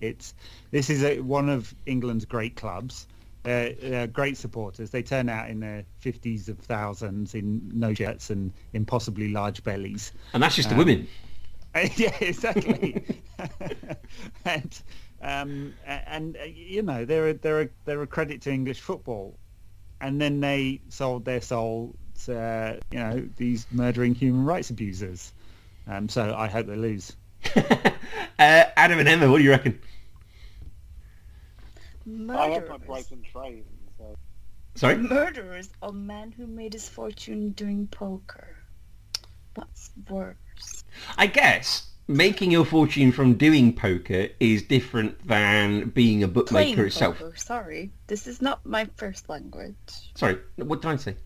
[0.00, 0.34] It's
[0.70, 3.06] this is a, one of England's great clubs.
[3.42, 4.90] They're great supporters.
[4.90, 10.12] They turn out in their fifties of thousands in no shirts and impossibly large bellies.
[10.34, 11.08] And that's just um, the women.
[11.74, 13.02] Um, yeah, exactly.
[14.44, 14.82] and
[15.22, 19.36] um, and uh, you know they're a, they're a, they're a credit to English football,
[20.00, 21.94] and then they sold their soul
[22.24, 25.32] to you know these murdering human rights abusers.
[25.86, 27.16] Um, so I hope they lose.
[27.56, 27.90] uh,
[28.38, 29.78] Adam and Emma, what do you reckon?
[32.06, 33.12] Murderers.
[33.32, 33.64] Train,
[33.98, 34.16] so.
[34.74, 34.96] Sorry.
[34.96, 38.56] Murderers A man who made his fortune doing poker.
[39.54, 40.84] What's worse?
[41.18, 46.86] I guess making your fortune from doing poker is different than being a bookmaker Playing
[46.86, 47.18] itself.
[47.18, 49.76] Poker, sorry, this is not my first language.
[50.16, 51.16] Sorry, what did I say?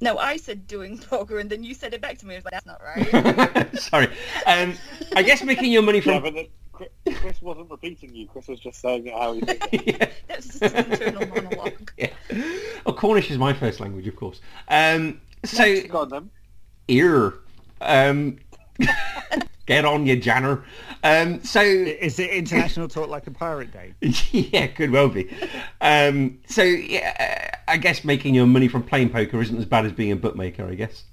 [0.00, 2.34] No, I said doing poker, and then you said it back to me.
[2.34, 3.78] I was like, that's not right.
[3.78, 4.08] sorry.
[4.46, 4.74] Um,
[5.16, 6.24] I guess making your money from.
[6.24, 6.82] Yeah,
[7.14, 8.26] Chris wasn't repeating you.
[8.26, 9.86] Chris was just saying it how he did it.
[10.00, 10.08] yeah.
[10.28, 11.92] That's just an internal monologue.
[11.96, 12.10] Yeah.
[12.84, 14.40] Well, Cornish is my first language, of course.
[14.68, 15.82] Um, so.
[15.82, 16.30] Go on then.
[16.88, 17.34] Ear.
[17.80, 18.38] Um,
[19.66, 20.62] Get on, you Janner.
[21.02, 23.94] Um, so is it international talk like a pirate day?
[24.30, 25.30] yeah, could well be.
[25.80, 29.86] Um, so yeah, uh, I guess making your money from playing poker isn't as bad
[29.86, 31.04] as being a bookmaker, I guess.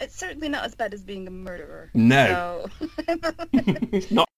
[0.00, 1.90] It's certainly not as bad as being a murderer.
[1.94, 2.88] No, so.
[3.52, 4.28] it's not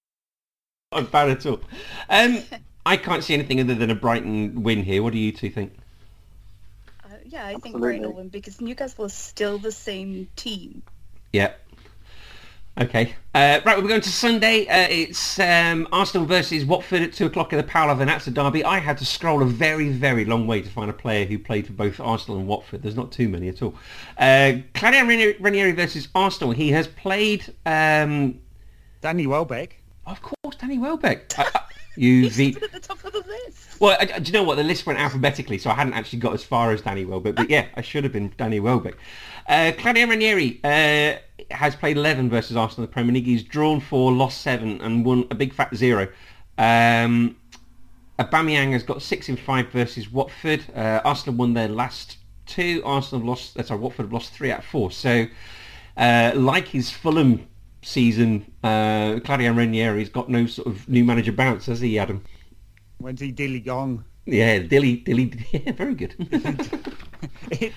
[0.93, 1.61] as bad at all.
[2.09, 2.43] Um,
[2.87, 5.03] I can't see anything other than a Brighton win here.
[5.03, 5.75] What do you two think?
[7.05, 7.61] Uh, yeah, I Absolutely.
[7.61, 10.83] think Brighton win because Newcastle is still the same team.
[11.39, 11.52] Yeah.
[12.81, 13.15] Okay.
[13.32, 14.66] Uh, right, we're going to Sunday.
[14.66, 18.65] Uh, it's um, Arsenal versus Watford at 2 o'clock in the Paolo Vernazza derby.
[18.65, 21.69] I had to scroll a very, very long way to find a player who played
[21.69, 22.82] for both Arsenal and Watford.
[22.82, 23.77] There's not too many at all.
[24.19, 25.05] Uh, Claudio
[25.39, 26.51] Ranieri, versus Arsenal.
[26.51, 27.55] He has played...
[27.65, 28.40] Um,
[29.01, 29.77] Danny Welbeck.
[30.06, 31.35] Of course, Danny Welbeck.
[31.39, 31.60] I, I,
[31.98, 32.32] you at
[32.73, 33.81] the top of the list.
[33.81, 34.56] Well, I, do you know what?
[34.56, 37.35] The list went alphabetically, so I hadn't actually got as far as Danny Welbeck.
[37.35, 38.97] But yeah, I should have been Danny Welbeck.
[39.48, 41.19] Uh, Claudio Ranieri uh,
[41.51, 43.25] has played 11 versus Arsenal in the Premier League.
[43.25, 46.09] He's drawn four, lost seven, and won a big fat zero.
[46.57, 47.37] Um,
[48.19, 50.65] Aubameyang has got six in five versus Watford.
[50.75, 52.83] Uh, Arsenal won their last two.
[52.85, 53.59] Arsenal lost.
[53.59, 54.91] Uh, sorry, Watford have lost three out of four.
[54.91, 55.27] So,
[55.97, 57.47] uh, like his Fulham
[57.83, 62.25] season, uh, Claudio Ranieri's got no sort of new manager bounce, has he, Adam?
[62.99, 64.05] When's he dilly gong?
[64.27, 65.33] Yeah, dilly dilly.
[65.53, 66.15] Yeah, very good.
[67.53, 67.73] it,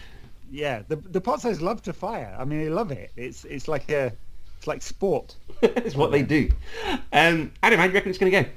[0.51, 2.35] yeah, the the Pozzos love to fire.
[2.37, 3.11] I mean, they love it.
[3.15, 4.11] It's it's like a
[4.57, 5.37] it's like sport.
[5.61, 6.49] it's what they do.
[7.13, 8.49] Um, Adam, how do you reckon it's going to go?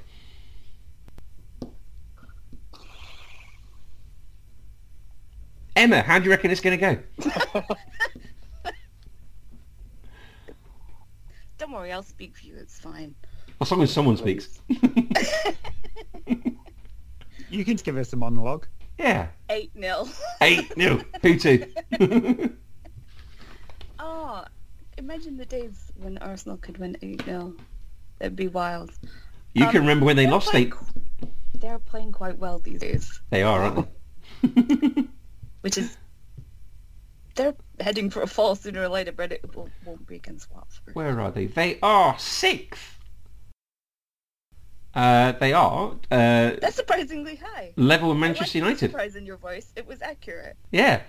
[5.75, 6.97] Emma, how do you reckon it's going to go?
[11.57, 12.55] Don't worry, I'll speak for you.
[12.57, 13.15] It's fine.
[13.59, 14.59] As long as someone speaks.
[17.49, 18.67] you can just give us a monologue
[18.97, 19.27] yeah.
[19.49, 20.09] 8 nil.
[20.41, 21.01] Eight nil.
[21.21, 21.65] Who two?
[23.99, 24.43] Oh,
[24.97, 27.53] imagine the days when Arsenal could win 8 0.
[28.19, 28.91] That'd be wild.
[29.53, 30.71] You can Um, remember when they lost playing eight.
[30.73, 33.87] qu- They're playing quite well these days, They are, aren't
[34.43, 35.05] they?
[35.61, 35.97] which is.
[37.35, 40.93] They're heading for a fall sooner or later, but it will, won't be against Watford.
[40.93, 41.47] Where are they?
[41.47, 42.94] They are sixth.
[44.95, 47.73] Uh, they are uh, That's surprisingly high.
[47.75, 48.91] level with I Manchester like United.
[48.91, 49.73] surprise in your voice.
[49.75, 50.55] It was accurate.
[50.71, 51.01] Yeah.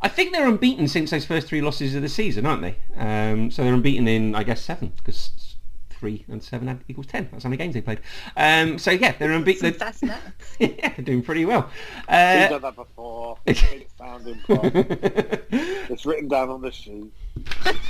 [0.00, 2.76] I think they're unbeaten since those first three losses of the season, aren't they?
[2.96, 5.56] Um, so they're unbeaten in, I guess, seven, because
[5.90, 7.28] three and seven equals ten.
[7.30, 8.00] That's how many games they played.
[8.36, 9.72] Um, so yeah, they're Some unbeaten.
[9.74, 10.56] fast maths.
[10.58, 11.70] yeah, they're doing pretty well.
[12.08, 13.38] We've Uh, done that before.
[13.46, 13.62] It's
[13.98, 14.64] sounding prop.
[14.74, 17.12] It's written down on the sheet.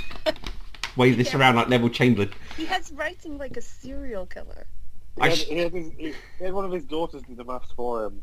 [0.95, 1.39] wave this Yeah.
[1.39, 2.29] around like Neville Chamberlain.
[2.55, 4.67] He has writing like a serial killer.
[5.15, 7.35] He I had, sh- he, had his, he, he had one of his daughters do
[7.35, 8.21] the maths for him.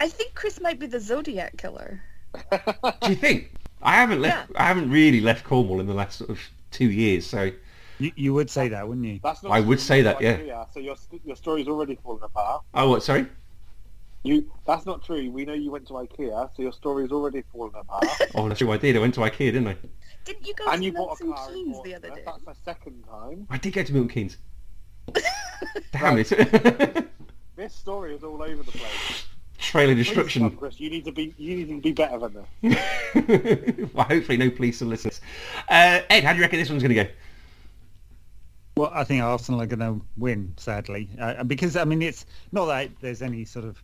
[0.00, 2.02] I think Chris might be the Zodiac killer.
[2.50, 3.52] Do you think?
[3.82, 4.52] I haven't left.
[4.56, 6.38] I haven't really left Cornwall in the last sort of
[6.70, 7.50] two years, so
[7.98, 9.20] You, you would say that, wouldn't you?
[9.22, 10.36] That's not I would say that, yeah.
[10.36, 12.62] IKEA, So your your story's already fallen apart.
[12.74, 13.02] oh, what?
[13.02, 13.26] Sorry.
[14.22, 15.30] You that's not true.
[15.30, 18.06] We know you went to IKEA, so your story's already fallen apart.
[18.34, 18.70] Oh, that's true.
[18.72, 18.96] I did.
[18.96, 19.76] I went to IKEA, didn't I?
[20.24, 22.22] Didn't you go and to you bought a Milton Keynes the other day?
[22.26, 23.46] That's my second time.
[23.48, 24.36] I did go to Milton Keynes.
[25.92, 27.06] Damn it!
[27.56, 29.26] This story is all over the place.
[29.58, 30.42] Trailer destruction.
[30.42, 30.78] stop, Chris.
[30.78, 33.88] You need to be you need to be better than this.
[33.94, 35.10] well, hopefully no police will listen.
[35.70, 37.10] Uh, Ed, how do you reckon this one's going to go?
[38.76, 42.66] Well, I think Arsenal are going to win, sadly, uh, because I mean it's not
[42.66, 43.82] that there's any sort of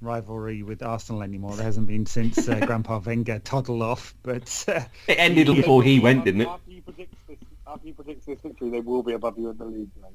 [0.00, 1.56] rivalry with Arsenal anymore.
[1.56, 5.98] There hasn't been since uh, Grandpa Wenger toddled off, but uh, It ended before he
[5.98, 6.48] went, didn't it?
[6.48, 9.58] After you predict this, after you predict this victory, they will be above you in
[9.58, 9.90] the league.
[10.00, 10.12] Mate.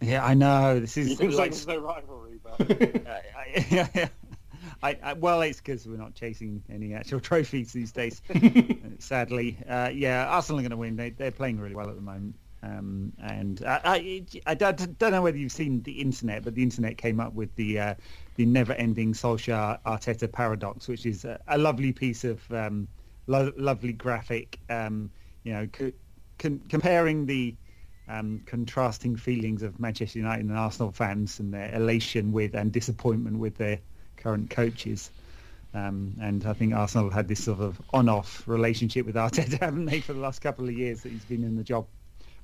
[0.00, 2.60] Yeah, I know this is You like, there's no rivalry, but
[3.08, 4.10] I, I,
[4.82, 8.20] I, I, well, it's because we're not chasing any actual trophies these days,
[8.98, 9.58] sadly.
[9.68, 10.96] Uh, yeah, Arsenal are going to win.
[10.96, 12.36] They, they're playing really well at the moment.
[12.62, 16.62] Um, and I, I, I don't, don't know whether you've seen the internet, but the
[16.62, 17.94] internet came up with the uh,
[18.36, 22.88] the never-ending Solskjaer Arteta paradox, which is a, a lovely piece of um,
[23.26, 24.58] lo- lovely graphic.
[24.68, 25.10] Um,
[25.44, 25.92] you know, co-
[26.38, 27.54] con- comparing the
[28.08, 33.38] um, contrasting feelings of Manchester United and Arsenal fans and their elation with and disappointment
[33.38, 33.78] with their
[34.16, 35.10] current coaches.
[35.74, 40.00] Um, and I think Arsenal had this sort of on-off relationship with Arteta, haven't they,
[40.00, 41.86] for the last couple of years that he's been in the job.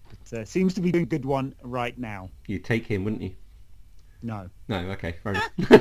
[0.08, 2.28] But uh, seems to be doing a good one right now.
[2.46, 3.34] You'd take him, wouldn't you?
[4.22, 4.50] No.
[4.68, 5.50] No, okay, fair enough.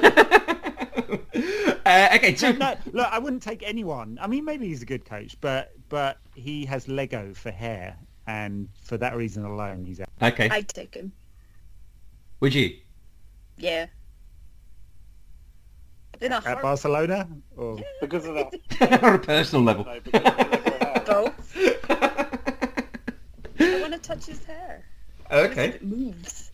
[1.85, 4.17] uh, okay, so no, look, I wouldn't take anyone.
[4.21, 7.97] I mean, maybe he's a good coach, but but he has Lego for hair,
[8.27, 10.09] and for that reason alone, he's out.
[10.21, 11.11] okay, I'd take him.
[12.39, 12.75] would you?
[13.57, 13.87] Yeah.
[16.19, 17.27] In a At heart- Barcelona?
[17.57, 17.79] Or...
[17.99, 18.53] because of that,
[19.03, 19.85] On a personal level.
[19.85, 21.57] no, of both.
[23.59, 24.83] I want to touch his hair.
[25.31, 25.69] okay.
[25.69, 26.51] It moves.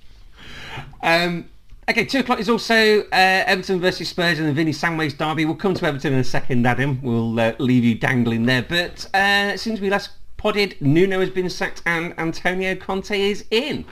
[1.04, 1.50] Um,
[1.90, 5.44] okay, two o'clock is also uh, Everton versus Spurs and the Vinnie Samways derby.
[5.46, 7.02] We'll come to Everton in a second, Adam.
[7.02, 8.64] We'll uh, leave you dangling there.
[8.64, 13.86] But uh, since we last podded, Nuno has been sacked and Antonio Conte is in.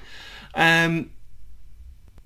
[0.53, 1.11] Um,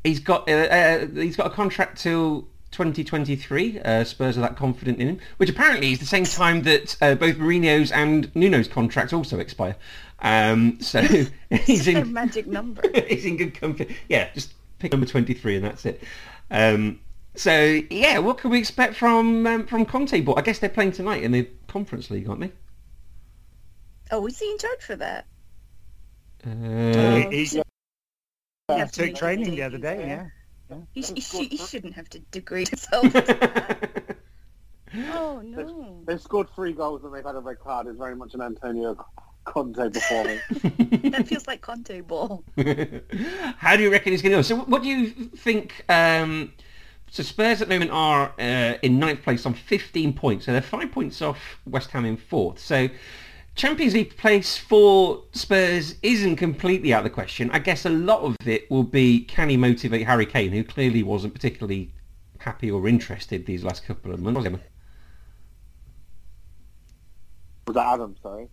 [0.03, 3.79] he's got uh, uh, he's got a contract till 2023.
[3.79, 7.15] Uh, Spurs are that confident in him, which apparently is the same time that uh,
[7.15, 9.75] both Mourinho's and Nuno's contracts also expire.
[10.19, 11.01] Um, so
[11.49, 12.83] he's A in magic number.
[13.07, 13.95] he's in good company.
[14.07, 16.03] Yeah, just pick number 23 and that's it.
[16.51, 16.99] Um,
[17.35, 20.19] so, yeah, what can we expect from um, from Conte?
[20.21, 22.51] But I guess they're playing tonight in the Conference League, aren't they?
[24.11, 25.25] Oh, is he in charge for that?
[26.45, 27.63] Uh, He, he You
[28.69, 30.77] have took training the other day, yeah.
[30.93, 33.03] He, he, sh- he shouldn't have to degrade himself.
[33.03, 34.17] to that.
[35.13, 36.01] oh no.
[36.05, 37.87] They've scored three goals and they've had a red card.
[37.87, 38.95] It's very much an Antonio
[39.45, 40.41] Conte performance.
[41.09, 42.43] That feels like Conte ball.
[43.57, 44.41] How do you reckon he's going to go?
[44.43, 45.83] So what do you think...
[45.89, 46.53] Um,
[47.11, 50.45] so Spurs at the moment are uh, in ninth place on 15 points.
[50.45, 52.59] So they're five points off West Ham in fourth.
[52.59, 52.87] So
[53.59, 57.51] Champions League place for Spurs isn't completely out of the question.
[57.51, 61.03] I guess a lot of it will be can he motivate Harry Kane, who clearly
[61.03, 61.91] wasn't particularly
[62.37, 64.37] happy or interested these last couple of months.
[64.37, 64.59] Was Emma?
[67.67, 68.15] Was that Adam?
[68.23, 68.47] Sorry.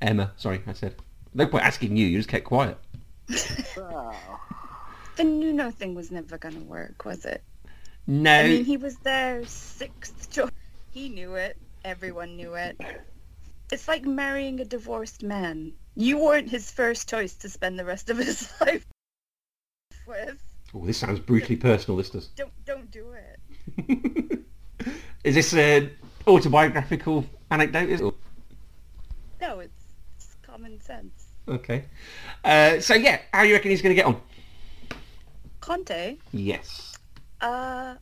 [0.00, 0.94] Emma, sorry, I said.
[1.34, 2.06] No point asking you.
[2.06, 2.78] You just kept quiet.
[5.16, 7.42] The Nuno thing was never going to work, was it?
[8.06, 8.32] No.
[8.32, 10.50] I mean, he was their sixth choice.
[10.90, 11.58] He knew it.
[11.84, 12.80] Everyone knew it.
[13.72, 15.72] It's like marrying a divorced man.
[15.96, 18.86] You weren't his first choice to spend the rest of his life
[20.06, 20.38] with.
[20.74, 21.96] Oh, this sounds brutally personal.
[21.96, 22.26] This does.
[22.36, 24.38] Don't don't do it.
[25.24, 25.90] Is this an
[26.26, 27.88] autobiographical anecdote?
[27.88, 28.14] Is it?
[29.40, 29.82] No, it's,
[30.16, 31.28] it's common sense.
[31.48, 31.84] Okay.
[32.44, 34.20] Uh, so yeah, how do you reckon he's going to get on?
[35.60, 36.98] Conte, Yes.
[37.40, 37.94] uh,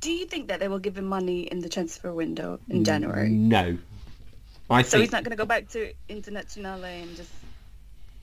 [0.00, 3.28] do you think that they will give him money in the transfer window in January?
[3.28, 3.76] No.
[4.70, 5.02] I So think.
[5.02, 7.32] he's not going to go back to Internazionale and just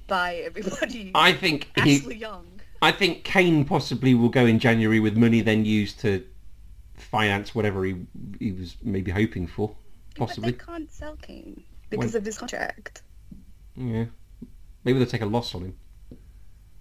[0.08, 1.12] buy everybody.
[1.16, 1.98] I think he.
[1.98, 2.46] Ashley Young.
[2.82, 6.24] I think Kane possibly will go in January with money then used to
[6.98, 7.96] finance whatever he
[8.40, 9.76] he was maybe hoping for.
[10.16, 10.52] Possibly.
[10.52, 13.02] But they can't sell Kane because of his contract.
[13.76, 14.06] Yeah.
[14.84, 15.76] Maybe they'll take a loss on him.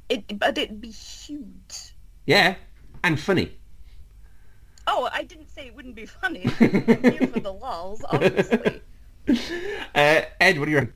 [0.08, 1.94] It, but it'd be huge.
[2.26, 2.56] Yeah.
[3.02, 3.56] And funny.
[4.86, 6.44] Oh, I didn't say it wouldn't be funny.
[6.60, 6.70] I'm
[7.02, 8.82] here for the lulls, obviously.
[9.94, 10.92] Uh, Ed, what do you?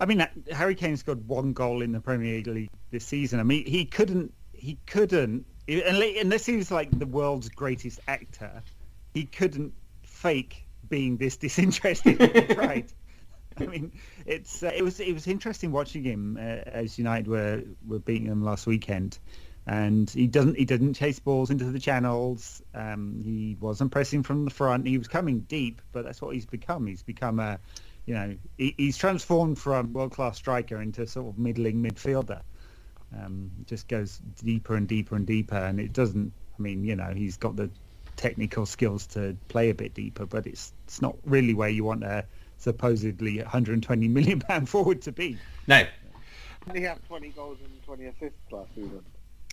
[0.00, 3.38] I mean, Harry Kane scored one goal in the Premier League this season.
[3.38, 8.62] I mean, he couldn't, he couldn't, unle- unless he was like the world's greatest actor,
[9.12, 12.56] he couldn't fake being this disinterested.
[12.56, 12.90] right?
[13.58, 13.92] I mean,
[14.24, 18.28] it's uh, it was it was interesting watching him uh, as United were were beating
[18.28, 19.18] them last weekend,
[19.70, 22.60] and he doesn't he didn't chase balls into the channels.
[22.74, 24.84] Um, he wasn't pressing from the front.
[24.84, 26.88] He was coming deep, but that's what he's become.
[26.88, 27.60] He's become a
[28.04, 32.40] you know, he, he's transformed from world-class striker into sort of middling midfielder.
[33.16, 36.32] Um, just goes deeper and deeper and deeper, and it doesn't.
[36.58, 37.70] I mean, you know, he's got the
[38.16, 42.02] technical skills to play a bit deeper, but it's it's not really where you want
[42.02, 42.24] a
[42.58, 45.38] supposedly 120 million pound forward to be.
[45.68, 45.84] No.
[46.64, 49.04] Didn't he have 20 goals and 20 assists last season?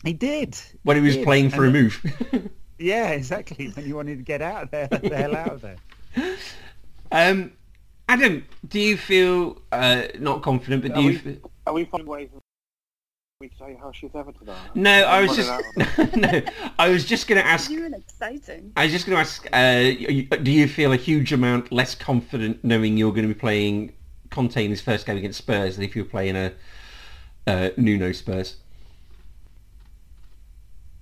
[0.04, 0.58] He did.
[0.84, 1.26] When he was did.
[1.26, 2.02] playing for a move.
[2.80, 3.70] Yeah, exactly.
[3.70, 5.78] When you wanted to get out of there, the hell out of there.
[7.12, 7.52] um,
[8.08, 11.10] Adam, do you feel uh, not confident, but do Are you...
[11.10, 12.30] we- fe- Are we finding ways
[13.42, 14.76] we say how she's ever to that?
[14.76, 16.16] No, I I'm was just...
[16.16, 16.42] no,
[16.78, 17.72] I was just going to ask...
[17.72, 18.74] New and exciting.
[18.78, 22.64] I was just going to ask, uh, do you feel a huge amount less confident
[22.64, 23.94] knowing you're going to be playing
[24.30, 26.54] Conte in his first game against Spurs than if you were playing a
[27.48, 28.58] uh, Nuno Spurs?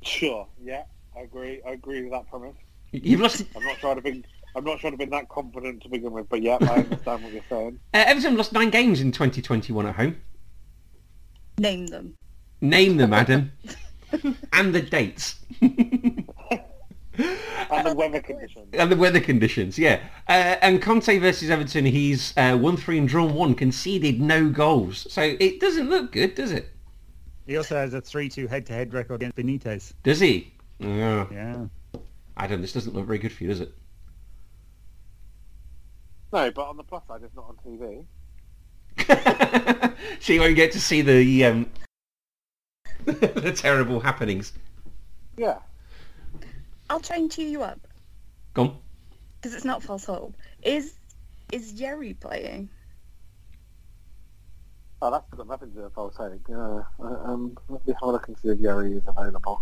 [0.06, 0.84] Sure, yeah,
[1.18, 1.62] I agree.
[1.66, 2.56] I agree with that premise.
[2.92, 3.44] You've lost...
[3.56, 4.26] I'm not sure I'd have been.
[4.56, 7.24] I'm not sure I'd have been that confident to begin with, but yeah, I understand
[7.24, 7.80] what you're saying.
[7.94, 10.18] Uh, Everton lost nine games in 2021 at home.
[11.58, 12.16] Name them.
[12.62, 13.52] Name them, Adam.
[14.54, 15.36] and the dates.
[17.72, 18.68] And the weather conditions.
[18.74, 20.02] and the weather conditions, yeah.
[20.28, 25.08] Uh, and Conte versus Everton, he's uh, won three and drawn one, conceded no goals.
[25.10, 26.75] So it doesn't look good, does it?
[27.46, 29.94] He also has a 3-2 head-to-head record against Benitez.
[30.04, 30.54] Does he?
[30.82, 31.66] Oh, Yeah.
[32.38, 33.74] Adam, this doesn't look very good for you, does it?
[36.34, 38.06] No, but on the plus side, it's not on TV.
[40.20, 41.70] so you won't get to see the um,
[43.06, 44.52] the terrible happenings.
[45.38, 45.60] Yeah.
[46.90, 47.80] I'll try and cheer you up
[48.54, 48.78] Go on.
[49.40, 50.36] because it's not false hope.
[50.62, 50.94] Is
[51.54, 52.70] is Yeri playing?
[55.08, 56.34] Oh, that's got nothing to do with false hope.
[56.50, 56.56] Yeah.
[57.00, 59.62] Uh, Um, let me have a look and see if Yeri is available.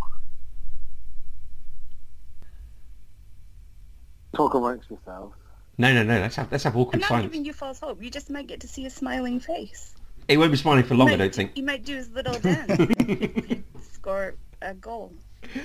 [4.34, 5.36] Talk amongst yourselves.
[5.76, 6.18] No, no, no.
[6.20, 7.26] Let's have let's have awkward I'm awkward not silence.
[7.32, 8.02] giving you false hope.
[8.02, 9.94] You just might get to see a smiling face.
[10.28, 11.56] He won't be smiling for long, you I might, don't think.
[11.58, 12.78] You might do his little dance.
[12.78, 13.62] You
[13.92, 15.12] Score a goal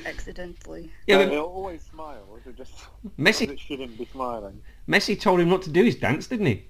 [0.06, 0.91] accidentally.
[1.07, 2.38] Yeah, but it'll always smile.
[2.45, 2.73] It just
[3.18, 4.61] Messi it shouldn't be smiling.
[4.89, 6.68] Messi told him not to do his dance, didn't he?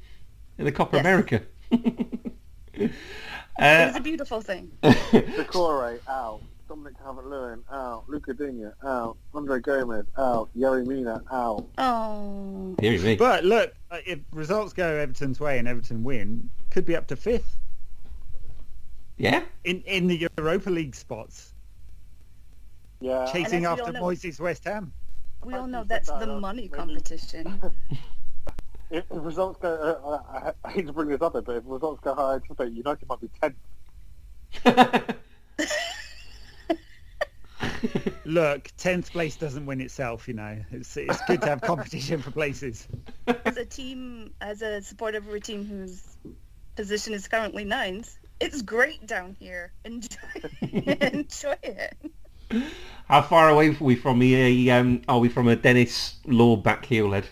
[0.59, 1.05] In the Copa Yes.
[1.05, 1.41] America.
[2.79, 2.91] It
[3.59, 4.71] uh, was a beautiful thing.
[4.83, 6.41] Doucouré out.
[6.69, 8.03] Dominic Calvert-Lewin out.
[8.07, 9.17] Luca Digne out.
[9.33, 10.49] Andre Gomes out.
[10.53, 11.65] Yeri Mina out.
[11.79, 13.15] Oh, Deary me.
[13.15, 17.15] But look, uh, if results go Everton's way and Everton win, could be up to
[17.15, 17.57] fifth
[19.17, 19.43] Yeah?
[19.63, 21.53] in in the Europa League spots,
[23.01, 23.25] Yeah.
[23.31, 24.93] chasing after all know- Moyes's West Ham.
[25.43, 27.59] we all know that's the money competition.
[28.91, 32.01] If, if results go, uh, I, I hate to bring this up, but if results
[32.03, 35.15] go high, I anticipate United might be 10th.
[38.25, 40.27] Look, tenth place doesn't win itself.
[40.27, 42.87] You know, it's it's good to have competition for places.
[43.45, 46.17] as a team, as a supporter of a team whose
[46.75, 49.71] position is currently ninth, it's great down here.
[49.85, 50.17] Enjoy,
[50.61, 51.97] enjoy it.
[53.07, 56.85] How far away are we from the, um, are we from a Denis Law back
[56.85, 57.25] heel head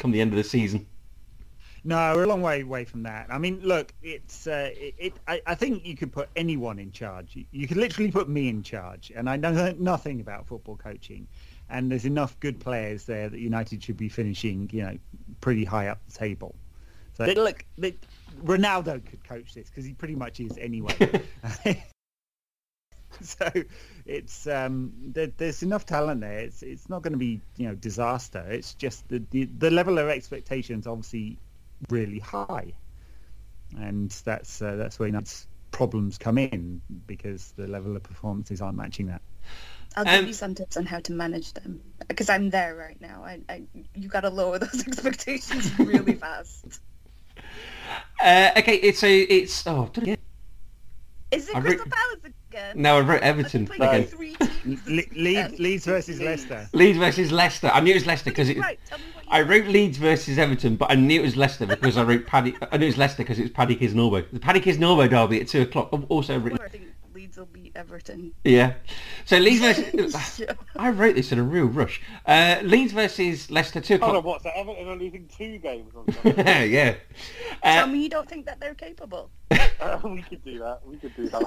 [0.00, 0.86] come the end of the season?
[1.82, 3.26] No, we're a long way away from that.
[3.30, 4.94] I mean, look, it's uh, it.
[4.98, 7.34] it I, I think you could put anyone in charge.
[7.34, 11.26] You, you could literally put me in charge, and I know nothing about football coaching.
[11.70, 14.98] and there's enough good players there that United should be finishing, you know,
[15.40, 16.54] pretty high up the table.
[17.14, 17.96] So look, they,
[18.44, 20.94] Ronaldo could coach this because he pretty much is anyway.
[23.20, 23.50] so
[24.06, 26.38] it's um, there, there's enough talent there.
[26.38, 28.44] It's it's not going to be you know disaster.
[28.50, 31.38] It's just the, the the level of expectations obviously
[31.88, 32.72] really high,
[33.78, 38.76] and that's uh, that's where United's problems come in because the level of performances aren't
[38.76, 39.22] matching that.
[39.96, 43.00] I'll give Um, you some tips on how to manage them because I'm there right
[43.00, 43.24] now.
[43.24, 43.62] I, I
[43.94, 46.80] you got to lower those expectations really fast.
[48.22, 50.20] Uh, okay, it's a it's oh did I get-
[51.30, 52.80] Is it I re- Crystal Palace again?
[52.80, 54.04] no I wrote I've Everton again.
[54.04, 54.86] three teams.
[54.86, 55.58] Le- this Leeds.
[55.58, 56.68] Leeds versus Leicester.
[56.72, 57.68] Leeds versus Leicester.
[57.68, 58.58] I knew it was Leicester because it.
[58.58, 61.36] Right, tell me what you I wrote Leeds versus Everton, but I knew it was
[61.36, 62.54] Leicester because I wrote Paddy.
[62.72, 64.24] I knew it was Leicester because it was Paddy Kisnorbo.
[64.32, 65.90] The Paddy Kisnorbo derby at two o'clock.
[65.92, 66.58] I've Also written.
[66.62, 68.32] I think Leeds will beat Everton.
[68.44, 68.74] Yeah.
[69.24, 70.16] So Leeds versus.
[70.40, 70.52] Yeah.
[70.76, 72.00] I wrote this in a real rush.
[72.26, 74.24] Uh, Leeds versus Leicester two Hold on, o'clock.
[74.24, 74.42] what?
[74.42, 76.68] So Everton are losing two games on Sunday.
[76.68, 76.94] yeah.
[77.62, 79.30] Tell Uh, me you don't think that they're capable.
[79.50, 80.80] uh, we could do that.
[80.86, 81.42] We could do that.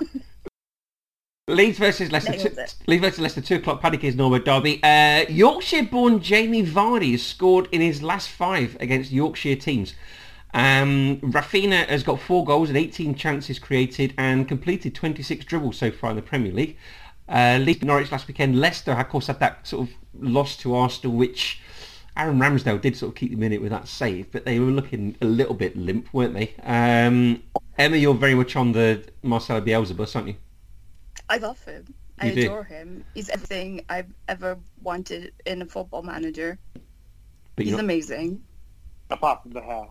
[1.50, 2.38] Leeds versus Leicester.
[2.38, 2.56] Two.
[2.88, 3.82] Leeds versus Leicester two o'clock.
[3.82, 4.82] Paddy Kisnorbo derby.
[4.82, 9.94] Uh, Yorkshire-born Jamie Vardy has scored in his last five against Yorkshire teams.
[10.54, 15.92] Um, Raphinha has got four goals and 18 chances created and completed 26 dribbles so
[15.92, 16.78] far in the Premier League.
[17.28, 18.58] Uh, Leeds Norwich last weekend.
[18.58, 21.60] Leicester, of course, had that sort of loss to Arsenal, which
[22.16, 24.68] Aaron Ramsdale did sort of keep them in it with that save, but they were
[24.68, 26.54] looking a little bit limp, weren't they?
[26.64, 27.44] Um,
[27.78, 30.36] Emma, you're very much on the Marcelo Bielsa bus, aren't you?
[31.34, 31.96] I love him.
[32.20, 32.42] I You do?
[32.44, 33.04] adore him.
[33.16, 36.60] He's everything I've ever wanted in a football manager.
[37.56, 38.44] But He's amazing.
[39.10, 39.88] Apart from the hair.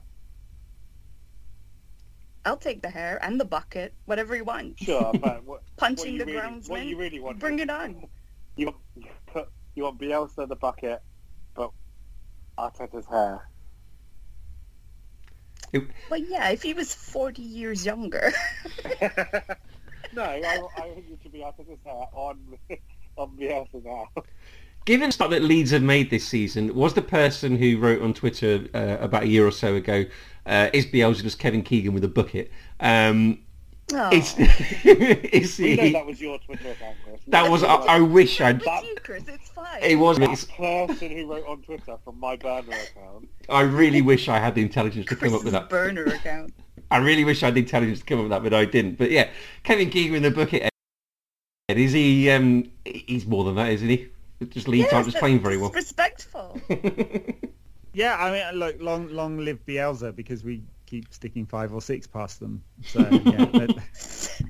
[2.44, 4.78] I'll take the hair and the bucket, whatever you want.
[4.78, 6.69] Sure, but what, what Punching you the really, groundsman.
[6.69, 7.40] what you really want?
[7.40, 8.06] Bring it on.
[8.55, 11.02] You want, you put, you want Bielsa the bucket,
[11.56, 11.73] but
[12.56, 13.48] Arteta's hair.
[16.09, 18.32] Well, yeah, if he was 40 years younger.
[20.15, 22.39] no, I, I think it should be Arteta's hair on
[23.17, 24.09] on Bielsa now.
[24.85, 28.15] given the start that Leeds have made this season, was the person who wrote on
[28.15, 30.05] Twitter uh, about a year or so ago,
[30.47, 32.51] uh, is Bielsa just Kevin Keegan with a bucket?
[32.81, 33.41] Um,
[33.95, 34.09] Oh.
[34.11, 34.35] it's,
[34.85, 37.21] is We know he, that was your Twitter account, Chris.
[37.27, 39.25] that was, I, I wish I'd, It's you, Chris.
[39.29, 39.83] It's fine.
[39.83, 43.29] it was, That person who wrote on Twitter from my burner account.
[43.51, 45.69] I really wish I had the intelligence to come up with Chris's that.
[45.69, 46.55] burner account.
[46.93, 48.98] I really wish I had the intelligence to come up with that, but I didn't.
[48.98, 49.31] But yeah,
[49.62, 50.70] Kevin Keegan in the bucket.
[51.69, 52.31] Ed, Is he?
[52.31, 54.09] Um, he's more than that, isn't he?
[54.48, 55.70] Just Leeds Yes, aren't just playing very well.
[55.70, 56.60] Respectful.
[57.94, 62.06] Yeah, I mean, look, long long live Bielsa because we keep sticking five or six
[62.06, 62.62] past them.
[62.86, 64.43] So yeah, that,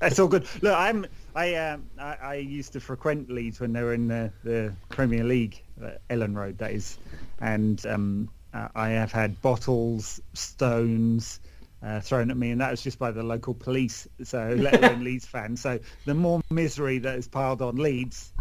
[0.00, 0.46] that's all good.
[0.62, 4.32] Look, I'm I um I, I used to frequent Leeds when they were in the,
[4.42, 6.98] the Premier League, uh, Elland Road, that is,
[7.40, 11.40] and um uh, I have had bottles, stones.
[11.80, 14.08] Uh, thrown at me, and that was just by the local police.
[14.24, 15.60] So, let alone Leeds fans.
[15.60, 18.32] So, the more misery that is piled on Leeds,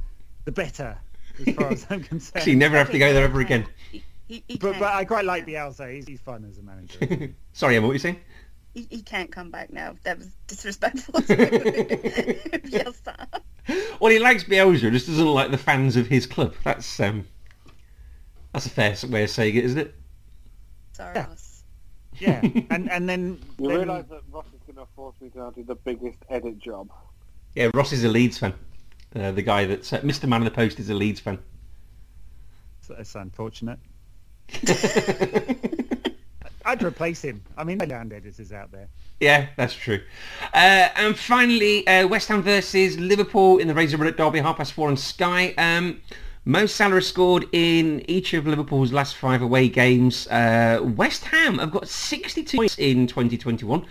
[0.45, 0.97] the better,
[1.45, 2.43] as far as I'm concerned.
[2.43, 3.68] So you never have to go there ever again.
[3.91, 5.69] He, he, he But, can't but I quite like now.
[5.69, 5.93] Bielsa.
[5.93, 7.34] He's, he's fun as a manager.
[7.53, 8.19] Sorry, Emma, what were you saying?
[8.73, 9.95] He, he can't come back now.
[10.03, 11.22] That was disrespectful.
[11.22, 11.35] to
[12.65, 13.27] Bielsa.
[13.99, 16.55] Well, he likes Bielsa, just doesn't like the fans of his club.
[16.64, 17.27] That's um,
[18.53, 19.95] that's a fair way of saying it, isn't it?
[20.93, 21.27] Sorry, Yeah.
[22.22, 22.44] Ross.
[22.44, 25.52] yeah, and and then, You then- realise that Ross is going to force me to
[25.56, 26.89] do the biggest edit job.
[27.56, 28.53] Yeah, Ross is a Leeds fan.
[29.15, 30.27] Uh, the guy that's uh, Mr.
[30.27, 31.39] Man of the Post is a Leeds fan.
[32.88, 33.80] that's unfortunate.
[36.65, 37.41] I'd replace him.
[37.57, 38.89] I mean, there are land editors out there.
[39.22, 40.02] Yeah, that's true.
[40.53, 44.73] Uh, and finally, uh, West Ham versus Liverpool in the Razor Ruddock Derby, half past
[44.73, 45.53] four on Sky.
[45.57, 46.02] Um,
[46.48, 50.28] Mo Salah scored in each of Liverpool's last five away games.
[50.28, 53.86] Uh, West Ham have got 62 points in 2021.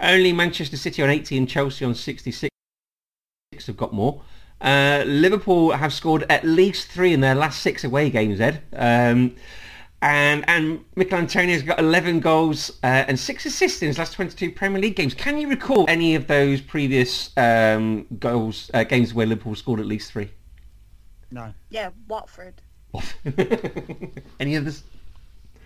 [0.00, 2.50] Only Manchester City on 80 and Chelsea on 66
[3.64, 4.22] have got more.
[4.60, 8.60] Uh, Liverpool have scored at least three in their last six away games, Ed.
[8.72, 9.36] Um,
[10.02, 14.50] and and Michail Antonio's got 11 goals uh, and six assists in his last 22
[14.50, 15.14] Premier League games.
[15.14, 19.86] Can you recall any of those previous um, goals uh, games where Liverpool scored at
[19.86, 20.30] least three?
[21.30, 22.54] No, Yeah, Watford.
[24.40, 24.82] any others?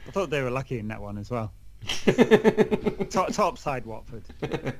[0.07, 1.53] I thought they were lucky in that one as well.
[3.11, 4.25] top, top side Watford.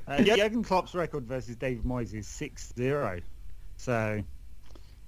[0.07, 3.21] Uh, Jurgen Klopp's record versus David Moyes is 6-0.
[3.77, 4.23] So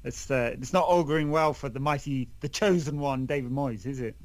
[0.03, 3.99] it's uh, it's not auguring well for the mighty, the chosen one, David Moyes, is
[3.99, 4.15] it?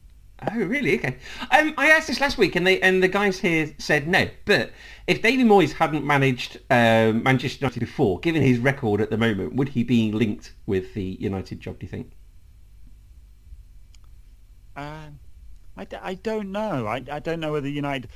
[0.51, 0.99] Oh, really?
[0.99, 1.17] Okay.
[1.51, 4.29] Um, I asked this last week, and they and the guys here said no.
[4.45, 4.73] But
[5.07, 9.55] if David Moyes hadn't managed um, Manchester United before, given his record at the moment,
[9.55, 11.79] would he be linked with the United job?
[11.79, 12.13] Do you think?
[14.77, 15.19] Um,
[15.77, 16.87] I, d- I don't know.
[16.87, 18.09] I, I don't know whether United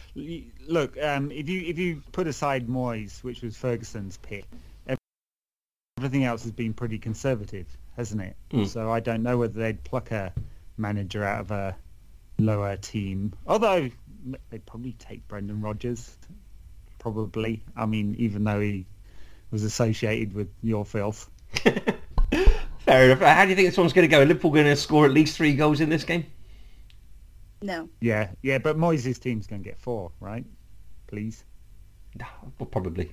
[0.67, 0.97] look.
[1.03, 4.45] Um, if you if you put aside Moyes, which was Ferguson's pick,
[5.99, 7.67] everything else has been pretty conservative,
[7.97, 8.37] hasn't it?
[8.53, 8.67] Mm.
[8.67, 10.33] So I don't know whether they'd pluck a
[10.77, 11.77] manager out of a
[12.39, 13.33] lower team.
[13.47, 13.91] Although
[14.51, 16.17] they'd probably take Brendan Rodgers.
[16.99, 17.63] Probably.
[17.77, 18.87] I mean, even though he
[19.51, 21.31] was associated with your filth.
[22.79, 23.21] Fair enough.
[23.21, 24.23] How do you think this one's going to go?
[24.23, 26.27] Are Liverpool going to score at least three goals in this game?
[27.63, 27.89] No.
[28.01, 30.45] Yeah, yeah, but Moyes' team's going to get four, right?
[31.07, 31.45] Please.
[32.59, 33.13] Well, probably.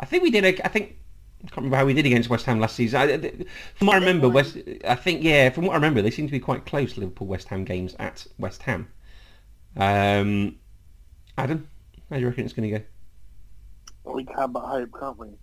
[0.00, 0.44] I think we did.
[0.44, 0.98] A, I think
[1.44, 3.00] I can't remember how we did against West Ham last season.
[3.00, 3.44] I, I-
[3.74, 4.58] from what I remember, West.
[4.84, 5.50] I think yeah.
[5.50, 6.94] From what I remember, they seem to be quite close.
[6.94, 8.88] To Liverpool West Ham games at West Ham.
[9.76, 10.56] Um,
[11.36, 11.68] Adam,
[12.10, 12.82] how do you reckon it's going to
[14.02, 15.28] Well, we can but hope, can't we?
[15.28, 15.38] go?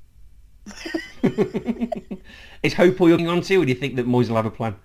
[2.63, 4.45] Is hope all you're looking on to, or do you think that Moyes will have
[4.45, 4.75] a plan?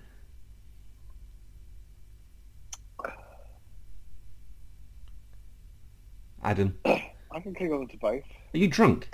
[6.43, 8.23] Adam, I can cling on to both.
[8.53, 9.07] Are you drunk?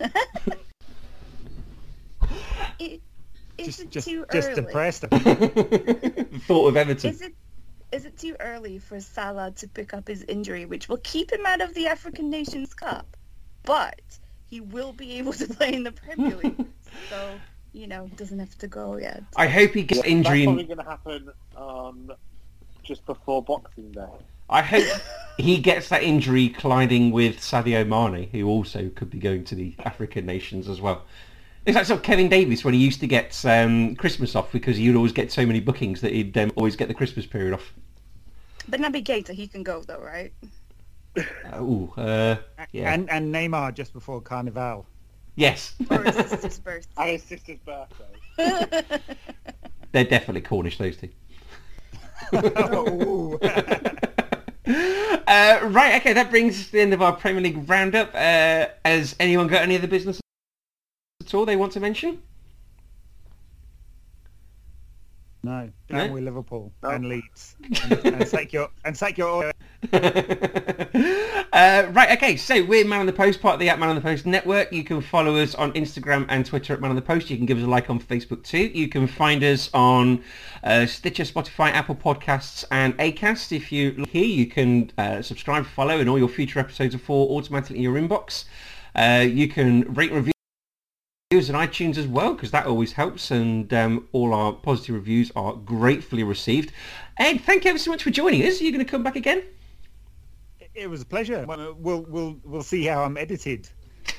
[2.78, 3.00] It,
[3.58, 4.62] is Just it just too just early?
[4.62, 5.00] depressed.
[6.46, 7.10] Thought of Everton.
[7.10, 7.34] Is it
[7.92, 11.46] is it too early for Salah to pick up his injury, which will keep him
[11.46, 13.16] out of the African Nations Cup,
[13.62, 14.00] but
[14.50, 16.66] he will be able to play in the Premier League.
[17.08, 17.34] so
[17.72, 19.22] you know, doesn't have to go yet.
[19.36, 20.44] I hope he gets That's injury.
[20.44, 22.12] probably going to happen um,
[22.84, 24.06] just before Boxing Day.
[24.48, 24.84] I hope
[25.38, 29.74] he gets that injury colliding with Sadio Mane, who also could be going to the
[29.80, 31.02] African nations as well.
[31.66, 34.76] It's like sort of Kevin Davies when he used to get um, Christmas off because
[34.76, 37.72] he'd always get so many bookings that he'd um, always get the Christmas period off.
[38.68, 40.32] But Naby Keita, he can go though, right?
[41.16, 42.36] Uh, ooh, uh,
[42.72, 42.92] yeah.
[42.92, 44.84] And and Neymar just before Carnival.
[45.36, 46.90] yes, Or his sister's birthday.
[46.98, 49.00] And his sister's birthday.
[49.92, 51.08] they're definitely Cornish, those two.
[52.32, 53.38] oh.
[54.66, 58.08] Uh, right, okay, that brings us to the end of our Premier League roundup.
[58.14, 60.20] Uh, has anyone got any other business
[61.26, 62.22] at all they want to mention?
[65.42, 65.98] no, No?
[65.98, 66.90] down with Liverpool No.
[66.90, 69.52] and Leeds, and, and take your and take your.
[69.92, 73.94] uh, right, okay, so we're Man on the Post, part of the at Man on
[73.94, 74.72] the Post network.
[74.72, 77.28] You can follow us on Instagram and Twitter at Man on the Post.
[77.28, 78.70] You can give us a like on Facebook too.
[78.74, 80.22] You can find us on
[80.62, 83.54] uh, Stitcher, Spotify, Apple Podcasts and Acast.
[83.54, 86.98] If you look here, you can uh, subscribe, follow, and all your future episodes are
[86.98, 88.46] for automatically in your inbox.
[88.94, 90.33] Uh, you can rate and review
[91.34, 95.32] reviews on iTunes as well because that always helps and um, all our positive reviews
[95.34, 96.72] are gratefully received.
[97.18, 98.60] Ed, thank you ever so much for joining us.
[98.60, 99.42] Are you going to come back again?
[100.74, 101.44] It was a pleasure.
[101.46, 103.68] Well, We'll we'll we'll see how I'm edited.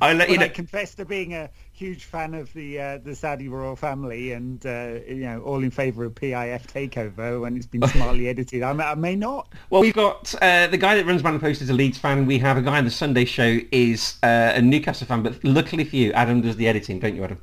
[0.00, 0.48] I'll let you When I know.
[0.48, 5.00] confess to being a huge fan of the uh, the Saudi royal family and uh,
[5.06, 8.62] you know all in favour of PIF takeover when it's been smartly edited.
[8.62, 9.52] I may, I may not.
[9.70, 11.98] Well, we've got uh, the guy that runs Man on the Post is a Leeds
[11.98, 12.26] fan.
[12.26, 15.22] We have a guy on the Sunday show is uh, a Newcastle fan.
[15.22, 17.40] But luckily for you, Adam does the editing, don't you, Adam?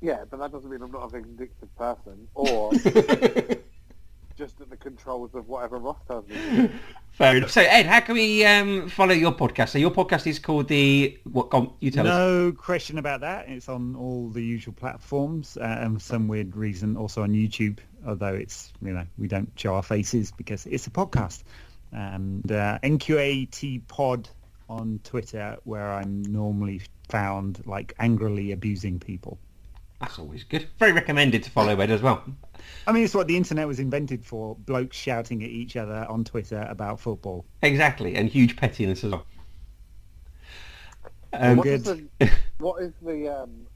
[0.00, 2.72] Yeah, but that doesn't mean I'm not a vindictive person or
[4.36, 6.70] just at the controls of whatever Ross tells me.
[7.20, 7.50] Fair enough.
[7.50, 9.68] So, Ed, how can we um, follow your podcast?
[9.68, 11.52] So, your podcast is called the what?
[11.52, 12.14] On, you tell us.
[12.14, 13.46] No question about that.
[13.46, 17.78] It's on all the usual platforms uh, and for some weird reason also on YouTube.
[18.06, 21.42] Although it's you know we don't show our faces because it's a podcast.
[21.92, 24.30] And uh, NQAT Pod
[24.70, 26.80] on Twitter, where I'm normally
[27.10, 29.38] found like angrily abusing people.
[30.00, 30.66] That's always good.
[30.78, 32.24] Very recommended to follow Ed as well.
[32.86, 36.24] I mean, it's what the internet was invented for: blokes shouting at each other on
[36.24, 37.44] Twitter about football.
[37.62, 39.26] Exactly, and huge pettiness as well.
[41.32, 42.08] Um, what, is good.
[42.18, 43.66] the, what is the um,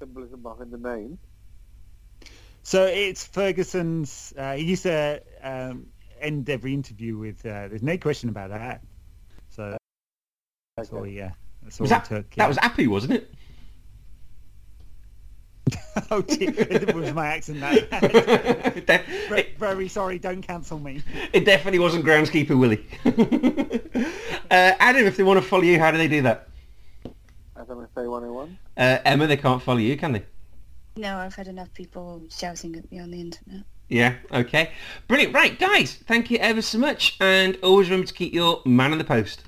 [0.00, 1.18] symbolism behind the name?
[2.64, 4.34] So it's Ferguson's.
[4.36, 5.86] Uh, he used to um,
[6.20, 8.82] end every interview with, uh, "There's no question about that."
[9.50, 9.76] So
[10.76, 11.00] that's all.
[11.00, 11.12] Okay.
[11.12, 11.32] Yeah,
[11.62, 12.34] that's all was that, took.
[12.34, 13.32] that was Appy, wasn't it?
[16.10, 16.52] oh, dear.
[16.56, 17.60] it was my accent.
[17.60, 17.74] That
[18.76, 20.18] it, def- very, it- very sorry.
[20.18, 21.02] Don't cancel me.
[21.32, 22.86] it definitely wasn't groundskeeper Willie.
[24.50, 26.48] uh, Adam, if they want to follow you, how do they do that?
[27.56, 28.58] As MFA 101?
[28.76, 30.22] Uh, Emma, they can't follow you, can they?
[30.96, 33.62] No, I've had enough people shouting at me on the internet.
[33.88, 34.70] Yeah, okay.
[35.08, 35.34] Brilliant.
[35.34, 37.16] Right, guys, thank you ever so much.
[37.20, 39.42] And always remember to keep your man on the post.